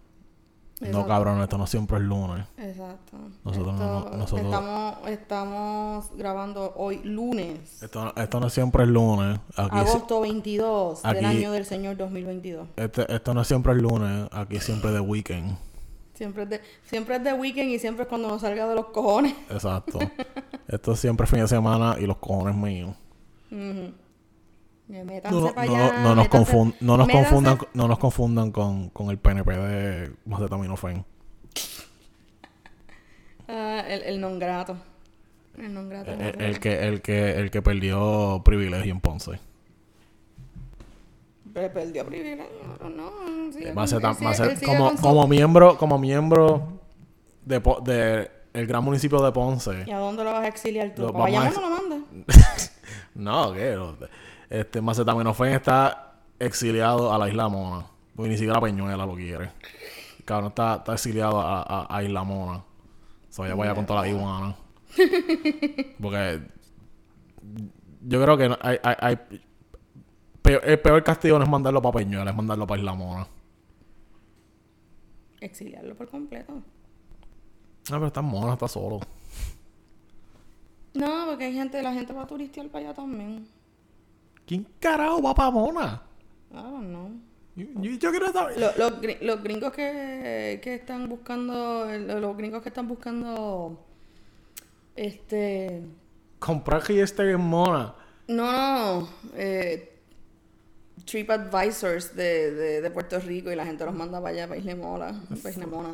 No, 0.82 1.06
cabrón, 1.06 1.42
esto 1.42 1.58
no 1.58 1.68
siempre 1.68 1.98
es 1.98 2.04
lunes. 2.04 2.46
Exacto. 2.58 3.18
Nosotros 3.44 3.74
no- 3.78 3.98
Esto- 4.06 4.18
nosotros- 4.18 4.46
Estamos, 4.46 4.96
estamos 5.10 6.12
grabando 6.16 6.74
hoy 6.78 7.02
lunes, 7.04 7.84
Esto, 7.84 8.14
esto 8.16 8.40
no 8.40 8.50
siempre 8.50 8.84
es 8.84 8.90
lunes. 8.90 9.40
Aquí, 9.58 9.78
agosto 9.78 10.22
22 10.22 11.04
del 11.04 11.26
año 11.26 11.52
del 11.52 11.66
Señor 11.66 11.98
2022. 11.98 12.66
este- 12.78 13.14
esto 13.14 13.34
no 13.34 13.44
siempre 13.44 13.74
es 13.74 13.82
lunes. 13.82 14.30
Aquí 14.32 14.60
siempre 14.62 14.90
es 14.92 14.94
de 14.94 15.02
weekend. 15.02 15.58
Siempre 16.14 16.44
es, 16.44 16.50
de, 16.50 16.62
siempre 16.86 17.16
es 17.18 17.24
de 17.26 17.34
weekend 17.34 17.72
y 17.72 17.80
siempre 17.80 18.04
es 18.04 18.10
cuando 18.10 18.30
nos 18.30 18.40
salga 18.42 18.66
de 18.68 18.76
los 18.76 18.86
cojones. 18.88 19.34
Exacto. 19.50 20.00
esto 20.70 20.92
es 20.94 21.00
siempre 21.00 21.28
fin 21.28 21.40
de 21.42 21.48
semana 21.50 21.98
y 22.00 22.06
los 22.06 22.18
cojones 22.18 22.56
míos. 22.56 22.96
Métanse 23.52 23.94
No, 24.90 25.54
para 25.54 25.62
allá. 25.62 26.02
nos, 26.16 26.18
métanse- 26.28 26.30
confun- 26.30 26.76
no 26.82 26.98
nos 26.98 27.08
métanse- 27.08 27.12
confundan, 27.30 27.58
no 27.76 27.88
nos 27.88 28.00
confundan 28.00 28.52
con, 28.52 28.90
con 28.90 29.10
el 29.12 29.18
PNP 29.20 29.52
de 29.56 30.12
Macetaminofen. 30.26 31.06
Ah, 33.52 33.84
el, 33.88 34.04
el 34.04 34.22
non 34.22 34.38
grato. 34.38 34.78
El 35.58 35.74
non 35.74 35.90
grato. 35.90 36.12
El, 36.12 36.22
el- 36.22 36.42
el 36.42 36.60
que, 36.60 36.88
el, 36.88 37.02
que, 37.02 37.32
el 37.32 37.50
que 37.50 37.62
perdió 37.64 38.42
privilegio 38.46 38.92
en 38.92 39.00
Ponce. 39.02 39.40
Pe- 41.54 41.70
Perdió 41.72 42.06
privilegio. 42.06 42.46
No, 42.96 43.12
sigue 43.52 43.74
sigue- 44.16 44.56
sigue 44.56 44.66
como, 45.02 45.28
miembro, 45.28 45.78
como 45.78 45.98
miembro 45.98 46.80
de, 47.44 47.60
de 47.86 48.32
el 48.54 48.68
gran 48.68 48.84
municipio 48.84 49.20
de 49.24 49.32
Ponce. 49.32 49.84
¿Y 49.88 49.92
a 49.92 49.98
dónde 49.98 50.24
lo 50.24 50.32
vas 50.32 50.44
a 50.44 50.48
exiliar 50.48 50.94
tú? 50.94 51.02
Lo 51.04 51.14
Para 51.14 51.26
vamos 51.32 51.58
a 51.58 51.62
no 51.62 51.70
lo 51.70 51.76
mandas. 51.76 52.76
No, 53.16 53.52
que. 53.54 53.76
Este 54.50 54.82
Macetaminofen 54.82 55.54
está 55.54 56.22
exiliado 56.40 57.14
a 57.14 57.18
la 57.18 57.30
Isla 57.30 57.48
Mona. 57.50 57.86
Porque 58.16 58.30
ni 58.32 58.38
siquiera 58.38 58.60
Peñuela 58.60 59.06
lo 59.06 59.16
quiere. 59.16 59.52
Cabrón 60.26 60.50
está, 60.50 60.76
está 60.78 60.94
exiliado 60.94 61.40
a, 61.40 61.62
a, 61.62 61.96
a 61.98 62.04
Isla 62.04 62.24
Mona. 62.24 62.64
So, 63.30 63.46
ya 63.46 63.56
vaya 63.56 63.76
con 63.76 63.86
toda 63.86 64.02
la 64.02 64.08
iguana. 64.08 64.56
Porque 66.02 66.42
yo 68.02 68.22
creo 68.24 68.38
que 68.38 68.50
no- 68.50 68.58
hay, 68.62 68.78
hay, 68.84 68.96
hay- 69.00 69.42
peor- 70.42 70.62
el 70.66 70.80
peor 70.80 71.04
castigo 71.04 71.38
no 71.38 71.44
es 71.44 71.50
mandarlo 71.50 71.82
para 71.82 72.00
Peñuela, 72.00 72.32
es 72.32 72.36
mandarlo 72.36 72.66
para 72.66 72.80
Isla 72.80 72.94
Mona. 72.96 73.28
Exiliarlo 75.42 75.96
por 75.96 76.10
completo. 76.10 76.54
Ah, 76.54 77.96
pero 77.96 78.08
está 78.08 78.22
Mona, 78.22 78.54
está 78.54 78.68
solo. 78.68 79.00
No, 80.96 81.26
porque 81.28 81.46
hay 81.46 81.54
gente, 81.54 81.82
la 81.82 81.94
gente 81.94 82.12
va 82.14 82.24
a 82.24 82.28
turistear 82.28 82.68
para 82.70 82.86
allá 82.88 82.94
también. 82.96 83.48
¿Quién 84.50 84.66
carajo 84.80 85.22
va 85.22 85.36
para 85.36 85.52
Mona? 85.52 86.02
I 86.52 86.56
don't 86.56 86.88
know. 86.88 87.12
Yo, 87.56 87.66
yo- 87.84 87.92
yo 88.00 88.10
quiero 88.10 88.34
saber. 88.34 88.60
Lo- 88.60 88.90
los, 88.90 89.22
los 89.22 89.44
gringos 89.44 89.72
que, 89.72 90.60
que 90.64 90.74
están 90.74 91.08
buscando, 91.08 91.86
lo- 91.86 92.20
los 92.20 92.36
gringos 92.36 92.64
que 92.64 92.70
están 92.70 92.88
buscando, 92.88 93.86
este, 94.96 95.84
Comprar 96.40 96.82
que 96.82 97.00
esté 97.00 97.30
en 97.30 97.42
Mona. 97.42 97.94
no, 98.28 98.52
no, 99.02 99.10
eh, 99.36 100.00
trip 101.06 101.30
advisors 101.30 102.16
de, 102.16 102.52
de, 102.52 102.82
de 102.82 102.90
Puerto 102.90 103.20
Rico 103.20 103.52
y 103.52 103.56
la 103.56 103.66
gente 103.68 103.86
los 103.86 103.94
manda 103.94 104.20
para 104.20 104.34
allá, 104.34 104.48
para 104.48 104.60
Isla 104.60 104.76
Mola, 104.76 105.14
para 105.44 105.50
Isla 105.52 105.68
Mona. 105.68 105.90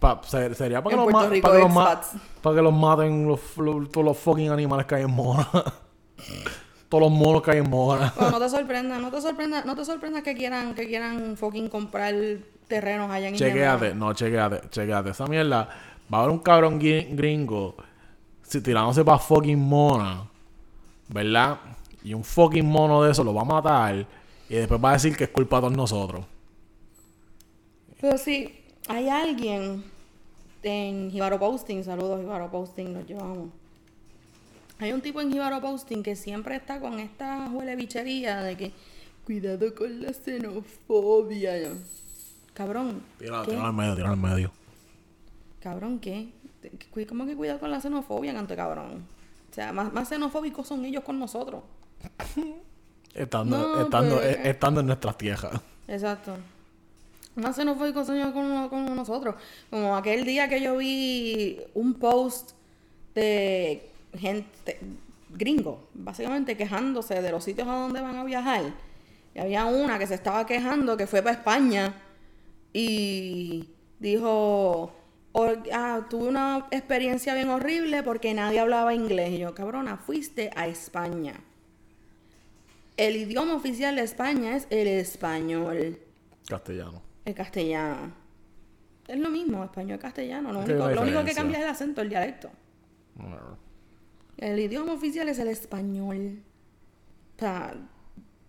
Pa- 0.00 0.20
ser- 0.24 0.54
sería 0.56 0.82
para 0.82 0.96
que, 0.96 1.02
los 1.04 1.12
ma- 1.12 1.28
Rico, 1.28 1.46
para, 1.46 1.58
que 1.60 1.62
los 1.64 1.72
ma- 1.72 1.92
expats. 1.92 2.16
para 2.42 2.56
que 2.56 2.62
los 2.62 2.74
maten 2.74 3.28
los, 3.28 3.56
los- 3.58 3.88
todos 3.92 4.04
los 4.04 4.18
fucking 4.18 4.50
animales 4.50 4.84
que 4.86 4.96
hay 4.96 5.02
en 5.04 5.10
Mona. 5.12 5.48
todos 6.88 7.02
los 7.02 7.12
monos 7.12 7.42
que 7.42 7.52
hay 7.52 7.58
en 7.58 7.70
Mona. 7.70 8.12
Bueno, 8.16 8.32
no 8.32 8.38
te 8.38 8.48
sorprendas, 8.48 9.00
no 9.00 9.10
te 9.10 9.20
sorprendas, 9.20 9.66
no 9.66 9.74
te 9.74 9.84
sorprendas 9.84 10.22
que 10.22 10.34
quieran, 10.34 10.74
que 10.74 10.86
quieran 10.86 11.36
fucking 11.36 11.68
comprar 11.68 12.14
terrenos 12.68 13.10
allá 13.10 13.28
en 13.28 13.36
chequéate, 13.36 13.94
no, 13.94 14.12
chequéate, 14.12 14.68
chequéate. 14.70 15.10
Esa 15.10 15.26
mierda, 15.26 15.68
va 16.12 16.18
a 16.18 16.20
haber 16.22 16.32
un 16.32 16.38
cabrón 16.38 16.78
gringo 16.78 17.76
si 18.42 18.60
tirándose 18.60 19.04
para 19.04 19.18
fucking 19.18 19.58
Mona, 19.58 20.28
¿verdad? 21.08 21.58
Y 22.04 22.14
un 22.14 22.22
fucking 22.22 22.64
mono 22.64 23.02
de 23.02 23.10
eso 23.10 23.24
lo 23.24 23.34
va 23.34 23.42
a 23.42 23.44
matar 23.44 24.06
y 24.48 24.54
después 24.54 24.80
va 24.82 24.90
a 24.90 24.92
decir 24.92 25.16
que 25.16 25.24
es 25.24 25.30
culpa 25.30 25.56
de 25.56 25.62
todos 25.62 25.76
nosotros. 25.76 26.24
Pero 28.00 28.16
sí, 28.16 28.62
hay 28.86 29.08
alguien 29.08 29.82
en 30.62 31.10
Jibaro 31.10 31.38
Posting, 31.38 31.82
saludos 31.82 32.20
Jibaro 32.20 32.50
Posting, 32.50 32.92
los 32.94 33.06
llevamos. 33.06 33.48
Hay 34.78 34.92
un 34.92 35.00
tipo 35.00 35.20
en 35.20 35.32
Jibaro 35.32 35.60
Posting 35.60 36.02
que 36.02 36.16
siempre 36.16 36.56
está 36.56 36.80
con 36.80 36.98
esta 37.00 37.48
huele 37.50 37.76
bichería 37.76 38.42
de 38.42 38.56
que 38.56 38.72
cuidado 39.24 39.74
con 39.74 40.02
la 40.02 40.12
xenofobia. 40.12 41.62
Yo, 41.62 41.70
Cabrón, 42.52 43.02
Tíralo, 43.18 43.44
¿qué? 43.44 43.50
tíralo 43.50 43.68
al 43.68 43.74
medio, 43.74 43.94
tíralo 43.94 44.12
al 44.12 44.20
medio. 44.20 44.52
Cabrón, 45.60 45.98
¿qué? 45.98 46.28
¿Cómo 47.08 47.26
que 47.26 47.36
cuidado 47.36 47.58
con 47.58 47.70
la 47.70 47.80
xenofobia, 47.80 48.34
canto 48.34 48.54
cabrón? 48.54 49.04
O 49.50 49.54
sea, 49.54 49.72
más, 49.72 49.92
más 49.92 50.08
xenofóbicos 50.08 50.66
son 50.66 50.84
ellos 50.84 51.04
con 51.04 51.18
nosotros. 51.18 51.62
estando, 53.14 53.82
estando, 53.82 54.16
pues, 54.16 54.36
eh, 54.36 54.40
estando 54.44 54.80
en 54.80 54.86
nuestras 54.86 55.16
tierras. 55.16 55.60
Exacto. 55.88 56.36
Más 57.34 57.56
xenofóbicos 57.56 58.06
son 58.06 58.16
ellos 58.16 58.32
con, 58.32 58.68
con 58.68 58.96
nosotros. 58.96 59.34
Como 59.70 59.96
aquel 59.96 60.24
día 60.24 60.48
que 60.48 60.60
yo 60.60 60.76
vi 60.76 61.60
un 61.74 61.94
post 61.94 62.52
de 63.14 63.90
gente 64.18 64.78
gringo, 65.30 65.88
básicamente 65.94 66.56
quejándose 66.56 67.20
de 67.20 67.30
los 67.30 67.44
sitios 67.44 67.68
a 67.68 67.72
donde 67.72 68.00
van 68.00 68.16
a 68.16 68.24
viajar. 68.24 68.62
Y 69.34 69.38
había 69.38 69.66
una 69.66 69.98
que 69.98 70.06
se 70.06 70.14
estaba 70.14 70.46
quejando 70.46 70.96
que 70.96 71.06
fue 71.06 71.22
para 71.22 71.36
España 71.36 71.94
y 72.72 73.68
dijo, 73.98 74.92
ah, 75.72 76.06
tuve 76.08 76.28
una 76.28 76.66
experiencia 76.70 77.34
bien 77.34 77.50
horrible 77.50 78.02
porque 78.02 78.32
nadie 78.34 78.60
hablaba 78.60 78.94
inglés. 78.94 79.32
Y 79.32 79.38
yo, 79.38 79.54
cabrona, 79.54 79.98
fuiste 79.98 80.50
a 80.56 80.66
España. 80.66 81.34
El 82.96 83.16
idioma 83.16 83.54
oficial 83.54 83.96
de 83.96 84.02
España 84.02 84.56
es 84.56 84.66
el 84.70 84.86
español. 84.86 85.98
Castellano. 86.48 87.02
El 87.26 87.34
castellano. 87.34 88.14
Es 89.06 89.18
lo 89.18 89.30
mismo, 89.30 89.62
español 89.62 89.98
castellano. 89.98 90.52
Lo 90.52 90.60
único, 90.60 90.88
lo 90.88 91.02
único 91.02 91.24
que 91.24 91.34
cambia 91.34 91.58
es 91.58 91.64
el 91.64 91.70
acento, 91.70 92.00
el 92.00 92.08
dialecto. 92.08 92.50
El 94.36 94.58
idioma 94.58 94.92
oficial 94.92 95.28
es 95.28 95.38
el 95.38 95.48
español. 95.48 96.42
O 97.36 97.38
sea, 97.38 97.74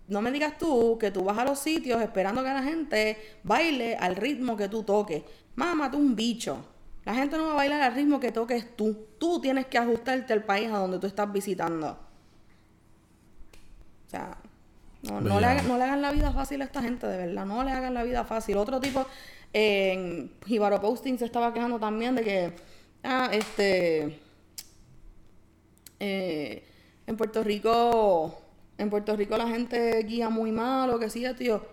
no 0.07 0.21
me 0.21 0.31
digas 0.31 0.57
tú 0.57 0.97
que 0.99 1.11
tú 1.11 1.23
vas 1.23 1.37
a 1.37 1.45
los 1.45 1.59
sitios 1.59 2.01
esperando 2.01 2.43
que 2.43 2.49
la 2.49 2.63
gente 2.63 3.17
baile 3.43 3.95
al 3.95 4.15
ritmo 4.15 4.57
que 4.57 4.69
tú 4.69 4.83
toques. 4.83 5.23
Mámate 5.55 5.97
un 5.97 6.15
bicho. 6.15 6.65
La 7.05 7.13
gente 7.13 7.37
no 7.37 7.45
va 7.45 7.51
a 7.53 7.55
bailar 7.55 7.81
al 7.81 7.95
ritmo 7.95 8.19
que 8.19 8.31
toques 8.31 8.75
tú. 8.75 9.07
Tú 9.17 9.39
tienes 9.39 9.67
que 9.67 9.77
ajustarte 9.77 10.33
al 10.33 10.43
país 10.43 10.69
a 10.69 10.77
donde 10.77 10.99
tú 10.99 11.07
estás 11.07 11.31
visitando. 11.31 11.97
O 14.05 14.09
sea, 14.09 14.37
no, 15.03 15.39
le, 15.39 15.45
hagan, 15.45 16.01
la 16.01 16.11
vida 16.11 16.31
fácil 16.31 16.61
a 16.61 16.65
esta 16.65 16.81
gente, 16.81 17.07
de 17.07 17.17
verdad. 17.17 17.45
No 17.45 17.63
le 17.63 17.71
hagan 17.71 17.93
la 17.93 18.03
vida 18.03 18.25
fácil. 18.25 18.57
Otro 18.57 18.79
tipo, 18.81 19.05
en 19.53 20.31
Jibaro 20.45 20.81
Posting 20.81 21.17
se 21.17 21.25
estaba 21.25 21.53
quejando 21.53 21.79
también 21.79 22.15
de 22.15 22.23
que, 22.23 22.53
ah, 23.03 23.29
este 23.31 24.19
eh, 25.99 26.63
en 27.05 27.17
Puerto 27.17 27.43
Rico, 27.43 28.37
en 28.77 28.89
Puerto 28.89 29.15
Rico 29.15 29.37
la 29.37 29.47
gente 29.47 30.03
guía 30.03 30.29
muy 30.29 30.51
mal 30.51 30.89
o 30.89 30.99
que 30.99 31.09
sí, 31.09 31.25
tío. 31.37 31.65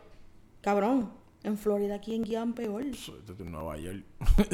Cabrón, 0.61 1.11
en 1.45 1.59
Florida, 1.59 2.01
¿quién 2.01 2.23
guían 2.23 2.55
peor? 2.55 2.83
En 2.83 3.53
Nueva 3.53 3.77
York. 3.77 4.03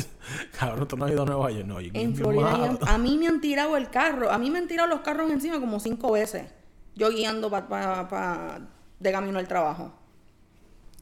Cabrón, 0.59 0.89
tú 0.89 0.97
no 0.97 1.05
has 1.05 1.13
ido 1.13 1.23
a 1.23 1.27
Nueva 1.27 1.51
York. 1.53 1.67
No, 1.67 1.79
en 1.79 2.17
Florida, 2.17 2.79
a 2.85 2.99
mí 2.99 3.17
me 3.17 3.29
han 3.29 3.41
tirado 3.41 3.77
el 3.77 3.91
carro. 3.91 4.29
A 4.31 4.39
mí 4.39 4.51
me 4.51 4.59
han 4.59 4.67
tirado 4.67 4.89
los 4.89 5.01
carros 5.01 5.31
encima 5.31 5.61
como 5.61 5.79
cinco 5.79 6.11
veces. 6.11 6.53
Yo 6.97 7.11
guiando 7.11 7.49
pa, 7.49 8.61
de 8.99 9.13
camino 9.13 9.39
al 9.39 9.47
trabajo. 9.47 9.93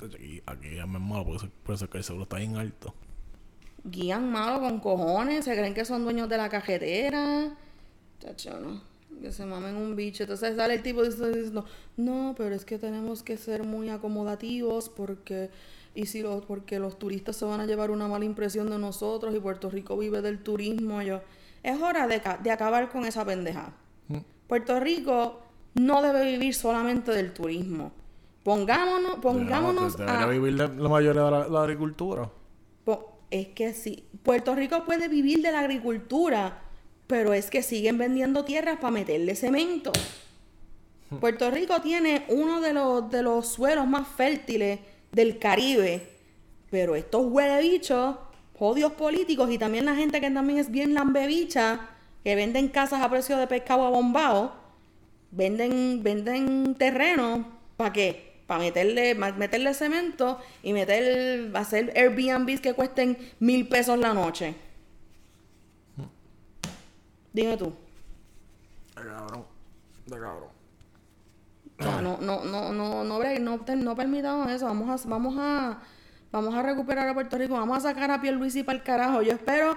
Aquí, 0.05 0.43
aquí 0.45 0.77
ya 0.77 0.87
me 0.87 0.99
malo 0.99 1.25
porque 1.25 1.49
por 1.63 1.75
eso 1.75 1.89
que 1.89 1.99
el 1.99 2.05
seguro 2.05 2.25
está 2.25 2.37
bien 2.37 2.57
alto. 2.57 2.95
Guían 3.83 4.31
malo 4.31 4.61
con 4.61 4.81
cojones, 4.81 5.47
se 5.47 5.57
creen 5.57 5.73
que 5.73 5.87
son 5.87 6.05
dueños 6.05 6.29
de 6.29 6.37
la 6.37 6.51
cajetera. 6.51 7.57
Chacho, 8.21 8.59
¿no? 8.59 8.81
Que 9.21 9.33
se 9.33 9.45
mamen 9.45 9.77
un 9.77 9.97
bicho. 9.97 10.25
Entonces 10.25 10.57
sale 10.57 10.75
el 10.75 10.83
tipo 10.83 11.03
diciendo, 11.03 11.65
no, 11.97 12.35
pero 12.37 12.55
es 12.55 12.65
que 12.65 12.79
tenemos 12.79 13.23
que 13.23 13.37
ser 13.37 13.65
muy 13.65 13.89
acomodativos 13.89 14.89
porque 14.89 15.51
y 15.95 16.07
si 16.07 16.23
los, 16.23 16.45
porque 16.45 16.79
los 16.79 16.99
turistas 16.99 17.37
se 17.37 17.45
van 17.45 17.61
a 17.61 17.67
llevar 17.67 17.91
una 17.91 18.07
mala 18.07 18.25
impresión 18.25 18.71
de 18.71 18.79
nosotros 18.79 19.35
y 19.35 19.41
Puerto 19.41 19.69
Rico 19.69 19.97
vive 19.97 20.23
del 20.23 20.39
turismo. 20.39 21.03
Yo, 21.03 21.21
es 21.63 21.81
hora 21.81 22.07
de, 22.07 22.23
de 22.43 22.51
acabar 22.53 22.89
con 22.89 23.05
esa 23.05 23.25
pendeja. 23.25 23.73
Mm. 24.07 24.19
Puerto 24.47 24.79
Rico 24.79 25.41
no 25.75 26.01
debe 26.03 26.25
vivir 26.25 26.55
solamente 26.55 27.11
del 27.13 27.33
turismo. 27.33 27.91
Pongámonos, 28.45 29.17
pongámonos 29.17 29.99
a 30.01 30.27
vivir 30.27 30.55
la 30.55 30.69
mayoría 30.69 31.23
de 31.23 31.31
la, 31.31 31.49
la 31.49 31.63
agricultura. 31.63 32.31
es 33.31 33.49
que 33.49 33.75
sí, 33.75 34.05
Puerto 34.23 34.55
Rico 34.55 34.85
puede 34.87 35.09
vivir 35.09 35.43
de 35.43 35.53
la 35.53 35.61
agricultura, 35.61 36.63
pero 37.09 37.33
es 37.33 37.51
que 37.51 37.63
siguen 37.63 37.99
vendiendo 37.99 38.45
tierras 38.45 38.77
para 38.77 38.93
meterle 38.93 39.35
cemento. 39.35 39.91
Puerto 41.21 41.51
Rico 41.51 41.81
tiene 41.81 42.27
uno 42.29 42.61
de 42.61 42.75
los, 42.75 43.11
de 43.11 43.23
los 43.23 43.49
suelos 43.49 43.87
más 43.89 44.07
fértiles 44.07 44.79
del 45.11 45.39
Caribe. 45.39 46.07
Pero 46.71 46.95
estos 46.95 47.25
huelebichos, 47.25 48.17
jodios 48.59 48.93
políticos 48.93 49.51
y 49.51 49.57
también 49.57 49.87
la 49.87 49.97
gente 49.97 50.21
que 50.21 50.31
también 50.31 50.59
es 50.59 50.71
bien 50.71 50.93
lambebicha, 50.93 51.89
que 52.23 52.35
venden 52.35 52.69
casas 52.69 53.03
a 53.03 53.09
precio 53.09 53.39
de 53.39 53.47
pescado 53.47 53.87
abombado, 53.87 54.53
venden, 55.31 56.03
venden 56.03 56.75
terreno, 56.75 57.49
¿para 57.79 57.93
qué? 57.95 58.29
Para 58.47 58.61
meterle, 58.61 59.15
meterle 59.15 59.73
cemento 59.73 60.39
y 60.63 60.75
meter, 60.75 61.51
hacer 61.55 61.93
Airbnbs 61.97 62.61
que 62.61 62.75
cuesten 62.75 63.17
mil 63.41 63.67
pesos 63.67 63.99
la 63.99 64.13
noche. 64.13 64.68
Dime 67.33 67.57
tú. 67.57 67.73
De 68.97 69.03
cabrón. 69.03 69.45
De 70.07 70.17
cabrón. 70.19 70.49
no, 71.79 72.03
no, 72.03 72.19
no, 72.21 72.45
no, 72.45 72.73
no, 72.73 73.05
no, 73.05 73.77
no 73.77 73.97
permitamos 73.97 74.51
eso. 74.51 74.67
Vamos 74.67 75.05
a, 75.05 75.09
vamos 75.09 75.37
a, 75.39 75.79
vamos 76.33 76.55
a 76.55 76.63
recuperar 76.63 77.09
a 77.09 77.15
Puerto 77.15 77.39
Rico. 77.39 77.55
Vamos 77.55 77.79
a 77.79 77.81
sacar 77.81 78.11
a 78.11 78.21
Pierluisi 78.21 78.63
para 78.63 78.79
el 78.79 78.85
carajo. 78.85 79.23
Yo 79.23 79.33
espero, 79.33 79.77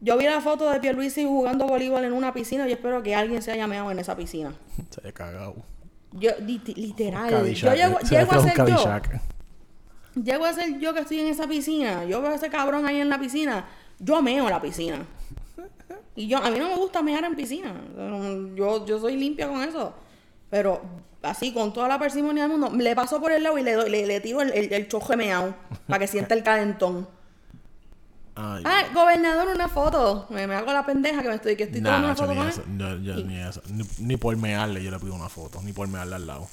yo 0.00 0.16
vi 0.16 0.24
la 0.24 0.40
foto 0.40 0.70
de 0.70 0.80
Pierluisi 0.80 1.24
jugando 1.24 1.66
voleibol 1.66 2.04
en 2.04 2.12
una 2.12 2.32
piscina 2.32 2.68
y 2.68 2.72
espero 2.72 3.02
que 3.02 3.14
alguien 3.14 3.42
se 3.42 3.52
haya 3.52 3.66
meado 3.66 3.90
en 3.90 3.98
esa 3.98 4.16
piscina. 4.16 4.54
Se 4.90 5.00
haya 5.00 5.12
cagado. 5.12 5.56
Yo, 6.12 6.30
literal, 6.38 7.52
yo 7.52 7.74
llego, 7.74 7.98
llego 7.98 8.32
a 8.32 8.40
ser 8.40 8.66
yo. 8.66 9.00
Llego 10.14 10.44
a 10.44 10.52
ser 10.52 10.78
yo 10.78 10.94
que 10.94 11.00
estoy 11.00 11.18
en 11.18 11.26
esa 11.26 11.48
piscina. 11.48 12.04
Yo 12.04 12.22
veo 12.22 12.30
a 12.30 12.34
ese 12.36 12.48
cabrón 12.48 12.86
ahí 12.86 13.00
en 13.00 13.08
la 13.08 13.18
piscina. 13.18 13.66
Yo 13.98 14.22
meo 14.22 14.48
la 14.48 14.60
piscina. 14.60 15.04
Y 16.16 16.28
yo, 16.28 16.38
a 16.38 16.50
mí 16.50 16.58
no 16.58 16.68
me 16.68 16.76
gusta 16.76 17.02
mear 17.02 17.24
en 17.24 17.34
piscina. 17.34 17.74
Yo, 18.54 18.84
yo 18.86 19.00
soy 19.00 19.16
limpia 19.16 19.48
con 19.48 19.62
eso. 19.62 19.94
Pero 20.50 20.82
así, 21.22 21.52
con 21.52 21.72
toda 21.72 21.88
la 21.88 21.98
parsimonia 21.98 22.44
del 22.46 22.52
mundo, 22.52 22.70
le 22.76 22.94
paso 22.94 23.20
por 23.20 23.32
el 23.32 23.42
lado 23.42 23.58
y 23.58 23.62
le, 23.62 23.72
doy, 23.72 23.90
le, 23.90 24.06
le 24.06 24.20
tiro 24.20 24.40
el, 24.40 24.52
el, 24.52 24.72
el 24.72 24.88
choje 24.88 25.16
meao 25.16 25.54
para 25.88 25.98
que 25.98 26.06
sienta 26.06 26.34
el 26.34 26.42
calentón. 26.42 27.08
Ay, 28.36 28.64
ah, 28.66 28.82
gobernador, 28.92 29.48
una 29.54 29.68
foto. 29.68 30.26
Me, 30.30 30.42
hago 30.42 30.72
la 30.72 30.84
pendeja 30.84 31.22
que 31.22 31.28
me 31.28 31.34
estoy, 31.36 31.56
que 31.56 31.64
estoy 31.64 31.80
tomando 31.80 32.08
una 32.08 32.16
foto 32.16 32.34
con 32.34 32.48
él. 32.48 33.26
ni 33.26 33.40
eso. 33.40 33.62
Ni, 33.98 34.16
por 34.16 34.36
mearle 34.36 34.82
yo 34.82 34.90
le 34.90 34.98
pido 34.98 35.14
una 35.14 35.28
foto. 35.28 35.62
Ni 35.62 35.72
por 35.72 35.86
mearle 35.86 36.16
al 36.16 36.26
lado. 36.26 36.48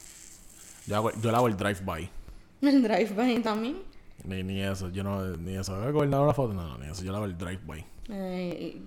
Yo, 0.86 0.96
hago, 0.96 1.12
yo 1.12 1.32
le 1.32 1.38
hago 1.38 1.48
el 1.48 1.58
drive-by. 1.58 2.10
¿El 2.62 2.84
drive-by 2.84 3.42
también? 3.42 3.82
Ni, 4.24 4.44
ni 4.44 4.62
eso. 4.62 4.90
Yo 4.90 5.04
no... 5.04 5.26
Ni 5.38 5.56
eso. 5.56 5.76
gobernador 5.92 6.26
una 6.26 6.34
foto? 6.36 6.54
No, 6.54 6.68
no, 6.68 6.78
ni 6.78 6.92
eso. 6.92 7.04
Yo 7.04 7.12
le 7.12 7.18
hago 7.18 7.26
el 7.26 7.38
drive-by. 7.38 7.84
Eh, 8.10 8.82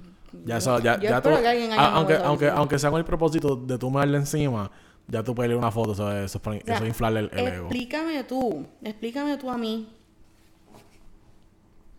ya, 0.45 0.59
ya, 0.59 1.01
ya 1.01 1.23
tú, 1.23 1.31
aunque, 1.77 2.17
aunque, 2.17 2.49
aunque 2.49 2.79
sea 2.79 2.91
con 2.91 2.99
el 2.99 3.05
propósito 3.05 3.57
de 3.57 3.79
tú 3.79 3.91
darle 3.91 4.19
encima, 4.19 4.71
ya 5.07 5.23
tú 5.23 5.35
puedes 5.35 5.49
leer 5.49 5.59
una 5.59 5.71
foto, 5.71 5.93
eso, 5.93 6.11
eso, 6.13 6.41
eso 6.43 6.83
es 6.83 6.89
inflarle 6.89 7.21
el, 7.21 7.31
ego. 7.33 7.67
Explícame 7.67 8.25
tú, 8.25 8.67
explícame 8.83 9.37
tú 9.37 9.51
a 9.51 9.59
mí. 9.59 9.89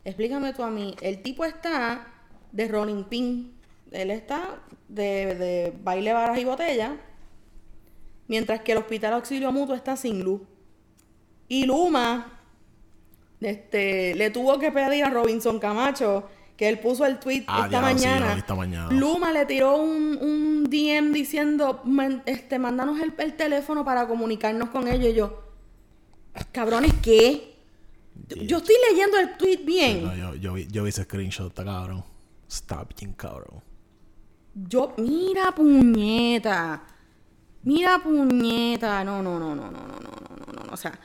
Explícame 0.03 0.53
tú 0.53 0.63
a 0.63 0.69
mí. 0.69 0.95
El 1.01 1.21
tipo 1.21 1.45
está 1.45 2.07
de 2.51 2.67
Rolling 2.67 3.03
Pin. 3.05 3.53
Él 3.91 4.11
está 4.11 4.59
de, 4.87 5.35
de 5.35 5.73
baile, 5.83 6.13
varas 6.13 6.37
y 6.37 6.45
botella. 6.45 6.97
Mientras 8.27 8.61
que 8.61 8.73
el 8.73 8.79
Hospital 8.79 9.13
Auxilio 9.13 9.51
Mutuo 9.51 9.75
está 9.75 9.95
sin 9.95 10.23
luz. 10.23 10.41
Y 11.47 11.65
Luma 11.65 12.39
este, 13.41 14.15
le 14.15 14.29
tuvo 14.31 14.57
que 14.59 14.71
pedir 14.71 15.03
a 15.03 15.09
Robinson 15.09 15.59
Camacho 15.59 16.27
que 16.57 16.69
él 16.69 16.79
puso 16.79 17.05
el 17.05 17.19
tweet 17.19 17.43
ah, 17.47 17.65
esta, 17.65 17.81
mañana. 17.81 18.89
Luma 18.91 19.33
le 19.33 19.45
tiró 19.45 19.77
un, 19.77 20.17
un 20.21 20.63
DM 20.69 21.11
diciendo, 21.11 21.83
este, 22.25 22.59
mándanos 22.59 22.99
el, 23.01 23.33
teléfono 23.35 23.83
para 23.83 24.07
comunicarnos 24.07 24.69
con 24.69 24.87
ellos. 24.87 25.09
Y 25.09 25.15
yo, 25.15 25.43
cabrones, 26.51 26.93
¿qué? 27.01 27.55
Yo 28.45 28.57
estoy 28.57 28.75
leyendo 28.89 29.19
el 29.19 29.35
tweet 29.37 29.65
bien. 29.65 30.01
yo, 30.17 30.35
yo, 30.35 30.53
vi, 30.53 30.67
yo 30.67 30.83
vi 30.83 30.89
ese 30.89 31.03
screenshot, 31.03 31.47
está 31.47 31.65
cabrón. 31.65 32.03
Está 32.47 32.85
bien 32.97 33.13
cabrón. 33.13 33.61
Yo, 34.53 34.93
mira 34.97 35.51
puñeta. 35.53 36.83
Mira 37.63 37.99
puñeta. 37.99 39.03
No, 39.03 39.21
no, 39.21 39.37
no, 39.37 39.53
no, 39.53 39.69
no, 39.69 39.71
no, 39.71 39.87
no, 39.87 40.35
no, 40.47 40.63
no, 40.63 40.73
O 40.73 40.77
sea, 40.77 40.97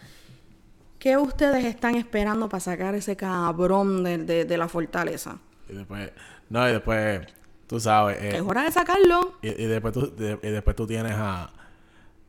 ¿Qué 1.00 1.16
ustedes 1.16 1.64
están 1.64 1.94
esperando 1.94 2.48
para 2.50 2.60
sacar 2.60 2.94
ese 2.94 3.16
cabrón 3.16 4.04
de, 4.04 4.44
de, 4.44 4.56
la 4.58 4.68
fortaleza? 4.68 5.38
Y 5.66 5.72
después, 5.72 6.12
no, 6.50 6.68
y 6.68 6.72
después, 6.72 7.26
tú 7.66 7.80
sabes. 7.80 8.18
Eh, 8.20 8.36
es 8.36 8.42
hora 8.42 8.64
de 8.64 8.70
sacarlo. 8.70 9.32
Y, 9.40 9.48
después, 9.64 9.94
tú, 9.94 10.12
y 10.18 10.48
después 10.48 10.76
tú 10.76 10.86
tienes 10.86 11.12
a, 11.16 11.50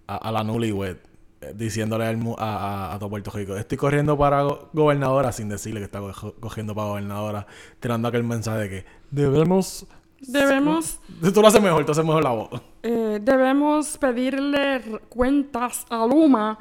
a, 0.08 0.32
la 0.32 0.44
Newlywed 0.46 0.96
eh, 1.42 1.54
diciéndole 1.54 2.06
al 2.06 2.18
a, 2.38 2.46
a, 2.92 2.96
a 2.96 3.00
todo 3.00 3.10
Puerto 3.10 3.30
Rico, 3.32 3.58
estoy 3.58 3.78
corriendo 3.78 4.18
para 4.18 4.44
go- 4.44 4.70
gobernadora 4.72 5.34
sin 5.34 5.50
decirle 5.50 5.82
que 5.82 5.86
está 5.86 6.00
co- 6.00 6.36
cogiendo 6.40 6.74
para 6.74 6.88
gobernadora, 6.88 7.48
tirando 7.82 8.08
aquel 8.08 8.24
mensaje 8.24 8.60
de 8.60 8.70
que 8.70 8.86
debemos... 9.12 9.86
Debemos, 10.22 11.00
Tú 11.34 11.42
lo 11.42 11.48
haces 11.48 11.62
mejor, 11.62 11.86
tú 11.86 11.92
haces 11.92 12.06
mejor 12.06 12.24
la 12.24 12.30
voz. 12.32 12.50
eh, 12.84 13.20
debemos 13.22 13.98
pedirle 13.98 14.82
cuentas 15.10 15.86
a 15.90 16.06
Luma. 16.06 16.58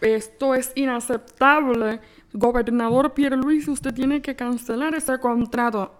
Esto 0.00 0.54
es 0.54 0.72
inaceptable. 0.76 2.00
Gobernador 2.32 3.12
Pierluisi, 3.12 3.70
usted 3.70 3.92
tiene 3.92 4.20
que 4.22 4.36
cancelar 4.36 4.94
ese 4.94 5.18
contrato. 5.18 5.92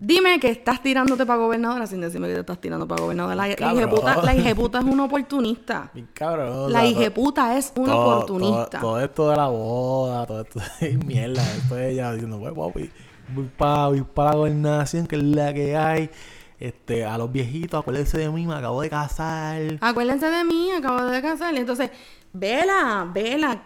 Dime 0.00 0.38
que 0.38 0.48
estás 0.50 0.80
tirándote 0.80 1.26
para 1.26 1.40
gobernadora 1.40 1.84
sin 1.86 2.00
decirme 2.00 2.28
que 2.28 2.34
te 2.34 2.40
estás 2.40 2.60
tirando 2.60 2.86
para 2.86 3.02
gobernadora. 3.02 3.34
La, 3.34 3.48
hijeputa, 3.48 4.22
la 4.22 4.34
hijeputa 4.36 4.78
es 4.78 4.84
una 4.84 5.04
oportunista. 5.06 5.90
Mi 5.92 6.04
cabrón. 6.14 6.72
La 6.72 6.86
hijeputa 6.86 7.56
es 7.58 7.72
una 7.76 7.92
todo- 7.92 8.08
oportunista. 8.16 8.78
Todo, 8.78 8.80
todo 8.80 9.00
esto 9.00 9.30
de 9.30 9.36
la 9.36 9.48
boda, 9.48 10.26
todo 10.26 10.40
esto 10.42 10.60
es 10.80 11.04
mierda. 11.04 11.42
Esto 11.56 11.76
es 11.78 11.92
ella 11.94 12.12
diciendo, 12.12 12.38
pues 12.38 12.52
papi, 12.54 12.90
voy 13.34 13.50
para 13.56 13.88
voy 13.88 14.02
pa 14.02 14.26
la 14.26 14.34
gobernación, 14.36 15.06
que 15.06 15.16
es 15.16 15.22
la 15.22 15.52
que 15.52 15.76
hay. 15.76 16.10
Este, 16.58 17.04
a 17.04 17.16
los 17.16 17.30
viejitos, 17.30 17.80
acuérdense 17.80 18.18
de 18.18 18.28
mí, 18.30 18.44
me 18.44 18.54
acabo 18.54 18.80
de 18.80 18.90
casar. 18.90 19.78
Acuérdense 19.80 20.26
de 20.26 20.44
mí, 20.44 20.72
acabo 20.72 21.04
de 21.04 21.22
casar. 21.22 21.54
Entonces, 21.54 21.90
vela, 22.32 23.08
vela. 23.14 23.62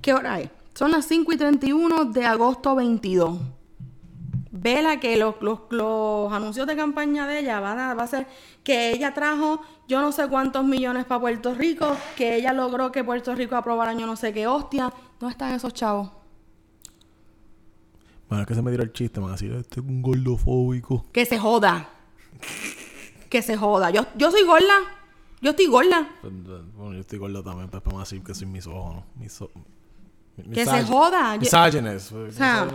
¿Qué 0.00 0.14
hora 0.14 0.40
es? 0.40 0.50
Son 0.74 0.92
las 0.92 1.04
5 1.06 1.32
y 1.32 1.36
31 1.36 2.04
de 2.06 2.24
agosto 2.24 2.76
22. 2.76 3.38
Vela 4.52 5.00
que 5.00 5.16
los, 5.16 5.34
los, 5.40 5.60
los 5.70 6.32
anuncios 6.32 6.66
de 6.66 6.76
campaña 6.76 7.26
de 7.26 7.40
ella 7.40 7.58
van 7.58 7.78
a, 7.78 7.94
va 7.94 8.04
a 8.04 8.06
ser 8.06 8.26
que 8.62 8.92
ella 8.92 9.12
trajo 9.12 9.60
yo 9.86 10.00
no 10.00 10.12
sé 10.12 10.28
cuántos 10.28 10.64
millones 10.64 11.04
para 11.04 11.20
Puerto 11.20 11.54
Rico, 11.54 11.96
que 12.16 12.36
ella 12.36 12.52
logró 12.52 12.90
que 12.90 13.04
Puerto 13.04 13.34
Rico 13.34 13.56
aprobara 13.56 13.92
yo 13.92 14.06
no 14.06 14.16
sé 14.16 14.32
qué 14.32 14.46
hostia. 14.46 14.92
¿Dónde 15.18 15.32
están 15.32 15.52
esos 15.52 15.74
chavos? 15.74 16.10
Bueno, 18.34 18.42
es 18.42 18.48
que 18.48 18.54
se 18.56 18.62
me 18.62 18.72
tiró 18.72 18.82
el 18.82 18.92
chiste, 18.92 19.20
me 19.20 19.26
van 19.26 19.34
a 19.34 19.36
decir, 19.36 19.52
este 19.52 19.78
es 19.78 19.86
un 19.86 20.02
gordofóbico. 20.02 21.06
Que 21.12 21.24
se 21.24 21.38
joda. 21.38 21.88
Que 23.30 23.42
se 23.42 23.56
joda. 23.56 23.90
Yo, 23.90 24.04
yo 24.16 24.32
soy 24.32 24.42
gorda. 24.42 24.74
Yo 25.40 25.50
estoy 25.50 25.66
gorda. 25.66 26.08
Bueno, 26.76 26.94
yo 26.94 27.00
estoy 27.00 27.20
gordo 27.20 27.44
también, 27.44 27.68
pues 27.68 27.80
me 27.86 27.92
van 27.92 28.00
a 28.00 28.04
decir 28.04 28.24
que 28.24 28.34
soy 28.34 28.48
misógino. 28.48 29.04
Miso... 29.14 29.52
Que 30.52 30.64
se 30.64 30.82
joda. 30.82 31.36
Yo- 31.36 31.42
Misógenes. 31.42 32.12
sea- 32.30 32.66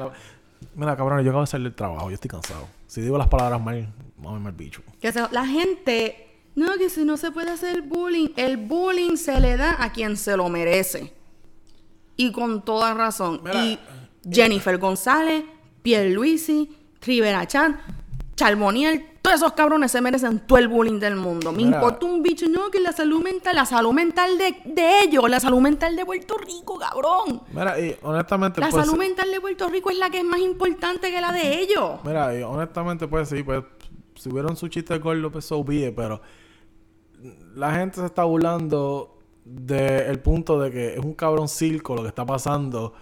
Mira, 0.75 0.95
cabrón, 0.95 1.23
yo 1.25 1.29
acabo 1.31 1.41
de 1.41 1.47
salir 1.47 1.65
del 1.67 1.75
trabajo, 1.75 2.07
yo 2.09 2.13
estoy 2.13 2.29
cansado. 2.29 2.65
Si 2.87 3.01
digo 3.01 3.17
las 3.17 3.27
palabras 3.27 3.61
mal, 3.61 3.93
a 4.25 4.31
ver 4.39 4.53
bicho. 4.53 4.81
Que 5.01 5.11
se- 5.11 5.27
la 5.31 5.45
gente, 5.45 6.37
no, 6.55 6.73
que 6.77 6.89
si 6.89 7.03
no 7.03 7.17
se 7.17 7.31
puede 7.31 7.51
hacer 7.51 7.81
bullying, 7.81 8.29
el 8.37 8.55
bullying 8.55 9.17
se 9.17 9.41
le 9.41 9.57
da 9.57 9.75
a 9.83 9.91
quien 9.91 10.15
se 10.15 10.37
lo 10.37 10.47
merece. 10.47 11.13
Y 12.15 12.31
con 12.31 12.63
toda 12.63 12.93
razón. 12.93 13.41
Mira, 13.43 13.65
y 13.65 13.79
Jennifer 14.29 14.77
González, 14.77 15.43
Pierluisi, 15.81 16.75
Rivera 17.01 17.47
Chan, 17.47 17.79
Charboniel, 18.35 19.05
todos 19.21 19.37
esos 19.37 19.53
cabrones 19.53 19.91
se 19.91 20.01
merecen 20.01 20.39
todo 20.47 20.59
el 20.59 20.67
bullying 20.67 20.99
del 20.99 21.15
mundo. 21.15 21.51
Me 21.51 21.63
Mira. 21.63 21.77
importa 21.77 22.05
un 22.05 22.23
bicho, 22.23 22.47
no, 22.47 22.71
que 22.71 22.79
la 22.79 22.93
salud 22.93 23.21
mental, 23.21 23.55
la 23.55 23.65
salud 23.65 23.91
mental 23.91 24.37
de, 24.37 24.55
de 24.65 25.03
ellos, 25.03 25.29
la 25.29 25.39
salud 25.39 25.59
mental 25.59 25.95
de 25.95 26.05
Puerto 26.05 26.37
Rico, 26.37 26.77
cabrón. 26.77 27.41
Mira, 27.51 27.79
y 27.79 27.95
honestamente, 28.01 28.61
La 28.61 28.69
pues, 28.69 28.85
salud 28.85 28.97
mental 28.97 29.29
de 29.31 29.41
Puerto 29.41 29.67
Rico 29.67 29.89
es 29.89 29.97
la 29.97 30.09
que 30.09 30.19
es 30.19 30.23
más 30.23 30.39
importante 30.39 31.11
que 31.11 31.19
la 31.19 31.31
de 31.31 31.59
ellos. 31.59 31.99
Mira, 32.03 32.37
y 32.37 32.41
honestamente, 32.43 33.07
pues 33.07 33.29
sí, 33.29 33.43
pues 33.43 33.63
si 34.15 34.29
hubieron 34.29 34.55
su 34.55 34.67
chiste 34.67 34.93
de 34.93 34.99
gordo, 34.99 35.31
pues 35.31 35.45
so 35.45 35.63
be 35.63 35.87
it, 35.87 35.95
pero 35.95 36.21
la 37.55 37.73
gente 37.73 37.99
se 37.99 38.05
está 38.05 38.23
burlando 38.23 39.17
del 39.43 40.19
punto 40.19 40.59
de 40.59 40.71
que 40.71 40.93
es 40.93 40.99
un 40.99 41.13
cabrón 41.13 41.49
circo 41.49 41.95
lo 41.95 42.03
que 42.03 42.09
está 42.09 42.25
pasando 42.25 42.93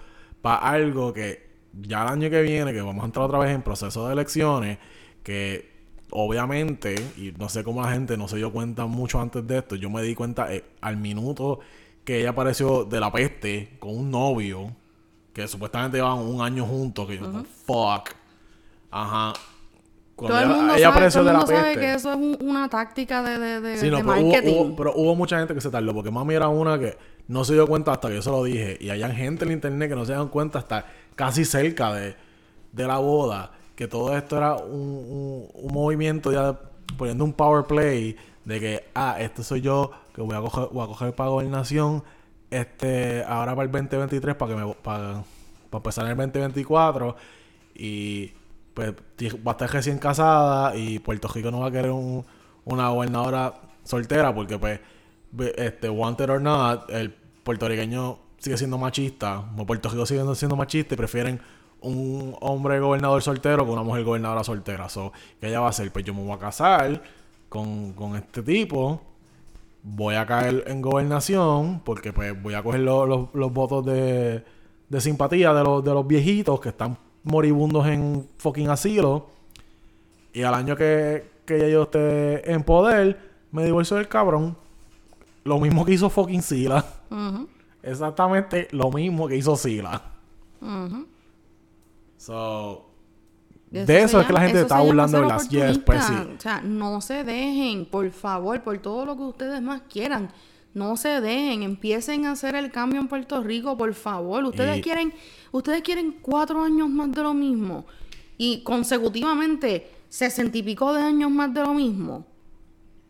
para 0.42 0.58
algo 0.58 1.14
que 1.14 1.48
ya 1.82 2.04
el 2.04 2.10
año 2.10 2.30
que 2.30 2.42
viene, 2.42 2.74
que 2.74 2.82
vamos 2.82 3.04
a 3.04 3.06
entrar 3.06 3.26
otra 3.26 3.40
vez 3.40 3.52
en 3.54 3.62
proceso 3.62 4.08
de 4.08 4.14
elecciones, 4.14 4.78
que 5.24 5.70
obviamente, 6.12 6.96
y 7.18 7.34
no 7.38 7.50
sé 7.50 7.64
cómo 7.64 7.82
la 7.82 7.92
gente 7.92 8.18
no 8.18 8.28
se 8.28 8.38
dio 8.38 8.52
cuenta 8.52 8.86
mucho 8.86 9.20
antes 9.20 9.46
de 9.46 9.58
esto, 9.60 9.76
yo 9.76 9.90
me 9.90 10.02
di 10.02 10.16
cuenta 10.16 10.54
eh, 10.54 10.64
al 10.82 10.98
minuto 10.98 11.60
que 12.04 12.22
ella 12.22 12.30
apareció 12.30 12.86
de 12.86 13.00
la 13.00 13.12
peste 13.12 13.76
con 13.80 13.98
un 13.98 14.10
novio, 14.12 14.74
que 15.34 15.48
supuestamente 15.48 15.98
llevaban 15.98 16.20
un 16.26 16.42
año 16.42 16.66
juntos, 16.66 17.08
que 17.08 17.18
yo, 17.18 17.44
fuck. 17.66 18.10
Ajá. 18.90 19.34
Cuando 20.16 20.34
Todo 20.36 20.44
el 20.44 20.50
ella- 20.50 20.58
mundo, 20.58 20.74
ella 20.74 20.84
sabe, 20.86 20.96
apareció 20.96 21.22
todo 21.22 21.22
el 21.22 21.28
de 21.28 21.34
la 21.34 21.40
mundo 21.46 21.56
sabe 21.62 21.76
que 21.80 21.94
eso 21.94 22.10
es 22.12 22.18
un- 22.18 22.38
una 22.50 22.70
táctica 22.70 23.22
de, 23.22 23.38
de, 23.38 23.62
de, 23.62 23.78
Sí, 23.78 23.90
no, 23.92 23.98
de 23.98 24.04
pero 24.04 24.22
hubo- 24.22 24.76
pero 24.76 24.94
hubo 24.96 25.16
mucha 25.16 25.38
gente 25.38 25.54
que 25.54 25.62
se 25.62 25.70
tardó, 25.70 25.94
porque 25.94 26.10
mami 26.10 26.34
era 26.34 26.48
una 26.48 26.80
que 26.80 26.98
no 27.28 27.44
se 27.46 27.54
dio 27.54 27.68
cuenta 27.68 27.92
hasta 27.92 28.10
que 28.10 28.16
yo 28.16 28.22
se 28.22 28.30
lo 28.32 28.44
dije. 28.44 28.78
Y 28.80 28.90
hay 28.90 29.02
gente 29.16 29.46
en 29.46 29.52
internet 29.52 29.90
que 29.90 29.96
no 29.96 30.06
se 30.06 30.14
dan 30.14 30.30
cuenta 30.30 30.60
hasta 30.60 30.86
casi 31.16 31.46
cerca 31.46 31.94
de, 31.94 32.16
de 32.72 32.88
la 32.88 32.98
boda, 33.00 33.52
que 33.76 33.88
todo 33.88 34.16
esto 34.18 34.38
era 34.38 34.56
un, 34.56 34.80
un- 34.80 35.48
un 35.54 35.74
movimiento 35.74 36.32
ya 36.32 36.60
poniendo 36.98 37.24
un 37.26 37.34
power 37.34 37.66
play 37.66 38.16
de 38.46 38.60
que, 38.60 38.86
ah, 38.96 39.18
este 39.20 39.44
soy 39.44 39.62
yo, 39.62 39.92
que 40.14 40.22
voy 40.22 40.36
a 40.36 40.40
coger, 40.42 40.70
voy 40.72 40.84
a 40.84 40.88
coger 40.88 41.14
para 41.16 41.30
gobernación, 41.30 42.04
este, 42.50 43.24
ahora 43.26 43.56
para 43.56 43.66
el 43.66 43.72
2023, 43.72 44.36
para 44.36 44.56
que 44.56 44.60
me 44.66 44.74
para, 44.76 45.24
para 45.70 45.80
empezar 45.80 46.06
en 46.06 46.12
el 46.12 46.18
2024. 46.18 47.16
Y 47.76 48.32
pues 48.74 48.94
va 49.46 49.52
a 49.52 49.54
estar 49.54 49.70
recién 49.72 49.98
casada 50.00 50.76
y 50.76 51.00
Puerto 51.00 51.28
Rico 51.28 51.52
no 51.52 51.60
va 51.62 51.68
a 51.68 51.72
querer 51.72 51.92
un- 51.92 52.26
una 52.66 52.90
gobernadora 52.90 53.54
soltera 53.84 54.34
porque 54.36 54.58
pues 54.60 54.80
este 55.58 55.90
wanted 55.90 56.30
or 56.30 56.42
not 56.42 56.90
el 56.90 57.14
puertorriqueño 57.44 58.20
sigue 58.38 58.58
siendo 58.58 58.78
machista 58.78 59.40
o 59.58 59.66
Puerto 59.66 59.90
Rico 59.90 60.06
sigue 60.06 60.24
siendo 60.36 60.56
machista 60.56 60.94
y 60.94 60.98
prefieren 60.98 61.40
un 61.82 62.36
hombre 62.42 62.80
gobernador 62.80 63.22
soltero 63.22 63.66
que 63.66 63.72
una 63.72 63.84
mujer 63.84 64.04
gobernadora 64.04 64.44
soltera. 64.44 64.90
So, 64.90 65.12
¿qué 65.40 65.48
ella 65.48 65.60
va 65.60 65.68
a 65.68 65.70
hacer? 65.70 65.92
pues 65.92 66.06
yo 66.06 66.14
me 66.14 66.24
voy 66.24 66.32
a 66.34 66.40
casar 66.40 67.02
con, 67.50 67.94
con 67.94 68.16
este 68.16 68.42
tipo 68.44 69.02
voy 69.84 70.16
a 70.16 70.26
caer 70.26 70.66
en 70.68 70.82
gobernación 70.82 71.80
porque 71.86 72.12
pues 72.12 72.42
voy 72.42 72.56
a 72.56 72.64
coger 72.64 72.82
lo- 72.82 73.06
los- 73.34 73.54
votos 73.54 73.86
de, 73.86 74.44
de 74.90 75.02
simpatía 75.02 75.54
de 75.54 75.64
los, 75.64 75.84
de 75.84 75.94
los 75.94 76.06
viejitos 76.06 76.60
que 76.60 76.70
están 76.70 76.98
moribundos 77.24 77.88
en 77.88 78.28
fucking 78.38 78.70
asilo. 78.70 79.28
Y 80.34 80.44
al 80.44 80.54
año 80.56 80.76
que, 80.76 81.30
que 81.46 81.72
yo 81.72 81.84
esté 81.84 82.52
en 82.52 82.64
poder 82.64 83.18
me 83.52 83.64
divorcio 83.64 83.96
del 83.98 84.08
cabrón 84.10 84.58
lo 85.48 85.60
mismo 85.60 85.86
que 85.86 85.94
hizo 85.94 86.10
fucking 86.10 86.42
Sila 86.42 86.86
exactamente 87.82 88.68
lo 88.72 88.92
mismo 88.92 89.28
que 89.28 89.38
hizo 89.38 89.56
Sila 89.56 90.02
so 92.18 92.86
Eso 93.72 93.86
de 93.86 94.02
eso 94.02 94.22
es 94.22 94.28
que 94.28 94.34
la 94.34 94.42
gente 94.42 94.62
está 94.62 94.80
burlando 94.82 95.22
de 95.22 95.28
las 95.28 95.50
yes 95.50 95.78
pues 95.80 96.04
sí. 96.06 96.14
O 96.14 96.40
sea, 96.40 96.62
no 96.62 97.02
se 97.02 97.24
dejen, 97.24 97.86
por 97.86 98.10
favor, 98.12 98.62
por 98.64 98.78
todo 98.80 99.06
lo 99.06 99.16
que 99.18 99.24
ustedes 99.24 99.62
más 99.62 99.82
quieran. 99.90 100.30
No 100.74 100.96
se 100.96 101.20
dejen, 101.22 101.64
empiecen 101.64 102.26
a 102.26 102.32
hacer 102.32 102.56
el 102.56 102.72
cambio 102.72 103.02
en 103.02 103.08
Puerto 103.08 103.44
Rico, 103.44 103.76
por 103.78 103.94
favor. 103.94 104.44
Ustedes 104.46 104.78
Y- 104.78 104.82
quieren, 104.82 105.14
ustedes 105.52 105.82
quieren 105.82 106.16
cuatro 106.22 106.64
años 106.64 106.90
más 106.90 107.12
de 107.12 107.24
lo 107.24 107.34
mismo 107.34 107.86
y 108.38 108.62
consecutivamente 108.64 109.92
sesenta 110.08 110.58
y 110.58 110.64
pico 110.64 110.94
de 110.94 111.02
años 111.02 111.30
más 111.30 111.54
de 111.54 111.62
lo 111.62 111.74
mismo. 111.74 112.26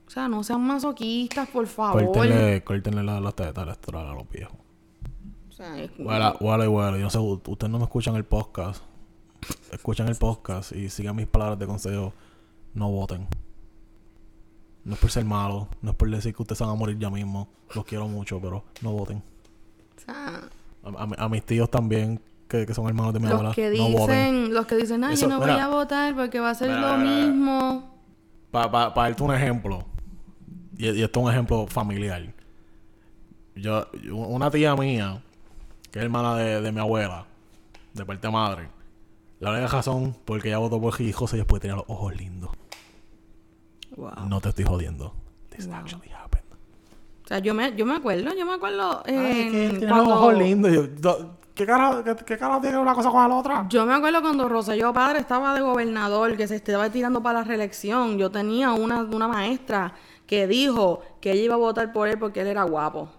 O 0.08 0.10
sea, 0.10 0.28
no 0.30 0.42
sean 0.44 0.62
masoquistas, 0.66 1.50
por 1.50 1.68
favor. 1.68 2.06
córtenle, 2.06 2.64
córtenle 2.64 3.04
la- 3.04 3.20
las 3.20 3.36
tetas 3.36 3.64
electorales 3.66 4.12
a 4.12 4.16
los 4.16 4.30
viejos 4.30 4.56
O 5.50 5.52
sea, 5.52 5.78
es- 5.80 5.92
Huela, 6.00 6.36
huela 6.40 6.66
y 6.66 6.68
huela. 6.68 6.98
Yo 6.98 7.04
no 7.04 7.10
sé, 7.10 7.20
u- 7.20 7.42
ustedes 7.46 7.70
no 7.72 7.78
me 7.78 7.84
escuchan 7.86 8.16
el 8.16 8.24
podcast. 8.26 8.84
Escuchan 9.72 10.08
el 10.08 10.16
podcast 10.16 10.72
y 10.72 10.90
sigan 10.90 11.16
mis 11.16 11.28
palabras 11.28 11.60
de 11.60 11.68
consejo. 11.68 12.14
No 12.74 12.90
voten. 12.92 13.28
No 14.84 14.94
es 14.94 15.00
por 15.00 15.12
ser 15.12 15.26
malo. 15.26 15.68
No 15.82 15.92
es 15.92 15.98
por 15.98 16.10
decir 16.10 16.34
que 16.34 16.42
ustedes 16.42 16.60
van 16.62 16.70
a 16.70 16.76
morir 16.76 16.98
ya 16.98 17.10
mismo. 17.10 17.50
Los 17.76 17.84
quiero 17.86 18.08
mucho, 18.08 18.40
pero 18.40 18.64
no 18.82 18.92
voten. 18.94 19.18
o 19.98 20.00
sea, 20.00 20.42
A, 20.84 21.04
a 21.04 21.08
mi- 21.08 21.16
a 21.18 21.28
mis 21.28 21.44
tíos 21.44 21.70
también, 21.70 22.22
que, 22.48 22.66
que 22.66 22.74
son 22.74 22.88
hermanos 22.88 23.14
de 23.14 23.20
mi 23.20 23.26
abuela, 23.28 23.50
los 23.50 23.56
que 23.56 23.70
no 23.78 23.90
voten. 23.90 24.36
dicen, 24.36 24.54
los 24.54 24.66
que 24.68 24.76
dicen, 24.78 25.04
ay, 25.04 25.16
Eso, 25.16 25.24
yo 25.28 25.30
no 25.30 25.40
voy 25.40 25.50
a 25.50 25.68
votar 25.68 26.16
porque 26.16 26.40
va 26.40 26.52
a 26.52 26.56
ser 26.56 26.70
Mira, 26.70 26.94
lo 26.94 26.98
mira. 26.98 27.26
mismo. 27.28 27.98
Para 28.52 28.72
pa, 28.72 28.94
pa 28.94 29.04
darte 29.04 29.24
un 29.24 29.34
ejemplo, 29.34 29.84
y, 30.78 30.90
y 30.90 31.04
esto 31.04 31.20
es 31.20 31.26
un 31.26 31.32
ejemplo 31.32 31.68
familiar. 31.68 32.34
Yo, 33.56 33.88
una 34.12 34.52
tía 34.52 34.76
mía, 34.76 35.22
que 35.92 36.00
es 36.00 36.06
hermana 36.06 36.36
de, 36.36 36.62
de 36.62 36.72
mi 36.72 36.80
abuela, 36.80 37.26
de 37.94 38.06
parte 38.06 38.28
de 38.28 38.32
madre, 38.34 38.70
la 39.40 39.52
única 39.52 39.68
razón 39.68 40.16
por 40.26 40.42
que 40.42 40.50
ella 40.50 40.58
votó 40.60 40.80
por 40.80 40.94
José 41.14 41.40
es 41.40 41.46
porque 41.46 41.62
tenía 41.62 41.76
los 41.78 41.86
ojos 41.88 42.16
lindos. 42.16 42.52
Wow. 43.96 44.12
No 44.30 44.40
te 44.42 44.50
estoy 44.50 44.66
jodiendo. 44.66 45.14
This 45.50 45.68
actually 45.68 46.10
happened. 46.12 46.44
O 47.24 47.28
sea, 47.28 47.40
yo 47.40 47.54
me, 47.54 47.76
yo 47.76 47.86
me 47.86 47.96
acuerdo, 47.96 48.34
yo 48.38 48.46
me 48.46 48.54
acuerdo 48.54 49.04
Ay, 49.06 49.14
en 49.16 49.52
que 49.52 49.70
tiene 49.70 49.88
cuando- 49.88 50.10
los 50.12 50.14
ojos 50.20 50.34
lindos. 50.38 50.72
Yo- 51.02 51.38
¿Qué 51.56 51.66
cara, 51.66 52.04
qué, 52.04 52.16
qué 52.24 52.38
cara 52.38 52.62
tiene 52.62 52.78
una 52.78 52.94
cosa 52.94 53.10
con 53.10 53.28
la 53.28 53.36
otra? 53.36 53.66
Yo 53.68 53.84
me 53.84 53.96
acuerdo 53.96 54.22
cuando 54.22 54.48
Roselló 54.48 54.94
Padre 54.94 55.18
estaba 55.22 55.56
de 55.56 55.62
gobernador, 55.62 56.38
que 56.38 56.48
se 56.48 56.56
estaba 56.58 56.88
tirando 56.92 57.24
para 57.24 57.40
la 57.40 57.46
reelección. 57.46 58.20
Yo 58.20 58.30
tenía 58.30 58.74
una, 58.74 59.02
una 59.02 59.28
maestra 59.28 59.92
que 60.28 60.46
dijo 60.46 61.02
que 61.22 61.32
ella 61.32 61.42
iba 61.42 61.56
a 61.56 61.58
votar 61.58 61.92
por 61.94 62.08
él 62.08 62.20
porque 62.20 62.42
él 62.42 62.48
era 62.48 62.64
guapo. 62.64 63.10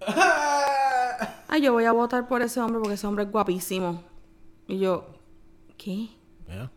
Ay, 1.48 1.60
yo 1.62 1.72
voy 1.72 1.84
a 1.84 1.92
votar 1.92 2.26
por 2.26 2.42
ese 2.42 2.60
hombre 2.60 2.78
porque 2.80 2.94
ese 2.94 3.06
hombre 3.06 3.24
es 3.24 3.30
guapísimo. 3.30 4.02
Y 4.66 4.78
yo, 4.78 5.06
¿qué? 5.76 6.08
Yeah. 6.48 6.70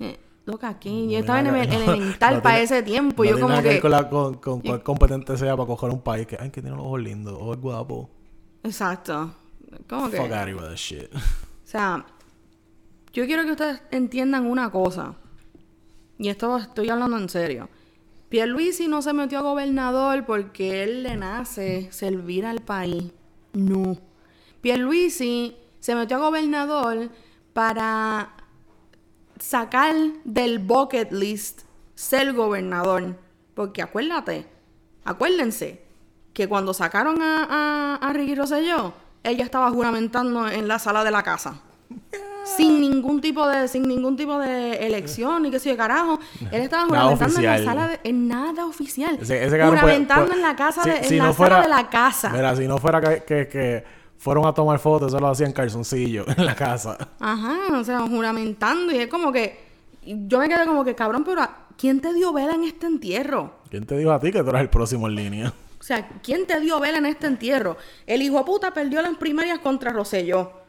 Eh, 0.00 0.18
loca, 0.46 0.78
¿qué? 0.78 0.90
Yo 1.06 1.12
No 1.12 1.18
estaba 1.18 1.40
en 1.40 1.46
el 1.48 1.68
que- 1.68 1.74
elemental 1.76 2.34
no 2.36 2.42
para 2.42 2.54
tiene- 2.56 2.64
ese 2.64 2.82
tiempo. 2.82 3.24
no 3.24 3.30
yo 3.30 3.36
tiene 3.36 3.50
como 3.52 3.62
que... 3.62 3.80
con, 3.80 3.90
la- 3.90 4.08
con, 4.08 4.34
con 4.34 4.60
cuál 4.60 4.82
competente 4.82 5.36
sea 5.36 5.56
para 5.56 5.66
coger 5.66 5.90
un 5.90 6.00
país 6.00 6.26
que, 6.26 6.36
ay, 6.40 6.50
que 6.50 6.62
tiene 6.62 6.76
los 6.76 6.86
ojos 6.86 7.00
lindos, 7.00 7.36
o 7.38 7.52
es 7.52 7.60
guapo. 7.60 8.08
Exacto. 8.62 9.34
Como 9.88 10.08
que... 10.10 10.16
Fuck 10.16 10.32
out 10.32 10.48
with 10.48 10.60
that 10.62 10.76
shit. 10.76 11.12
O 11.14 11.18
sea, 11.64 12.06
yo 13.12 13.26
quiero 13.26 13.44
que 13.44 13.50
ustedes 13.50 13.82
entiendan 13.90 14.46
una 14.46 14.70
cosa. 14.70 15.14
Y 16.18 16.28
esto 16.28 16.56
estoy 16.56 16.88
hablando 16.88 17.18
en 17.18 17.28
serio. 17.28 17.68
Pierluisi 18.28 18.88
no 18.88 19.02
se 19.02 19.12
metió 19.12 19.38
a 19.38 19.42
gobernador 19.42 20.24
porque 20.26 20.82
él 20.82 21.04
le 21.04 21.16
nace 21.16 21.88
servir 21.92 22.44
al 22.44 22.60
país. 22.60 23.12
No. 23.52 23.96
Pierluisi 24.60 25.56
se 25.80 25.94
metió 25.94 26.16
a 26.16 26.20
gobernador 26.20 27.10
para 27.52 28.34
sacar 29.38 29.94
del 30.24 30.58
bucket 30.58 31.12
list 31.12 31.62
ser 31.94 32.32
gobernador. 32.32 33.16
Porque 33.54 33.80
acuérdate, 33.82 34.46
acuérdense 35.04 35.84
que 36.32 36.48
cuando 36.48 36.74
sacaron 36.74 37.22
a, 37.22 37.46
a, 37.48 37.94
a 37.96 38.12
Ricky 38.12 38.34
Rosselló, 38.34 38.92
ella 39.22 39.44
estaba 39.44 39.70
juramentando 39.70 40.48
en 40.48 40.68
la 40.68 40.78
sala 40.78 41.04
de 41.04 41.10
la 41.10 41.22
casa. 41.22 41.62
Sin 42.56 42.80
ningún 42.80 43.20
tipo 43.20 43.46
de, 43.48 43.66
sin 43.68 43.82
ningún 43.82 44.16
tipo 44.16 44.38
de 44.38 44.74
elección 44.86 45.42
ni 45.42 45.50
qué 45.50 45.58
sé 45.58 45.70
yo, 45.70 45.76
carajo. 45.76 46.18
Él 46.52 46.62
estaba 46.62 46.84
juramentando 46.86 47.38
en 47.38 47.44
la 47.44 47.58
sala 47.64 47.88
de, 47.88 48.00
en 48.04 48.28
nada 48.28 48.66
oficial. 48.66 49.18
Ese, 49.20 49.44
ese 49.44 49.58
cabrón 49.58 49.70
puede- 49.80 49.80
juramentando 49.80 50.26
puede- 50.26 50.36
en 50.38 50.42
la 50.42 50.56
casa 50.56 50.82
si- 50.82 50.90
de, 50.90 50.96
en 50.98 51.04
si 51.04 51.16
la 51.16 51.24
no 51.26 51.32
sala 51.32 51.36
fuera- 51.36 51.62
de 51.62 51.68
la 51.68 51.90
casa. 51.90 52.30
Mira, 52.30 52.54
si 52.56 52.68
no 52.68 52.78
fuera 52.78 53.00
que, 53.00 53.24
que, 53.24 53.48
que 53.48 53.84
fueron 54.18 54.46
a 54.46 54.52
tomar 54.54 54.78
fotos, 54.78 55.08
eso 55.08 55.18
lo 55.20 55.28
hacían 55.28 55.52
calzoncillo 55.52 56.24
en 56.36 56.46
la 56.46 56.54
casa. 56.54 56.96
Ajá, 57.20 57.56
o 57.78 57.84
sea, 57.84 58.00
juramentando. 58.00 58.92
Y 58.92 58.98
es 58.98 59.08
como 59.08 59.32
que. 59.32 59.64
Yo 60.04 60.38
me 60.38 60.48
quedé 60.48 60.64
como 60.66 60.84
que, 60.84 60.94
cabrón, 60.94 61.24
pero 61.24 61.42
¿a- 61.42 61.66
¿quién 61.76 62.00
te 62.00 62.12
dio 62.14 62.32
vela 62.32 62.54
en 62.54 62.62
este 62.62 62.86
entierro? 62.86 63.54
¿Quién 63.68 63.84
te 63.86 63.96
dijo 63.98 64.12
a 64.12 64.20
ti 64.20 64.30
que 64.30 64.42
tú 64.44 64.50
eras 64.50 64.62
el 64.62 64.70
próximo 64.70 65.08
en 65.08 65.16
línea? 65.16 65.52
O 65.80 65.82
sea, 65.82 66.08
¿quién 66.22 66.46
te 66.46 66.58
dio 66.60 66.78
vela 66.78 66.98
en 66.98 67.06
este 67.06 67.26
entierro? 67.26 67.76
El 68.06 68.22
hijo 68.22 68.38
de 68.38 68.44
puta 68.44 68.72
perdió 68.72 69.02
las 69.02 69.16
primarias 69.16 69.58
contra 69.58 69.92
Rosselló. 69.92 70.64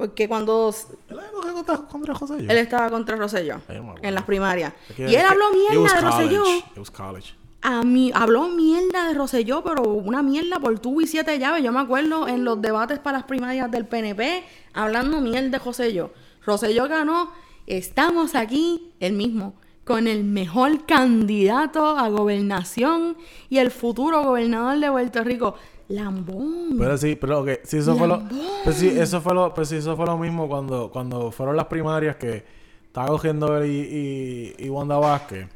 Porque 0.00 0.26
cuando 0.26 0.74
¿Él 1.10 1.18
contra, 1.52 1.76
contra 1.76 2.14
estaba 2.56 2.88
contra 2.88 3.16
Rosselló 3.16 3.56
acuerdo. 3.56 3.96
en 4.00 4.14
las 4.14 4.24
primarias. 4.24 4.72
Y 4.96 5.14
él 5.14 5.26
habló 5.28 5.44
mierda 5.52 5.94
de 5.94 6.00
Rosselló. 6.00 6.42
college. 6.42 6.64
It 6.72 6.78
was 6.78 6.90
college. 6.90 7.34
A 7.60 7.82
mí, 7.82 8.10
habló 8.14 8.48
mierda 8.48 9.08
de 9.08 9.12
Rosselló, 9.12 9.62
pero 9.62 9.82
una 9.82 10.22
mierda 10.22 10.58
por 10.58 10.78
tubo 10.78 11.02
y 11.02 11.06
siete 11.06 11.38
llaves. 11.38 11.62
Yo 11.62 11.70
me 11.70 11.80
acuerdo 11.80 12.28
en 12.28 12.44
los 12.44 12.62
debates 12.62 12.98
para 12.98 13.18
las 13.18 13.26
primarias 13.26 13.70
del 13.70 13.84
PNP, 13.84 14.42
hablando 14.72 15.20
mierda 15.20 15.50
de 15.50 15.58
Rosselló. 15.58 16.12
Rosselló 16.46 16.88
ganó, 16.88 17.30
estamos 17.66 18.34
aquí, 18.34 18.94
el 19.00 19.12
mismo, 19.12 19.52
con 19.84 20.06
el 20.06 20.24
mejor 20.24 20.86
candidato 20.86 21.98
a 21.98 22.08
gobernación 22.08 23.18
y 23.50 23.58
el 23.58 23.70
futuro 23.70 24.22
gobernador 24.22 24.78
de 24.78 24.90
Puerto 24.90 25.22
Rico. 25.24 25.56
Lambón. 25.90 26.76
Pero 26.78 26.96
sí, 26.96 27.16
pero 27.16 27.40
ok, 27.40 27.48
sí, 27.64 27.78
eso 27.78 27.96
fue 27.96 28.06
lo, 28.06 28.22
pues 28.64 28.76
sí, 28.76 28.88
eso 28.88 29.20
fue 29.20 29.34
lo, 29.34 29.52
pues 29.52 29.68
sí, 29.68 29.76
eso 29.76 29.96
fue 29.96 30.06
lo 30.06 30.16
mismo 30.16 30.48
cuando, 30.48 30.90
cuando 30.90 31.32
fueron 31.32 31.56
las 31.56 31.66
primarias 31.66 32.16
que 32.16 32.44
estaba 32.86 33.08
cogiendo 33.08 33.58
él 33.58 33.70
y, 33.70 34.54
y, 34.58 34.66
y 34.66 34.68
Wanda 34.70 34.98
Vázquez, 34.98 35.48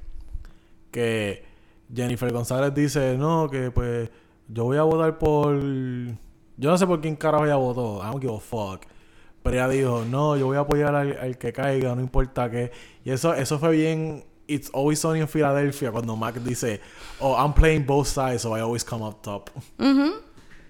que 0.91 1.45
Jennifer 1.95 2.33
González 2.33 2.75
dice, 2.75 3.17
no, 3.17 3.49
que 3.49 3.71
pues 3.71 4.11
yo 4.49 4.65
voy 4.65 4.77
a 4.77 4.83
votar 4.83 5.19
por, 5.19 5.57
yo 5.57 6.71
no 6.71 6.79
sé 6.79 6.87
por 6.87 7.01
quién 7.01 7.15
carajo 7.15 7.45
ella 7.45 7.57
votó, 7.57 8.01
I 8.03 8.07
don't 8.07 8.21
give 8.21 8.35
a 8.35 8.41
fuck, 8.41 8.83
pero 9.43 9.57
ella 9.57 9.69
dijo, 9.69 10.05
no, 10.05 10.37
yo 10.37 10.47
voy 10.47 10.57
a 10.57 10.61
apoyar 10.61 10.97
al, 10.97 11.17
al 11.17 11.39
que 11.39 11.53
caiga, 11.53 11.95
no 11.95 12.01
importa 12.01 12.51
qué, 12.51 12.73
y 13.05 13.11
eso, 13.11 13.35
eso 13.35 13.61
fue 13.61 13.71
bien, 13.71 14.25
It's 14.47 14.71
Always 14.73 14.99
Sunny 15.01 15.21
en 15.21 15.29
Filadelfia, 15.29 15.91
cuando 15.91 16.17
Mac 16.17 16.35
dice, 16.37 16.81
oh, 17.21 17.35
I'm 17.37 17.53
playing 17.55 17.85
both 17.87 18.07
sides, 18.09 18.43
so 18.43 18.57
I 18.57 18.61
always 18.61 18.85
come 18.85 19.03
up 19.05 19.23
top. 19.23 19.51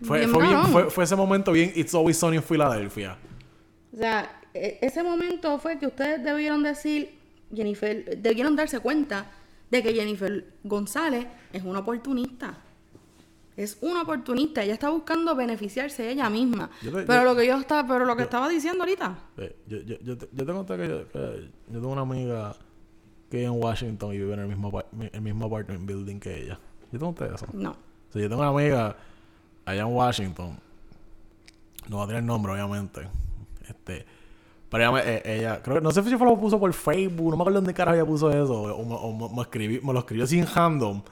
Fue, 0.02 0.18
Bien 0.18 0.30
fue, 0.30 0.42
bien- 0.46 0.66
fue, 0.66 0.90
fue 0.90 1.04
ese 1.04 1.16
momento 1.16 1.52
bien 1.52 1.72
It's 1.74 1.94
Always 1.94 2.16
Sunny 2.18 2.36
en 2.36 2.42
Filadelfia. 2.42 3.16
O 3.92 3.96
sea, 3.96 4.40
e- 4.52 4.78
ese 4.82 5.02
momento 5.02 5.58
fue 5.58 5.78
que 5.78 5.86
ustedes 5.86 6.22
debieron 6.22 6.62
decir, 6.62 7.18
Jennifer, 7.54 8.18
debieron 8.18 8.54
darse 8.56 8.80
cuenta 8.80 9.26
de 9.70 9.82
que 9.82 9.92
Jennifer 9.94 10.44
González 10.64 11.26
es 11.52 11.62
una 11.64 11.80
oportunista. 11.80 12.58
Es 13.56 13.78
una 13.82 14.02
oportunista, 14.02 14.64
ella 14.64 14.74
está 14.74 14.88
buscando 14.90 15.34
beneficiarse 15.36 16.10
ella 16.10 16.28
misma. 16.28 16.68
Te- 16.82 16.90
pero 16.90 17.06
yo- 17.06 17.24
lo 17.24 17.36
que 17.36 17.46
yo 17.46 17.56
estaba, 17.56 17.86
pero 17.86 18.04
lo 18.04 18.16
que 18.16 18.24
estaba 18.24 18.48
diciendo 18.48 18.82
ahorita, 18.82 19.16
Eh, 19.38 19.56
Yo, 19.68 19.78
yo, 19.82 19.96
yo, 20.00 20.18
te- 20.18 20.28
yo 20.32 20.44
tengo 20.44 20.66
que 20.66 20.76
que 20.76 21.48
yo 21.68 21.80
tengo 21.80 21.88
una 21.88 22.02
amiga 22.02 22.54
que 23.30 23.44
en 23.44 23.50
Washington 23.52 24.14
y 24.14 24.18
vive 24.18 24.34
en 24.34 24.40
el 24.40 24.48
mismo, 24.48 24.82
el 25.12 25.20
mismo 25.20 25.46
apartment 25.46 25.86
building 25.86 26.20
que 26.20 26.42
ella. 26.44 26.58
Yo 26.92 26.98
tengo 26.98 27.08
ustedes 27.10 27.34
eso. 27.34 27.46
no. 27.52 27.70
O 27.70 28.12
sea, 28.12 28.22
yo 28.22 28.28
tengo 28.28 28.42
una 28.42 28.50
amiga 28.50 28.96
allá 29.64 29.80
en 29.82 29.88
Washington. 29.88 30.58
No 31.88 31.98
va 31.98 32.04
a 32.04 32.06
tener 32.06 32.22
nombre, 32.22 32.52
obviamente. 32.52 33.02
Este. 33.68 34.06
Pero 34.68 34.82
ella, 34.84 34.92
me- 34.92 35.00
eh, 35.16 35.22
ella 35.24 35.62
creo, 35.62 35.76
que- 35.76 35.82
no 35.82 35.90
sé 35.90 36.02
si 36.02 36.16
fue 36.16 36.26
lo 36.26 36.38
puso 36.38 36.58
por 36.58 36.72
Facebook, 36.72 37.30
no 37.30 37.36
me 37.36 37.42
acuerdo 37.42 37.58
dónde 37.58 37.74
carajo 37.74 37.96
ella 37.96 38.06
puso 38.06 38.30
eso, 38.30 38.62
o, 38.62 38.84
me- 38.84 38.94
o 38.94 39.12
me, 39.30 39.34
me 39.36 39.42
escribí- 39.42 39.80
me 39.82 39.92
lo 39.92 39.98
escribió 40.00 40.26
en 40.30 40.46
random. 40.46 41.02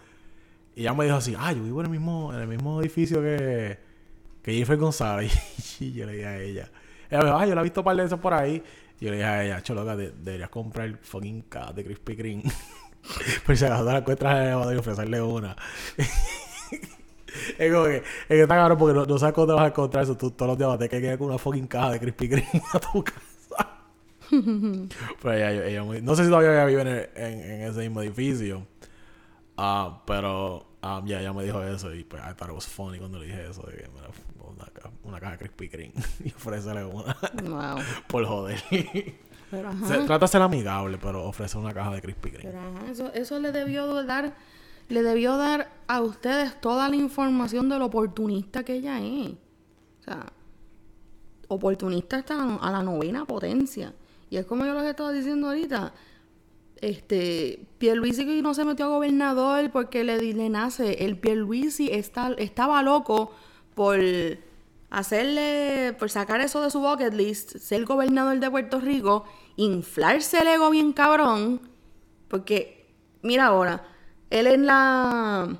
Y 0.74 0.80
ella 0.82 0.94
me 0.94 1.04
dijo 1.04 1.16
así, 1.16 1.34
ah, 1.38 1.52
yo 1.52 1.62
vivo 1.62 1.80
en 1.80 1.86
el 1.86 1.92
mismo, 1.92 2.32
en 2.32 2.40
el 2.40 2.48
mismo 2.48 2.80
edificio 2.80 3.20
que, 3.20 3.78
que 4.42 4.52
Jennifer 4.52 4.76
González. 4.78 5.32
y 5.80 5.92
yo 5.92 6.06
le 6.06 6.12
dije 6.12 6.26
a 6.26 6.38
ella. 6.40 6.70
Ella 7.10 7.18
me 7.20 7.24
dijo, 7.26 7.36
ah, 7.38 7.46
yo 7.46 7.54
la 7.54 7.60
he 7.60 7.64
visto 7.64 7.80
un 7.80 7.84
par 7.84 7.96
de 7.96 8.02
veces 8.04 8.18
por 8.18 8.32
ahí. 8.32 8.62
Yo 9.02 9.10
le 9.10 9.16
dije 9.16 9.28
a 9.28 9.44
ella, 9.44 9.62
choloca, 9.62 9.96
de- 9.96 10.12
deberías 10.12 10.48
comprar 10.50 10.86
el 10.86 10.96
fucking 10.98 11.42
cat 11.42 11.74
de 11.74 11.84
Krispy 11.84 12.16
Kreme. 12.16 12.42
Por 13.46 13.56
si 13.56 13.64
acaso 13.64 13.84
la 13.84 13.98
encuentras 13.98 14.32
en 14.36 14.38
el 14.42 14.46
elevador 14.48 14.74
y 14.74 14.78
ofrecerle 14.78 15.20
una. 15.22 15.56
Es 17.58 17.72
como 17.72 17.84
que, 17.86 17.96
es 17.96 18.02
que 18.28 18.42
está 18.42 18.54
cabrón 18.56 18.76
porque 18.78 18.94
no, 18.94 19.06
no 19.06 19.18
sabes 19.18 19.34
cuándo 19.34 19.54
te 19.54 19.56
vas 19.56 19.64
a 19.64 19.68
encontrar 19.68 20.04
eso. 20.04 20.16
Tú 20.16 20.30
todos 20.32 20.50
los 20.50 20.58
días 20.58 20.68
vas 20.68 20.76
a 20.76 20.78
tener 20.78 21.02
que 21.02 21.12
ir 21.12 21.18
con 21.18 21.28
una 21.28 21.38
fucking 21.38 21.66
caja 21.66 21.90
de 21.92 21.98
Krispy 22.00 22.28
Kreme 22.28 22.62
a 22.74 22.78
tu 22.78 23.02
casa. 23.02 23.80
pero 24.30 25.32
ella, 25.34 25.66
ella, 25.66 25.82
muy- 25.82 26.02
no 26.02 26.14
sé 26.14 26.24
si 26.24 26.28
todavía 26.28 26.52
ella 26.52 26.64
vive 26.66 26.82
en, 26.82 26.88
el- 26.88 27.08
en, 27.16 27.40
en 27.50 27.62
ese 27.62 27.80
mismo 27.80 28.02
edificio. 28.02 28.66
Ah, 29.56 30.02
pero 30.06 30.66
ah, 30.82 31.02
ya 31.06 31.20
ella 31.20 31.32
me 31.32 31.44
dijo 31.44 31.62
eso 31.62 31.94
y 31.94 32.04
pues 32.04 32.22
I 32.22 32.34
thought 32.34 32.50
it 32.50 32.54
was 32.54 32.66
funny 32.66 32.98
cuando 32.98 33.18
le 33.18 33.26
dije 33.26 33.48
eso. 33.50 33.62
De 33.62 33.76
que, 33.78 33.88
mira, 33.94 34.08
una, 35.04 35.18
ca- 35.18 35.18
una 35.18 35.20
caja 35.20 35.32
de 35.32 35.38
Krispy 35.38 35.68
Kreme 35.68 35.92
y 36.24 36.28
ofrecerle 36.30 36.84
una 36.84 37.16
Wow. 37.42 37.78
por 38.08 38.24
joder. 38.26 38.62
Pero 39.50 39.70
Se- 39.86 39.98
trata 40.06 40.20
de 40.26 40.28
ser 40.28 40.42
amigable, 40.42 40.98
pero 41.00 41.24
ofrece 41.24 41.58
una 41.58 41.72
caja 41.72 41.90
de 41.92 42.00
Krispy 42.02 42.30
Kreme. 42.30 42.54
Eso, 42.90 43.12
eso 43.12 43.38
le 43.38 43.52
debió 43.52 44.02
dar, 44.04 44.34
le 44.88 45.02
debió 45.02 45.36
dar 45.36 45.70
a 45.88 46.00
ustedes 46.00 46.60
toda 46.60 46.88
la 46.88 46.96
información 46.96 47.68
de 47.68 47.78
lo 47.78 47.86
oportunista 47.86 48.64
que 48.64 48.74
ella 48.74 48.98
es. 49.00 49.32
O 50.00 50.04
sea, 50.04 50.26
oportunista 51.48 52.18
está 52.18 52.56
a 52.60 52.70
la 52.70 52.82
novena 52.82 53.24
potencia. 53.24 53.92
Y 54.30 54.36
es 54.38 54.46
como 54.46 54.64
yo 54.64 54.74
les 54.74 54.84
estaba 54.84 55.12
diciendo 55.12 55.48
ahorita. 55.48 55.92
Este, 56.80 57.64
Pierluisi 57.78 58.24
no 58.42 58.54
se 58.54 58.64
metió 58.64 58.86
a 58.86 58.88
gobernador 58.88 59.70
porque 59.70 60.02
le, 60.02 60.18
le 60.32 60.48
nace. 60.48 61.04
El 61.04 61.16
Pierluisi 61.16 61.90
está, 61.92 62.32
estaba 62.38 62.82
loco 62.82 63.32
por 63.74 63.98
hacerle, 64.92 65.94
por 65.98 66.10
sacar 66.10 66.40
eso 66.40 66.60
de 66.62 66.70
su 66.70 66.80
bucket 66.80 67.14
list, 67.14 67.56
ser 67.56 67.84
gobernador 67.84 68.38
de 68.38 68.50
Puerto 68.50 68.78
Rico, 68.78 69.24
inflarse 69.56 70.40
el 70.40 70.48
ego 70.48 70.70
bien 70.70 70.92
cabrón. 70.92 71.60
Porque, 72.28 72.94
mira 73.22 73.46
ahora, 73.46 73.84
él 74.30 74.46
en 74.46 74.66
la. 74.66 75.56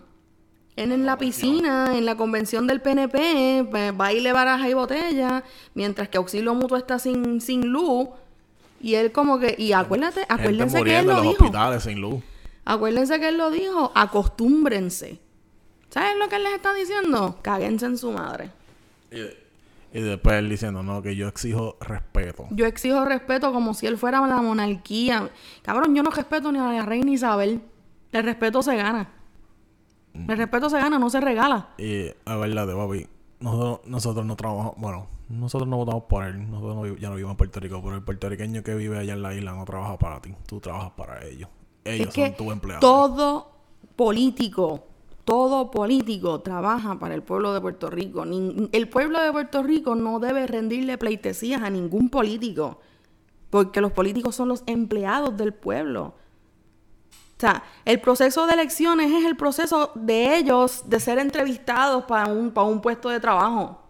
Él 0.74 0.90
en 0.90 1.04
la 1.04 1.18
piscina, 1.18 1.98
en 1.98 2.06
la 2.06 2.16
convención 2.16 2.66
del 2.66 2.80
PNP, 2.80 3.66
pues, 3.70 3.94
baile, 3.94 4.32
baraja 4.32 4.70
y 4.70 4.72
botella, 4.72 5.44
mientras 5.74 6.08
que 6.08 6.16
Auxilio 6.16 6.54
Mutuo 6.54 6.78
está 6.78 6.98
sin, 6.98 7.42
sin 7.42 7.68
luz. 7.68 8.08
Y 8.80 8.94
él 8.94 9.12
como 9.12 9.38
que, 9.38 9.54
y 9.58 9.72
acuérdate, 9.72 10.24
acuérdense 10.30 10.82
que 10.82 10.98
él 10.98 11.06
lo 11.06 11.12
los 11.12 11.22
dijo. 11.22 11.44
hospitales 11.44 11.82
sin 11.82 12.00
luz. 12.00 12.22
Acuérdense 12.64 13.20
que 13.20 13.28
él 13.28 13.36
lo 13.36 13.50
dijo, 13.50 13.92
acostúmbrense. 13.94 15.20
¿Saben 15.90 16.18
lo 16.18 16.30
que 16.30 16.36
él 16.36 16.44
les 16.44 16.54
está 16.54 16.72
diciendo? 16.72 17.38
Cáguense 17.42 17.84
en 17.84 17.98
su 17.98 18.10
madre. 18.10 18.50
Y, 19.12 19.98
y 19.98 20.00
después 20.00 20.36
él 20.36 20.48
diciendo, 20.48 20.82
no, 20.82 21.02
que 21.02 21.14
yo 21.14 21.28
exijo 21.28 21.76
respeto. 21.80 22.46
Yo 22.50 22.66
exijo 22.66 23.04
respeto 23.04 23.52
como 23.52 23.74
si 23.74 23.86
él 23.86 23.98
fuera 23.98 24.26
la 24.26 24.40
monarquía. 24.40 25.30
Cabrón, 25.62 25.94
yo 25.94 26.02
no 26.02 26.10
respeto 26.10 26.50
ni 26.50 26.58
a 26.58 26.72
la 26.72 26.82
reina 26.82 27.10
Isabel. 27.10 27.62
El 28.12 28.24
respeto 28.24 28.62
se 28.62 28.76
gana. 28.76 29.10
El 30.14 30.36
respeto 30.36 30.68
se 30.68 30.78
gana, 30.78 30.98
no 30.98 31.10
se 31.10 31.20
regala. 31.20 31.70
Y 31.78 32.10
a 32.24 32.36
verdad, 32.36 32.66
de 32.66 32.74
papi, 32.74 33.06
nosotros, 33.40 33.80
nosotros 33.86 34.26
no 34.26 34.36
trabajamos, 34.36 34.74
bueno, 34.76 35.08
nosotros 35.28 35.68
no 35.68 35.78
votamos 35.78 36.04
por 36.04 36.24
él, 36.24 36.50
nosotros 36.50 36.76
no 36.76 36.96
ya 36.96 37.08
no 37.08 37.14
vivimos 37.14 37.32
en 37.32 37.36
Puerto 37.38 37.60
Rico, 37.60 37.80
pero 37.82 37.96
el 37.96 38.02
puertorriqueño 38.02 38.62
que 38.62 38.74
vive 38.74 38.98
allá 38.98 39.14
en 39.14 39.22
la 39.22 39.34
isla 39.34 39.54
no 39.54 39.64
trabaja 39.64 39.98
para 39.98 40.20
ti, 40.20 40.34
tú 40.46 40.60
trabajas 40.60 40.92
para 40.96 41.24
ellos. 41.24 41.48
Ellos 41.84 42.08
es 42.08 42.14
son 42.14 42.34
tus 42.34 42.52
empleados. 42.52 42.80
todo 42.80 43.52
político 43.96 44.86
todo 45.24 45.70
político 45.70 46.40
trabaja 46.40 46.98
para 46.98 47.14
el 47.14 47.22
pueblo 47.22 47.54
de 47.54 47.60
Puerto 47.60 47.90
Rico. 47.90 48.24
El 48.72 48.88
pueblo 48.88 49.20
de 49.20 49.32
Puerto 49.32 49.62
Rico 49.62 49.94
no 49.94 50.18
debe 50.18 50.46
rendirle 50.46 50.98
pleitesías 50.98 51.62
a 51.62 51.70
ningún 51.70 52.08
político, 52.08 52.80
porque 53.50 53.80
los 53.80 53.92
políticos 53.92 54.34
son 54.34 54.48
los 54.48 54.62
empleados 54.66 55.36
del 55.36 55.54
pueblo. 55.54 56.14
O 57.36 57.40
sea, 57.42 57.64
el 57.84 58.00
proceso 58.00 58.46
de 58.46 58.54
elecciones 58.54 59.10
es 59.10 59.24
el 59.24 59.36
proceso 59.36 59.90
de 59.94 60.36
ellos 60.36 60.84
de 60.86 61.00
ser 61.00 61.18
entrevistados 61.18 62.04
para 62.04 62.32
un, 62.32 62.52
para 62.52 62.66
un 62.66 62.80
puesto 62.80 63.08
de 63.08 63.18
trabajo. 63.18 63.80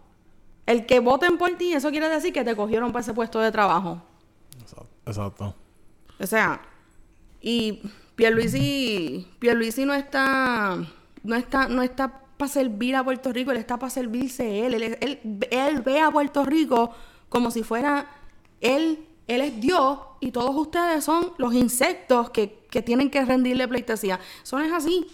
El 0.65 0.85
que 0.85 0.99
voten 0.99 1.37
por 1.37 1.51
ti, 1.57 1.73
eso 1.73 1.91
quiere 1.91 2.09
decir 2.09 2.33
que 2.33 2.43
te 2.43 2.55
cogieron 2.55 2.91
para 2.91 3.01
ese 3.01 3.13
puesto 3.13 3.39
de 3.39 3.51
trabajo. 3.51 4.01
Exacto. 4.59 4.87
Exacto. 5.05 5.55
O 6.19 6.27
sea, 6.27 6.61
y 7.41 7.81
Pierluisi, 8.15 9.27
Pierluisi 9.39 9.85
no 9.85 9.93
está, 9.93 10.77
no 11.23 11.35
está, 11.35 11.67
no 11.67 11.81
está 11.81 12.21
para 12.37 12.49
servir 12.51 12.95
a 12.95 13.03
Puerto 13.03 13.31
Rico, 13.31 13.51
él 13.51 13.57
está 13.57 13.77
para 13.77 13.89
servirse 13.89 14.65
él. 14.65 14.73
Él, 14.73 14.97
él, 14.99 15.19
él 15.51 15.81
ve 15.81 15.99
a 15.99 16.11
Puerto 16.11 16.43
Rico 16.45 16.91
como 17.29 17.51
si 17.51 17.63
fuera 17.63 18.07
él, 18.61 18.99
él 19.27 19.41
es 19.41 19.59
Dios 19.61 19.99
y 20.19 20.31
todos 20.31 20.55
ustedes 20.55 21.03
son 21.03 21.31
los 21.37 21.53
insectos 21.53 22.29
que, 22.31 22.59
que 22.69 22.81
tienen 22.81 23.09
que 23.09 23.23
rendirle 23.23 23.67
pleitesía. 23.67 24.19
Eso 24.43 24.57
no 24.57 24.65
es 24.65 24.73
así. 24.73 25.05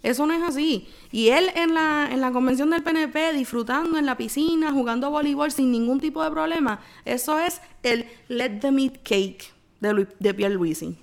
Eso 0.00 0.26
no 0.26 0.32
es 0.34 0.42
así. 0.42 0.86
Y 1.10 1.30
él 1.30 1.50
en 1.56 1.74
la, 1.74 2.08
en 2.12 2.20
la 2.20 2.30
convención 2.30 2.70
del 2.70 2.84
PNP, 2.84 3.32
disfrutando 3.32 3.98
en 3.98 4.06
la 4.06 4.16
piscina, 4.16 4.70
jugando 4.70 5.10
voleibol 5.10 5.50
sin 5.50 5.72
ningún 5.72 5.98
tipo 5.98 6.22
de 6.22 6.30
problema, 6.30 6.78
eso 7.04 7.36
es 7.40 7.60
el 7.82 8.06
let 8.28 8.60
the 8.60 8.70
meat 8.70 8.98
cake 9.02 9.52
de, 9.80 9.92
Lu- 9.92 10.06
de 10.20 10.34
Pierluisi. 10.34 10.96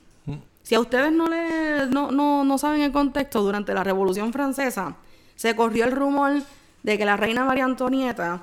Si 0.65 0.73
a 0.73 0.79
ustedes 0.79 1.11
no, 1.11 1.27
le, 1.27 1.85
no, 1.91 2.09
no, 2.09 2.43
no 2.43 2.57
saben 2.57 2.81
el 2.81 2.91
contexto, 2.91 3.43
durante 3.43 3.71
la 3.75 3.83
Revolución 3.83 4.33
Francesa 4.33 4.95
se 5.35 5.55
corrió 5.55 5.85
el 5.85 5.91
rumor 5.91 6.41
de 6.81 6.97
que 6.97 7.05
la 7.05 7.15
reina 7.15 7.45
María 7.45 7.65
Antonieta, 7.65 8.41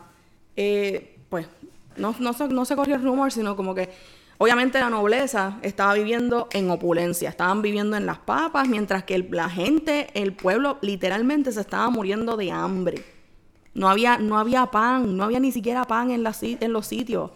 eh, 0.54 1.18
pues, 1.28 1.48
no, 1.96 2.14
no, 2.20 2.32
se, 2.32 2.46
no 2.46 2.64
se 2.64 2.76
corrió 2.76 2.94
el 2.94 3.02
rumor, 3.02 3.32
sino 3.32 3.56
como 3.56 3.74
que 3.74 3.90
obviamente 4.38 4.78
la 4.78 4.88
nobleza 4.88 5.58
estaba 5.62 5.94
viviendo 5.94 6.46
en 6.52 6.70
opulencia, 6.70 7.28
estaban 7.28 7.60
viviendo 7.60 7.96
en 7.96 8.06
las 8.06 8.18
papas, 8.18 8.68
mientras 8.68 9.02
que 9.02 9.18
la 9.18 9.50
gente, 9.50 10.06
el 10.14 10.32
pueblo, 10.32 10.78
literalmente 10.80 11.50
se 11.50 11.60
estaba 11.60 11.90
muriendo 11.90 12.36
de 12.36 12.52
hambre. 12.52 13.04
No 13.74 13.88
había, 13.88 14.18
no 14.18 14.38
había 14.38 14.66
pan, 14.66 15.16
no 15.16 15.24
había 15.24 15.40
ni 15.40 15.50
siquiera 15.50 15.86
pan 15.86 16.12
en, 16.12 16.22
la 16.22 16.32
en 16.40 16.72
los 16.72 16.86
sitios. 16.86 17.32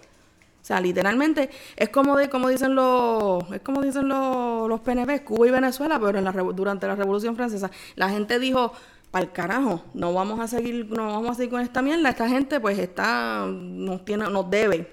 O 0.66 0.68
sea, 0.68 0.80
literalmente 0.80 1.48
es 1.76 1.90
como 1.90 2.16
de, 2.16 2.28
como 2.28 2.48
dicen 2.48 2.74
los, 2.74 3.44
es 3.52 3.60
como 3.60 3.82
dicen 3.82 4.08
los, 4.08 4.68
los 4.68 4.80
PNP, 4.80 5.22
Cuba 5.22 5.46
y 5.46 5.52
Venezuela, 5.52 6.00
pero 6.00 6.18
en 6.18 6.24
la, 6.24 6.32
durante 6.32 6.88
la 6.88 6.96
Revolución 6.96 7.36
Francesa, 7.36 7.70
la 7.94 8.10
gente 8.10 8.40
dijo, 8.40 8.72
el 9.14 9.30
carajo, 9.30 9.84
no 9.94 10.12
vamos 10.12 10.40
a 10.40 10.48
seguir, 10.48 10.90
no 10.90 11.06
vamos 11.06 11.30
a 11.30 11.34
seguir 11.34 11.50
con 11.52 11.60
esta 11.60 11.82
mierda, 11.82 12.08
esta 12.08 12.28
gente 12.28 12.58
pues 12.58 12.80
está, 12.80 13.46
nos 13.46 14.04
tiene, 14.04 14.28
nos 14.28 14.50
debe. 14.50 14.92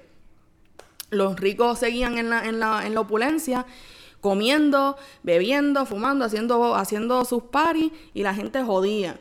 Los 1.10 1.40
ricos 1.40 1.80
seguían 1.80 2.20
en 2.20 2.30
la, 2.30 2.48
en 2.48 2.60
la, 2.60 2.86
en 2.86 2.94
la 2.94 3.00
opulencia, 3.00 3.66
comiendo, 4.22 4.96
bebiendo, 5.24 5.88
fumando, 5.88 6.26
haciendo, 6.26 6.76
haciendo 6.76 7.26
sus 7.26 7.46
paris 7.46 7.92
y 8.14 8.22
la 8.22 8.36
gente 8.36 8.62
jodía. 8.62 9.20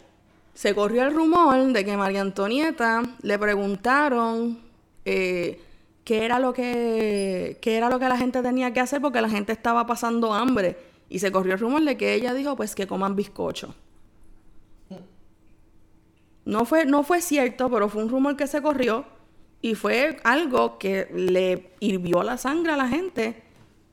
Se 0.52 0.74
corrió 0.74 1.04
el 1.04 1.14
rumor 1.14 1.72
de 1.72 1.82
que 1.82 1.96
María 1.96 2.20
Antonieta 2.20 3.00
le 3.22 3.38
preguntaron 3.38 4.58
eh, 5.06 5.58
qué 6.04 6.24
era 6.24 6.38
lo 6.38 6.52
que 6.52 7.58
era 7.62 7.88
lo 7.88 7.98
que 7.98 8.08
la 8.08 8.16
gente 8.16 8.42
tenía 8.42 8.72
que 8.72 8.80
hacer 8.80 9.00
porque 9.00 9.20
la 9.20 9.28
gente 9.28 9.52
estaba 9.52 9.86
pasando 9.86 10.32
hambre 10.32 10.76
y 11.08 11.18
se 11.18 11.30
corrió 11.30 11.54
el 11.54 11.60
rumor 11.60 11.82
de 11.84 11.96
que 11.96 12.14
ella 12.14 12.34
dijo 12.34 12.56
pues 12.56 12.74
que 12.74 12.86
coman 12.86 13.16
bizcocho. 13.16 13.74
No 16.44 16.64
fue, 16.64 16.86
no 16.86 17.04
fue 17.04 17.20
cierto, 17.20 17.70
pero 17.70 17.88
fue 17.88 18.02
un 18.02 18.08
rumor 18.08 18.36
que 18.36 18.46
se 18.46 18.60
corrió 18.62 19.04
y 19.60 19.76
fue 19.76 20.16
algo 20.24 20.78
que 20.78 21.08
le 21.14 21.70
hirvió 21.78 22.22
la 22.24 22.36
sangre 22.36 22.72
a 22.72 22.76
la 22.76 22.88
gente 22.88 23.42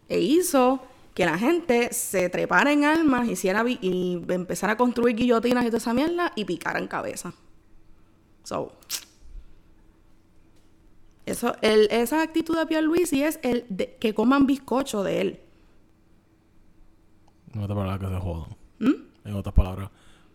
e 0.07 0.19
hizo 0.19 0.81
que 1.13 1.25
la 1.25 1.37
gente 1.37 1.93
se 1.93 2.29
trepara 2.29 2.71
en 2.71 2.85
armas, 2.85 3.27
hiciera 3.27 3.63
y 3.67 4.23
empezara 4.29 4.73
a 4.73 4.77
construir 4.77 5.15
guillotinas 5.15 5.63
y 5.63 5.67
toda 5.67 5.77
esa 5.77 5.93
mierda 5.93 6.31
y 6.35 6.45
picara 6.45 6.79
en 6.79 6.87
cabeza. 6.87 7.33
So, 8.43 8.71
eso, 11.29 11.55
el, 11.61 11.87
esa 11.91 12.21
actitud 12.21 12.57
de 12.57 12.65
Pierluisi 12.65 13.23
es 13.23 13.39
el 13.43 13.65
de 13.69 13.95
que 13.97 14.13
coman 14.13 14.45
bizcocho 14.45 15.03
de 15.03 15.21
él. 15.21 15.39
En 17.53 17.61
otras 17.61 17.77
palabras, 17.77 17.99
que 17.99 18.15
se 18.15 18.21
jodan. 18.21 18.57
¿Mm? 18.79 19.27
En 19.27 19.35
otras 19.35 19.55
palabras, 19.55 19.89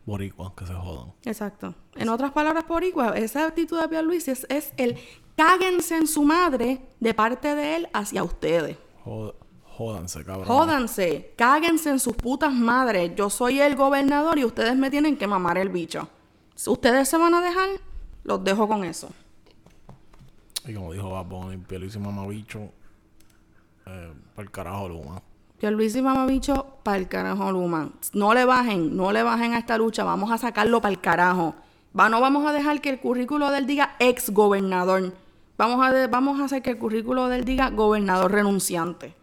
boricuas 0.04 0.52
que 0.56 0.66
se 0.66 0.74
jodan. 0.74 1.12
Exacto. 1.24 1.74
En 1.94 2.08
otras 2.08 2.32
palabras, 2.32 2.64
por 2.64 2.84
igual, 2.84 3.16
esa 3.16 3.46
actitud 3.46 3.80
de 3.80 3.88
Pierluisi 3.88 4.30
es, 4.30 4.46
es 4.50 4.72
el 4.76 4.96
cáguense 5.36 5.96
en 5.96 6.06
su 6.06 6.22
madre 6.22 6.80
de 7.00 7.14
parte 7.14 7.54
de 7.54 7.76
él 7.76 7.88
hacia 7.92 8.22
ustedes. 8.22 8.76
Jódanse, 9.76 10.24
cabrón. 10.24 10.46
Jódanse, 10.46 11.32
cáguense 11.36 11.90
en 11.90 11.98
sus 11.98 12.14
putas 12.14 12.52
madres. 12.52 13.12
Yo 13.16 13.28
soy 13.30 13.60
el 13.60 13.74
gobernador 13.74 14.38
y 14.38 14.44
ustedes 14.44 14.76
me 14.76 14.90
tienen 14.90 15.16
que 15.16 15.26
mamar 15.26 15.58
el 15.58 15.68
bicho. 15.68 16.08
Si 16.54 16.70
ustedes 16.70 17.08
se 17.08 17.16
van 17.16 17.34
a 17.34 17.40
dejar, 17.40 17.68
los 18.22 18.44
dejo 18.44 18.68
con 18.68 18.84
eso. 18.84 19.08
Y 20.66 20.74
como 20.74 20.92
dijo 20.92 21.10
Bad 21.10 21.26
Bunny, 21.26 21.56
Pierluisi 21.58 21.98
mamabicho, 21.98 22.70
eh, 23.86 24.12
para 24.34 24.44
el 24.46 24.50
carajo 24.50 24.88
Luma. 24.88 25.22
Que 25.58 25.70
Luis 25.70 25.94
y 25.96 26.02
mamabicho 26.02 26.78
para 26.82 26.96
el 26.98 27.08
carajo 27.08 27.50
Luma. 27.52 27.90
No 28.12 28.34
le 28.34 28.44
bajen, 28.44 28.96
no 28.96 29.12
le 29.12 29.22
bajen 29.22 29.52
a 29.54 29.58
esta 29.58 29.78
lucha. 29.78 30.04
Vamos 30.04 30.30
a 30.32 30.36
sacarlo 30.38 30.80
para 30.80 30.92
el 30.92 31.00
carajo. 31.00 31.54
Va, 31.98 32.08
no 32.08 32.20
vamos 32.20 32.44
a 32.46 32.52
dejar 32.52 32.80
que 32.80 32.90
el 32.90 33.00
currículo 33.00 33.50
de 33.50 33.58
él 33.58 33.66
diga 33.66 33.94
ex 33.98 34.30
gobernador. 34.30 35.14
Vamos 35.56 35.86
a, 35.86 35.92
de- 35.92 36.06
vamos 36.08 36.40
a 36.40 36.46
hacer 36.46 36.60
que 36.62 36.70
el 36.70 36.78
currículo 36.78 37.28
de 37.28 37.36
él 37.36 37.44
diga 37.44 37.70
gobernador 37.70 38.32
renunciante. 38.32 39.14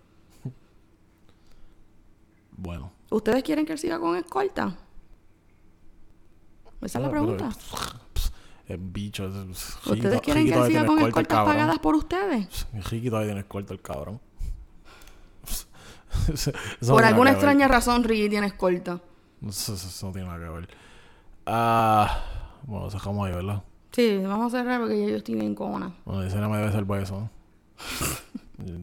Bueno. 2.58 2.92
¿Ustedes 3.10 3.44
quieren 3.44 3.66
que 3.66 3.74
él 3.74 3.80
siga 3.80 4.00
con 4.00 4.16
escolta? 4.16 4.78
Esa 6.82 7.00
es 7.00 7.04
la 7.06 7.12
Pero- 7.12 7.12
pregunta. 7.36 7.50
El 8.72 8.78
bicho. 8.80 9.28
es- 9.28 9.36
es- 9.36 9.76
¿Ustedes 9.86 10.16
Ricky- 10.16 10.20
quieren 10.22 10.44
Ricky 10.44 10.54
que 10.54 10.60
él 10.60 10.68
siga 10.68 10.86
con 10.86 11.00
escoltas 11.00 11.38
pagadas 11.46 11.80
por 11.80 11.96
ustedes? 11.96 12.68
Ricky 12.90 13.10
todavía 13.10 13.28
tiene 13.30 13.40
escolta 13.42 13.74
el 13.74 13.82
cabrón. 13.82 14.20
No 16.82 16.94
Por 16.94 17.06
alguna 17.06 17.32
extraña 17.32 17.68
razón, 17.68 18.04
Ricky 18.04 18.30
tiene 18.30 18.48
escolta. 18.48 19.00
Eso, 19.48 19.74
eso- 19.74 19.88
eso 19.88 20.08
no 20.08 20.14
tiene 20.14 20.28
nada 20.28 20.40
que 20.44 20.50
ver. 20.52 20.70
Ah, 21.46 22.24
bueno, 22.64 22.90
sacamos 22.92 23.28
ahí, 23.28 23.34
¿verdad? 23.34 23.64
Sí, 23.92 24.18
vamos 24.24 24.54
a 24.54 24.58
cerrar 24.60 24.80
porque 24.82 25.00
ya 25.02 25.08
yo 25.10 25.16
estoy 25.18 25.36
bien 25.36 25.56
cona. 25.56 25.94
Bueno, 26.06 26.24
Yesenia 26.24 26.48
me 26.48 26.58
debe 26.58 26.72
ser 26.72 26.86
beso. 26.86 27.30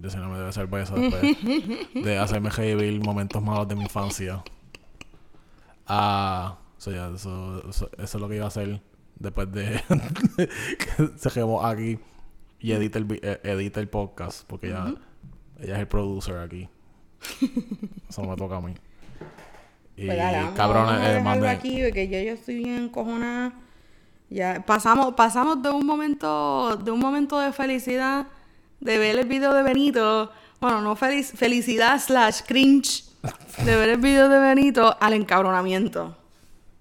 Yesenia 0.03 0.27
me 0.29 0.39
debe 0.39 0.53
ser 0.53 0.67
beso 0.67 0.95
después 0.97 1.37
de 1.95 2.19
hacerme 2.19 2.51
revivir 2.51 3.01
momentos 3.05 3.43
malos 3.43 3.69
de 3.69 3.75
mi 3.77 3.83
infancia. 3.85 4.43
Ah, 5.87 6.59
eso, 6.79 6.91
ya, 6.91 7.09
eso, 7.09 7.63
eso, 7.69 7.91
eso 7.97 8.19
es 8.19 8.21
lo 8.21 8.29
que 8.29 8.37
iba 8.37 8.45
a 8.45 8.49
hacer 8.49 8.83
después 9.19 9.51
de 9.53 9.81
que 10.79 11.11
se 11.17 11.31
quemó 11.31 11.65
aquí 11.65 11.99
y 12.61 12.73
edita 12.73 12.99
el, 12.99 13.07
eh, 13.23 13.41
edita 13.45 13.81
el 13.81 13.89
podcast, 13.89 14.45
porque 14.47 14.69
ella, 14.69 14.95
ella 15.61 15.75
es 15.75 15.81
el 15.81 15.89
producer 15.89 16.39
aquí. 16.39 16.69
Eso 18.09 18.23
me 18.23 18.37
toca 18.37 18.57
a 18.57 18.61
mí. 18.61 18.75
Y 19.97 20.07
Pues 20.07 20.19
a 20.19 20.43
eh, 21.17 21.21
manden- 21.23 21.49
aquí 21.49 21.83
porque 21.83 22.09
ya 22.09 22.23
yo 22.23 22.33
estoy 22.33 22.57
bien 22.59 22.85
encojonada. 22.85 23.53
Ya 24.31 24.63
pasamos, 24.65 25.15
pasamos 25.15 25.63
de 25.63 25.71
un 25.71 25.85
momento, 25.87 26.77
de 26.77 26.91
un 26.91 27.01
momento 27.01 27.41
de 27.41 27.51
felicidad, 27.53 28.27
de 28.79 28.99
ver 28.99 29.19
el 29.19 29.27
video 29.27 29.55
de 29.55 29.63
Benito, 29.63 30.31
bueno, 30.61 30.81
no 30.83 30.95
felic- 30.97 31.35
felicidad 31.35 31.99
slash 31.99 32.43
cringe, 32.47 33.05
de 33.65 33.75
ver 33.77 33.89
el 33.89 33.99
video 34.01 34.29
de 34.29 34.39
Benito 34.39 34.97
al 35.01 35.15
encabronamiento. 35.15 36.17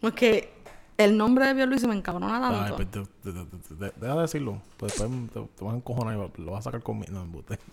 Porque 0.01 0.53
el 0.97 1.17
nombre 1.17 1.45
de 1.47 1.55
Pierluisi 1.55 1.87
me 1.87 1.95
encabrona 1.95 2.37
Ay, 2.65 2.71
tanto. 2.75 2.75
pues, 3.23 3.35
de- 3.35 3.75
de- 3.75 3.93
deja 3.95 4.15
de 4.15 4.21
decirlo. 4.21 4.61
Pues 4.77 4.93
después 4.93 5.29
te, 5.29 5.39
te 5.41 5.63
vas 5.65 5.73
a 5.73 5.77
encojonar 5.77 6.15
y 6.37 6.41
lo 6.41 6.51
vas 6.51 6.59
a 6.61 6.63
sacar 6.63 6.81
conmigo. 6.83 7.11
No, 7.13 7.21
embuste. 7.21 7.59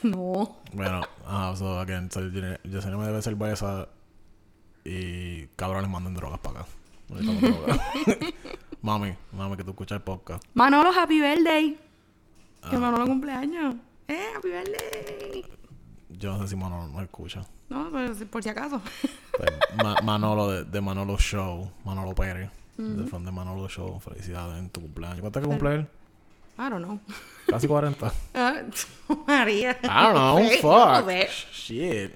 No. 0.00 0.56
Bueno, 0.72 1.00
ah, 1.26 1.52
so 1.58 1.80
again, 1.80 2.08
so, 2.08 2.20
Yesenia 2.20 2.96
me 2.96 3.04
debe 3.06 3.20
ser 3.20 3.34
esa 3.50 3.88
y 4.84 5.48
cabrones 5.56 5.90
manden 5.90 6.14
drogas 6.14 6.38
para 6.38 6.60
acá. 6.60 6.68
Drogas. 7.08 7.80
mami, 8.82 9.14
mami, 9.32 9.56
que 9.56 9.64
tú 9.64 9.70
escuchas 9.70 9.96
el 9.96 10.02
podcast. 10.04 10.44
Manolo, 10.54 10.90
happy 10.96 11.20
birthday. 11.20 11.72
Que 12.70 12.76
Ah. 12.76 12.78
Manolo 12.78 13.06
cumpleaños. 13.06 13.74
Eh, 14.06 14.24
happy 14.36 14.48
birthday. 14.48 15.44
Yo 16.10 16.30
no 16.32 16.42
sé 16.42 16.48
si 16.48 16.54
Manolo 16.56 16.86
no 16.86 17.00
escucha. 17.02 17.44
No, 17.68 17.90
pues 17.90 18.24
por 18.30 18.42
si 18.42 18.48
acaso. 18.48 18.80
Pues, 19.38 19.52
Ma- 19.76 19.94
Manolo 20.02 20.50
de, 20.50 20.64
de 20.64 20.80
Manolo 20.80 21.16
Show, 21.16 21.70
Manolo 21.84 22.12
Pérez, 22.12 22.50
de 22.76 23.06
fan 23.06 23.24
de 23.24 23.30
Manolo 23.30 23.68
Show, 23.68 24.00
felicidades 24.00 24.58
en 24.58 24.68
tu 24.68 24.80
cumpleaños. 24.80 25.20
¿Cuánto 25.20 25.38
es 25.38 25.44
que 25.44 25.48
cumple 25.48 25.74
él? 25.76 25.80
I 26.58 26.68
don't 26.70 26.82
know. 26.84 26.98
Casi 27.46 27.68
40. 27.68 28.12
Ah, 28.34 28.54
María. 29.28 29.78
I 29.84 29.86
don't 29.86 30.14
know, 30.14 30.38
fuck. 30.60 31.08
Shit. 31.52 32.12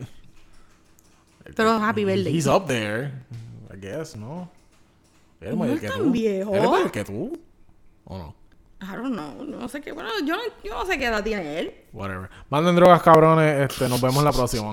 Pero 1.55 1.79
happy 1.79 2.05
birthday. 2.05 2.33
He's 2.37 2.49
up 2.49 2.67
there, 2.67 3.13
I 3.73 3.77
guess, 3.81 4.17
¿no? 4.17 4.51
Él 5.41 5.57
No 5.57 5.65
es 5.67 5.81
que 5.81 5.87
tan 5.89 5.99
tú. 5.99 6.11
viejo. 6.11 6.55
Él 6.57 6.65
es 6.65 6.71
mayor 6.71 6.91
que 6.91 7.05
tú. 7.05 7.41
¿O 8.05 8.19
no? 8.19 8.35
I 8.81 8.97
don't 8.97 9.13
know. 9.15 9.45
No 9.45 9.69
sé 9.69 9.81
qué. 9.81 9.93
Bueno, 9.93 10.11
yo 10.27 10.35
no, 10.37 10.43
yo 10.65 10.75
no 10.75 10.87
sé 10.87 10.99
qué 10.99 11.07
edad 11.07 11.23
tiene 11.23 11.59
él. 11.61 11.75
Whatever. 11.93 12.29
Manden 12.51 12.75
drogas, 12.75 13.01
cabrones. 13.03 13.71
Este, 13.71 13.89
nos 13.89 14.01
vemos 14.01 14.25
la 14.25 14.33
próxima. 14.33 14.73